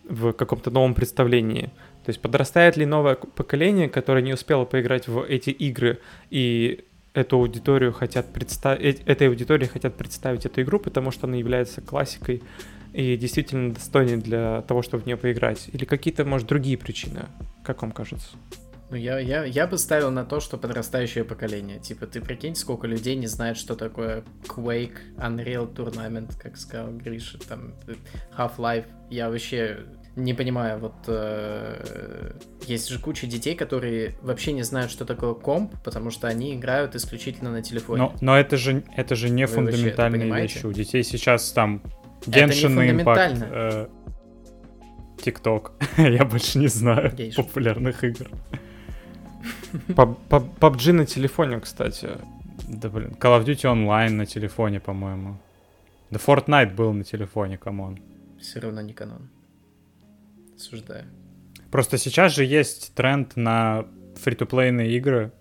в 0.09 0.33
каком-то 0.33 0.71
новом 0.71 0.95
представлении. 0.95 1.71
То 2.05 2.11
есть 2.11 2.21
подрастает 2.21 2.77
ли 2.77 2.87
новое 2.87 3.15
поколение, 3.15 3.89
которое 3.89 4.23
не 4.23 4.35
успело 4.35 4.65
поиграть 4.65 5.09
в 5.09 5.23
эти 5.23 5.51
игры, 5.51 5.99
и 6.31 6.85
эту 7.15 7.37
аудиторию 7.37 7.93
хотят 7.93 8.33
представить, 8.33 9.01
э, 9.01 9.03
этой 9.07 9.29
аудитории 9.29 9.67
хотят 9.67 9.97
представить 9.97 10.45
эту 10.45 10.63
игру, 10.63 10.79
потому 10.79 11.11
что 11.11 11.27
она 11.27 11.37
является 11.37 11.81
классикой 11.81 12.43
и 12.93 13.17
действительно 13.17 13.73
достойной 13.73 14.17
для 14.17 14.63
того, 14.63 14.83
чтобы 14.83 15.05
в 15.05 15.07
нее 15.07 15.17
поиграть? 15.17 15.69
Или 15.73 15.85
какие-то, 15.85 16.25
может, 16.25 16.47
другие 16.47 16.77
причины? 16.77 17.27
Как 17.65 17.83
вам 17.83 17.93
кажется? 17.93 18.37
Ну, 18.91 18.97
я, 18.97 19.19
я, 19.19 19.45
я 19.45 19.67
бы 19.67 19.79
ставил 19.79 20.11
на 20.11 20.25
то, 20.25 20.41
что 20.41 20.59
подрастающее 20.59 21.25
поколение. 21.25 21.79
Типа, 21.79 22.07
ты 22.07 22.21
прикинь, 22.21 22.55
сколько 22.55 22.87
людей 22.87 23.17
не 23.17 23.27
знает, 23.27 23.57
что 23.57 23.75
такое 23.75 24.25
Quake, 24.47 24.99
Unreal 25.17 25.73
Tournament, 25.73 26.33
как 26.39 26.57
сказал 26.57 26.93
Гриша, 26.93 27.39
там, 27.39 27.75
Half-Life. 28.37 28.87
Я 29.11 29.31
вообще 29.31 29.87
не 30.17 30.33
понимаю, 30.35 30.79
вот 30.79 30.95
э, 31.09 32.33
есть 32.67 32.89
же 32.89 32.99
куча 32.99 33.27
детей, 33.27 33.55
которые 33.57 34.15
вообще 34.23 34.53
не 34.53 34.63
знают, 34.63 34.91
что 34.91 35.05
такое 35.05 35.35
комп, 35.35 35.75
потому 35.83 36.11
что 36.11 36.29
они 36.29 36.55
играют 36.55 36.95
исключительно 36.95 37.51
на 37.51 37.63
телефоне. 37.63 38.03
Но, 38.03 38.15
но 38.21 38.39
это 38.39 38.57
же 38.57 38.85
это 38.97 39.17
же 39.17 39.29
не 39.29 39.47
Вы 39.47 39.55
фундаментальные 39.55 40.33
вещи. 40.43 40.65
У 40.65 40.73
детей 40.73 41.03
сейчас 41.03 41.51
там 41.53 41.83
Genshin 42.27 43.05
Impact, 43.05 43.91
ТикТок. 45.21 45.73
Э, 45.97 46.13
Я 46.13 46.25
больше 46.25 46.59
не 46.59 46.69
знаю 46.69 47.13
Genshin. 47.13 47.35
популярных 47.35 48.05
игр. 48.05 48.31
PUBG 49.89 50.93
на 50.93 51.07
телефоне, 51.07 51.61
кстати. 51.61 52.09
Да 52.69 52.89
блин, 52.89 53.17
Call 53.19 53.41
of 53.41 53.45
Duty 53.45 53.65
Online 53.65 54.11
на 54.11 54.27
телефоне, 54.27 54.79
по-моему. 54.79 55.39
Да 56.11 56.21
Fortnite 56.25 56.75
был 56.75 56.93
на 56.93 57.03
телефоне, 57.03 57.59
come 57.59 57.82
on. 57.82 57.99
Все 58.41 58.61
равно 58.61 58.81
не 58.81 58.93
канон 58.93 59.29
осуждаю. 60.57 61.05
Просто 61.71 61.99
сейчас 61.99 62.35
же 62.35 62.45
есть 62.45 62.95
тренд 62.95 63.37
на 63.37 63.87
фри-то-плейные 64.23 64.97
игры 64.97 65.33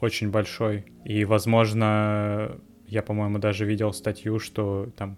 очень 0.00 0.30
большой. 0.30 0.84
И, 1.04 1.24
возможно, 1.24 2.58
я, 2.86 3.02
по-моему, 3.02 3.38
даже 3.38 3.64
видел 3.64 3.92
статью, 3.92 4.38
что 4.38 4.90
там 4.96 5.16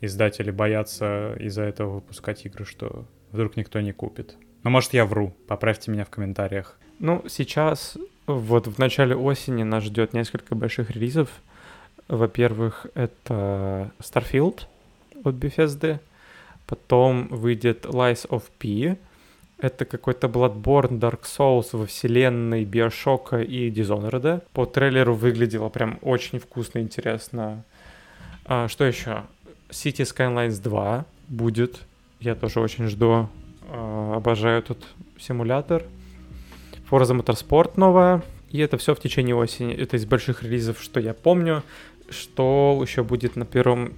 издатели 0.00 0.50
боятся 0.50 1.34
из-за 1.40 1.62
этого 1.62 1.96
выпускать 1.96 2.46
игры, 2.46 2.64
что 2.64 3.06
вдруг 3.32 3.56
никто 3.56 3.80
не 3.80 3.92
купит. 3.92 4.36
Но 4.62 4.70
может 4.70 4.94
я 4.94 5.04
вру, 5.04 5.34
поправьте 5.48 5.90
меня 5.90 6.04
в 6.04 6.10
комментариях. 6.10 6.78
Ну, 6.98 7.24
сейчас, 7.28 7.98
вот 8.26 8.68
в 8.68 8.78
начале 8.78 9.14
осени 9.16 9.64
нас 9.64 9.84
ждет 9.84 10.12
несколько 10.12 10.54
больших 10.54 10.90
релизов. 10.90 11.28
Во-первых, 12.08 12.86
это 12.94 13.90
Starfield 13.98 14.62
от 15.24 15.34
Bethesda— 15.34 15.98
Потом 16.66 17.28
выйдет 17.28 17.84
Lies 17.84 18.28
of 18.28 18.42
P. 18.58 18.98
Это 19.58 19.84
какой-то 19.84 20.26
Bloodborne, 20.26 20.98
Dark 20.98 21.22
Souls 21.22 21.68
во 21.72 21.86
вселенной 21.86 22.64
Биошока 22.64 23.40
и 23.40 23.70
Dishonored. 23.70 24.42
По 24.52 24.66
трейлеру 24.66 25.14
выглядело 25.14 25.68
прям 25.68 25.98
очень 26.02 26.38
вкусно, 26.38 26.80
интересно. 26.80 27.64
А, 28.44 28.68
что 28.68 28.84
еще? 28.84 29.22
City 29.70 30.02
Skylines 30.02 30.60
2 30.62 31.06
будет. 31.28 31.80
Я 32.20 32.34
тоже 32.34 32.60
очень 32.60 32.88
жду. 32.88 33.28
А, 33.68 34.14
обожаю 34.16 34.58
этот 34.58 34.78
симулятор. 35.18 35.84
Forza 36.90 37.18
Motorsport 37.18 37.72
новая. 37.76 38.22
И 38.50 38.58
это 38.58 38.76
все 38.76 38.94
в 38.94 39.00
течение 39.00 39.34
осени. 39.34 39.74
Это 39.74 39.96
из 39.96 40.04
больших 40.04 40.42
релизов, 40.42 40.82
что 40.82 41.00
я 41.00 41.14
помню. 41.14 41.62
Что 42.10 42.78
еще 42.82 43.02
будет 43.02 43.36
на 43.36 43.44
первом 43.44 43.94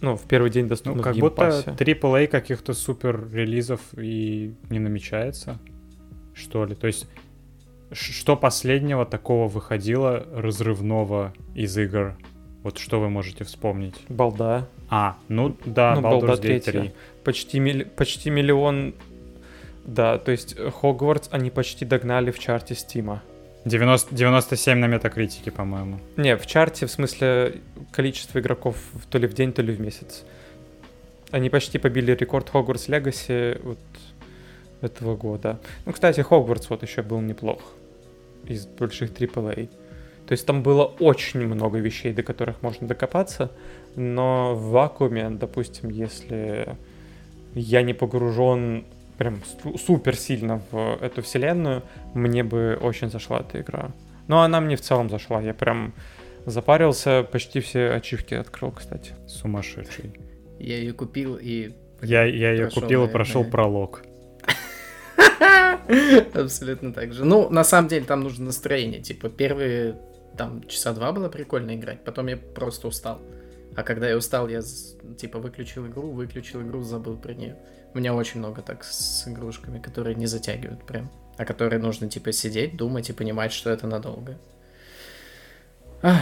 ну, 0.00 0.16
в 0.16 0.22
первый 0.22 0.50
день 0.50 0.66
доступно 0.66 0.98
ну, 0.98 1.02
как 1.02 1.14
в 1.14 1.20
будто 1.20 1.48
AAA 1.48 2.26
каких-то 2.26 2.72
супер 2.72 3.28
релизов 3.32 3.80
и 3.96 4.54
не 4.70 4.78
намечается, 4.78 5.58
что 6.34 6.64
ли. 6.64 6.74
То 6.74 6.86
есть, 6.86 7.06
что 7.92 8.36
последнего 8.36 9.04
такого 9.04 9.48
выходило 9.48 10.26
разрывного 10.34 11.34
из 11.54 11.76
игр? 11.76 12.16
Вот 12.62 12.78
что 12.78 13.00
вы 13.00 13.08
можете 13.10 13.44
вспомнить? 13.44 13.94
Балда. 14.08 14.68
А, 14.88 15.16
ну 15.28 15.56
да, 15.64 15.94
ну, 15.94 16.02
Baldur's 16.02 16.40
Gate 16.40 16.60
3. 16.60 16.92
Почти, 17.24 17.58
милли... 17.58 17.84
почти 17.84 18.30
миллион... 18.30 18.94
Да, 19.86 20.18
то 20.18 20.30
есть 20.30 20.56
Хогвартс 20.58 21.28
они 21.32 21.50
почти 21.50 21.84
догнали 21.84 22.30
в 22.30 22.38
чарте 22.38 22.74
Стима. 22.74 23.22
90, 23.64 24.14
97 24.14 24.78
на 24.78 24.86
метакритике, 24.86 25.50
по-моему. 25.50 25.98
Не, 26.16 26.36
в 26.36 26.46
чарте, 26.46 26.86
в 26.86 26.90
смысле, 26.90 27.60
количество 27.92 28.38
игроков 28.38 28.76
то 29.10 29.18
ли 29.18 29.26
в 29.26 29.34
день, 29.34 29.52
то 29.52 29.62
ли 29.62 29.72
в 29.72 29.80
месяц. 29.80 30.24
Они 31.30 31.50
почти 31.50 31.78
побили 31.78 32.12
рекорд 32.12 32.48
Хогвартс 32.50 32.88
Легаси 32.88 33.58
вот 33.62 33.78
этого 34.80 35.16
года. 35.16 35.60
Ну, 35.86 35.92
кстати, 35.92 36.20
Хогвартс 36.20 36.70
вот 36.70 36.82
еще 36.82 37.02
был 37.02 37.20
неплох. 37.20 37.60
из 38.46 38.66
больших 38.66 39.10
AAA. 39.10 39.68
То 40.26 40.32
есть 40.32 40.46
там 40.46 40.62
было 40.62 40.84
очень 40.84 41.40
много 41.40 41.78
вещей, 41.78 42.12
до 42.12 42.22
которых 42.22 42.62
можно 42.62 42.86
докопаться, 42.86 43.50
но 43.96 44.54
в 44.54 44.70
вакууме, 44.70 45.28
допустим, 45.30 45.90
если 45.90 46.76
я 47.54 47.82
не 47.82 47.94
погружен 47.94 48.84
прям 49.20 49.42
супер 49.76 50.16
сильно 50.16 50.62
в 50.70 50.98
эту 51.02 51.20
вселенную, 51.20 51.82
мне 52.14 52.42
бы 52.42 52.78
очень 52.80 53.10
зашла 53.10 53.40
эта 53.40 53.60
игра. 53.60 53.90
Но 54.28 54.40
она 54.40 54.62
мне 54.62 54.76
в 54.76 54.80
целом 54.80 55.10
зашла. 55.10 55.42
Я 55.42 55.52
прям 55.52 55.92
запарился, 56.46 57.22
почти 57.30 57.60
все 57.60 57.90
ачивки 57.90 58.32
открыл, 58.32 58.72
кстати. 58.72 59.12
Сумасшедший. 59.28 60.14
Я 60.58 60.78
ее 60.78 60.94
купил 60.94 61.36
и... 61.38 61.72
Я, 62.00 62.24
я 62.24 62.52
ее 62.52 62.70
купил 62.70 62.80
наверное. 62.80 63.08
и 63.08 63.12
прошел 63.12 63.44
пролог. 63.44 64.02
Абсолютно 66.34 66.94
так 66.94 67.12
же. 67.12 67.26
Ну, 67.26 67.50
на 67.50 67.62
самом 67.62 67.88
деле, 67.88 68.06
там 68.06 68.22
нужно 68.22 68.46
настроение. 68.46 69.02
Типа, 69.02 69.28
первые 69.28 69.98
там 70.38 70.66
часа 70.66 70.94
два 70.94 71.12
было 71.12 71.28
прикольно 71.28 71.74
играть, 71.74 72.04
потом 72.04 72.28
я 72.28 72.38
просто 72.38 72.88
устал. 72.88 73.20
А 73.76 73.82
когда 73.82 74.08
я 74.08 74.16
устал, 74.16 74.48
я 74.48 74.62
типа 75.18 75.38
выключил 75.40 75.86
игру, 75.88 76.10
выключил 76.10 76.62
игру, 76.62 76.82
забыл 76.82 77.18
про 77.18 77.34
нее. 77.34 77.58
У 77.92 77.98
меня 77.98 78.14
очень 78.14 78.38
много 78.38 78.62
так 78.62 78.84
с 78.84 79.26
игрушками, 79.26 79.78
которые 79.78 80.14
не 80.14 80.26
затягивают 80.26 80.84
прям. 80.84 81.10
А 81.36 81.44
которые 81.44 81.80
нужно 81.80 82.08
типа 82.08 82.32
сидеть, 82.32 82.76
думать 82.76 83.10
и 83.10 83.12
понимать, 83.12 83.52
что 83.52 83.70
это 83.70 83.86
надолго. 83.86 84.38
Ах. 86.02 86.20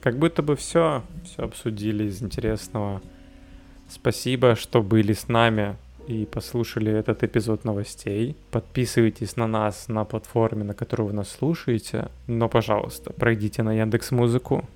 Как 0.00 0.18
будто 0.18 0.42
бы 0.42 0.56
все, 0.56 1.04
все 1.24 1.42
обсудили 1.44 2.04
из 2.04 2.22
интересного. 2.22 3.02
Спасибо, 3.88 4.56
что 4.56 4.82
были 4.82 5.12
с 5.12 5.28
нами 5.28 5.76
и 6.06 6.24
послушали 6.24 6.90
этот 6.90 7.22
эпизод 7.22 7.64
новостей. 7.64 8.36
Подписывайтесь 8.50 9.36
на 9.36 9.46
нас 9.46 9.88
на 9.88 10.04
платформе, 10.04 10.64
на 10.64 10.74
которой 10.74 11.02
вы 11.02 11.12
нас 11.12 11.30
слушаете. 11.30 12.08
Но, 12.26 12.48
пожалуйста, 12.48 13.12
пройдите 13.12 13.62
на 13.62 13.74
Яндекс 13.74 14.10
Музыку, 14.10 14.66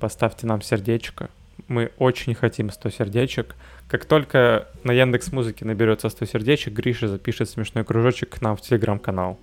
поставьте 0.00 0.46
нам 0.46 0.60
сердечко. 0.60 1.30
Мы 1.68 1.92
очень 1.98 2.34
хотим 2.34 2.70
100 2.70 2.90
сердечек. 2.90 3.54
Как 3.88 4.04
только 4.04 4.68
на 4.84 4.92
Яндекс 4.92 5.32
Музыке 5.32 5.64
наберется 5.64 6.08
100 6.08 6.24
сердечек, 6.26 6.72
Гриша 6.72 7.08
запишет 7.08 7.48
смешной 7.48 7.84
кружочек 7.84 8.30
к 8.30 8.40
нам 8.40 8.56
в 8.56 8.60
Телеграм-канал. 8.60 9.38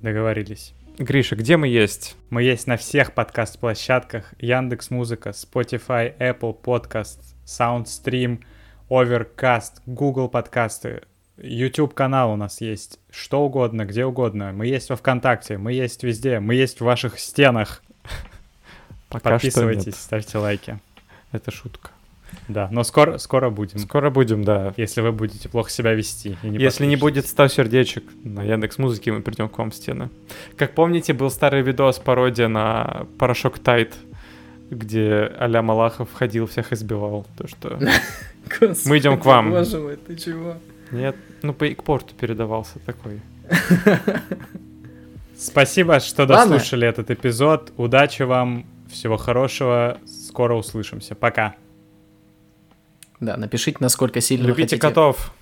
Договорились. 0.00 0.74
Гриша, 0.98 1.36
где 1.36 1.56
мы 1.56 1.68
есть? 1.68 2.16
Мы 2.30 2.42
есть 2.42 2.66
на 2.66 2.76
всех 2.76 3.12
подкаст-площадках. 3.12 4.34
Яндекс 4.38 4.90
Музыка, 4.90 5.30
Spotify, 5.30 6.16
Apple 6.18 6.56
Podcast, 6.60 7.18
SoundStream— 7.46 8.40
Overcast, 8.90 9.80
Google 9.86 10.28
подкасты, 10.28 11.02
YouTube 11.36 11.94
канал 11.94 12.32
у 12.32 12.36
нас 12.36 12.60
есть, 12.60 13.00
что 13.10 13.44
угодно, 13.44 13.86
где 13.86 14.04
угодно. 14.04 14.52
Мы 14.52 14.66
есть 14.66 14.90
во 14.90 14.96
ВКонтакте, 14.96 15.58
мы 15.58 15.72
есть 15.72 16.02
везде, 16.02 16.38
мы 16.38 16.54
есть 16.54 16.80
в 16.80 16.84
ваших 16.84 17.18
стенах. 17.18 17.82
Пока 19.08 19.30
Подписывайтесь, 19.30 19.96
ставьте 19.96 20.38
лайки. 20.38 20.78
Это 21.34 21.50
шутка. 21.50 21.90
Да, 22.48 22.68
но 22.70 22.84
скоро, 22.84 23.18
скоро 23.18 23.50
будем. 23.50 23.78
Скоро 23.78 24.10
будем, 24.10 24.44
да. 24.44 24.72
Если 24.76 25.00
вы 25.00 25.10
будете 25.10 25.48
плохо 25.48 25.68
себя 25.68 25.94
вести. 25.94 26.38
И 26.42 26.48
не 26.48 26.58
Если 26.58 26.86
не 26.86 26.94
будет 26.94 27.26
100 27.26 27.48
сердечек 27.48 28.04
на 28.22 28.44
Яндекс 28.44 28.78
Музыке, 28.78 29.10
мы 29.10 29.20
придем 29.20 29.48
к 29.48 29.58
вам 29.58 29.72
в 29.72 29.74
стены. 29.74 30.10
Как 30.56 30.74
помните, 30.74 31.12
был 31.12 31.28
старый 31.28 31.62
видос, 31.62 31.98
пародия 31.98 32.46
на 32.46 33.06
Порошок 33.18 33.58
Тайт, 33.58 33.94
где 34.70 35.32
Аля 35.40 35.60
Малахов 35.62 36.12
ходил, 36.12 36.46
всех 36.46 36.72
избивал. 36.72 37.26
То, 37.36 37.48
что 37.48 37.80
мы 38.86 38.98
идем 38.98 39.18
к 39.18 39.24
вам. 39.24 39.50
Боже 39.50 39.78
мой, 39.80 39.96
ты 39.96 40.14
чего? 40.14 40.54
Нет, 40.92 41.16
ну 41.42 41.52
по 41.52 41.64
экпорту 41.64 42.14
передавался 42.14 42.78
такой. 42.86 43.20
Спасибо, 45.36 45.98
что 45.98 46.26
дослушали 46.26 46.86
этот 46.86 47.10
эпизод. 47.10 47.72
Удачи 47.76 48.22
вам, 48.22 48.66
всего 48.94 49.16
хорошего. 49.16 49.98
Скоро 50.06 50.54
услышимся. 50.54 51.14
Пока. 51.14 51.54
Да, 53.20 53.36
напишите, 53.36 53.78
насколько 53.80 54.20
сильно 54.20 54.46
Любите 54.46 54.78
котов. 54.78 55.32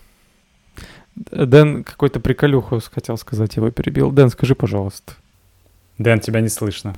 Дэн 1.15 1.85
какой-то 1.85 2.21
приколюху 2.21 2.81
хотел 2.93 3.17
сказать, 3.17 3.57
его 3.57 3.71
перебил. 3.71 4.11
Дэн, 4.11 4.31
скажи, 4.31 4.55
пожалуйста. 4.55 5.15
Дэн, 5.99 6.21
тебя 6.21 6.41
не 6.41 6.49
слышно. 6.49 6.95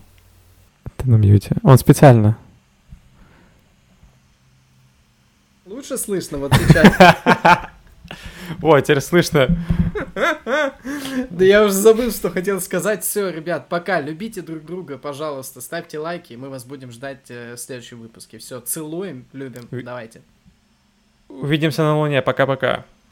Ты 0.97 1.09
на 1.09 1.17
мьюте. 1.17 1.57
Он 1.63 1.77
специально. 1.79 2.39
Лучше 5.67 5.99
слышно 5.99 6.39
вот 6.39 6.55
сейчас. 6.55 7.69
О, 8.63 8.81
теперь 8.81 9.01
слышно. 9.01 9.49
Да 11.31 11.45
я 11.45 11.65
уже 11.65 11.75
забыл, 11.75 12.11
что 12.11 12.31
хотел 12.31 12.61
сказать. 12.61 13.05
Все, 13.05 13.31
ребят, 13.31 13.69
пока. 13.69 14.01
Любите 14.01 14.43
друг 14.43 14.65
друга, 14.65 14.99
пожалуйста. 14.99 15.61
Ставьте 15.61 15.99
лайки, 15.99 16.35
мы 16.35 16.49
вас 16.49 16.65
будем 16.65 16.91
ждать 16.91 17.31
э, 17.31 17.55
в 17.55 17.59
следующем 17.59 18.01
выпуске. 18.01 18.39
Все, 18.39 18.61
целуем, 18.61 19.27
любим. 19.33 19.69
Давайте. 19.71 20.23
Увидимся 21.29 21.83
на 21.83 21.99
Луне. 21.99 22.23
Пока-пока. 22.23 22.85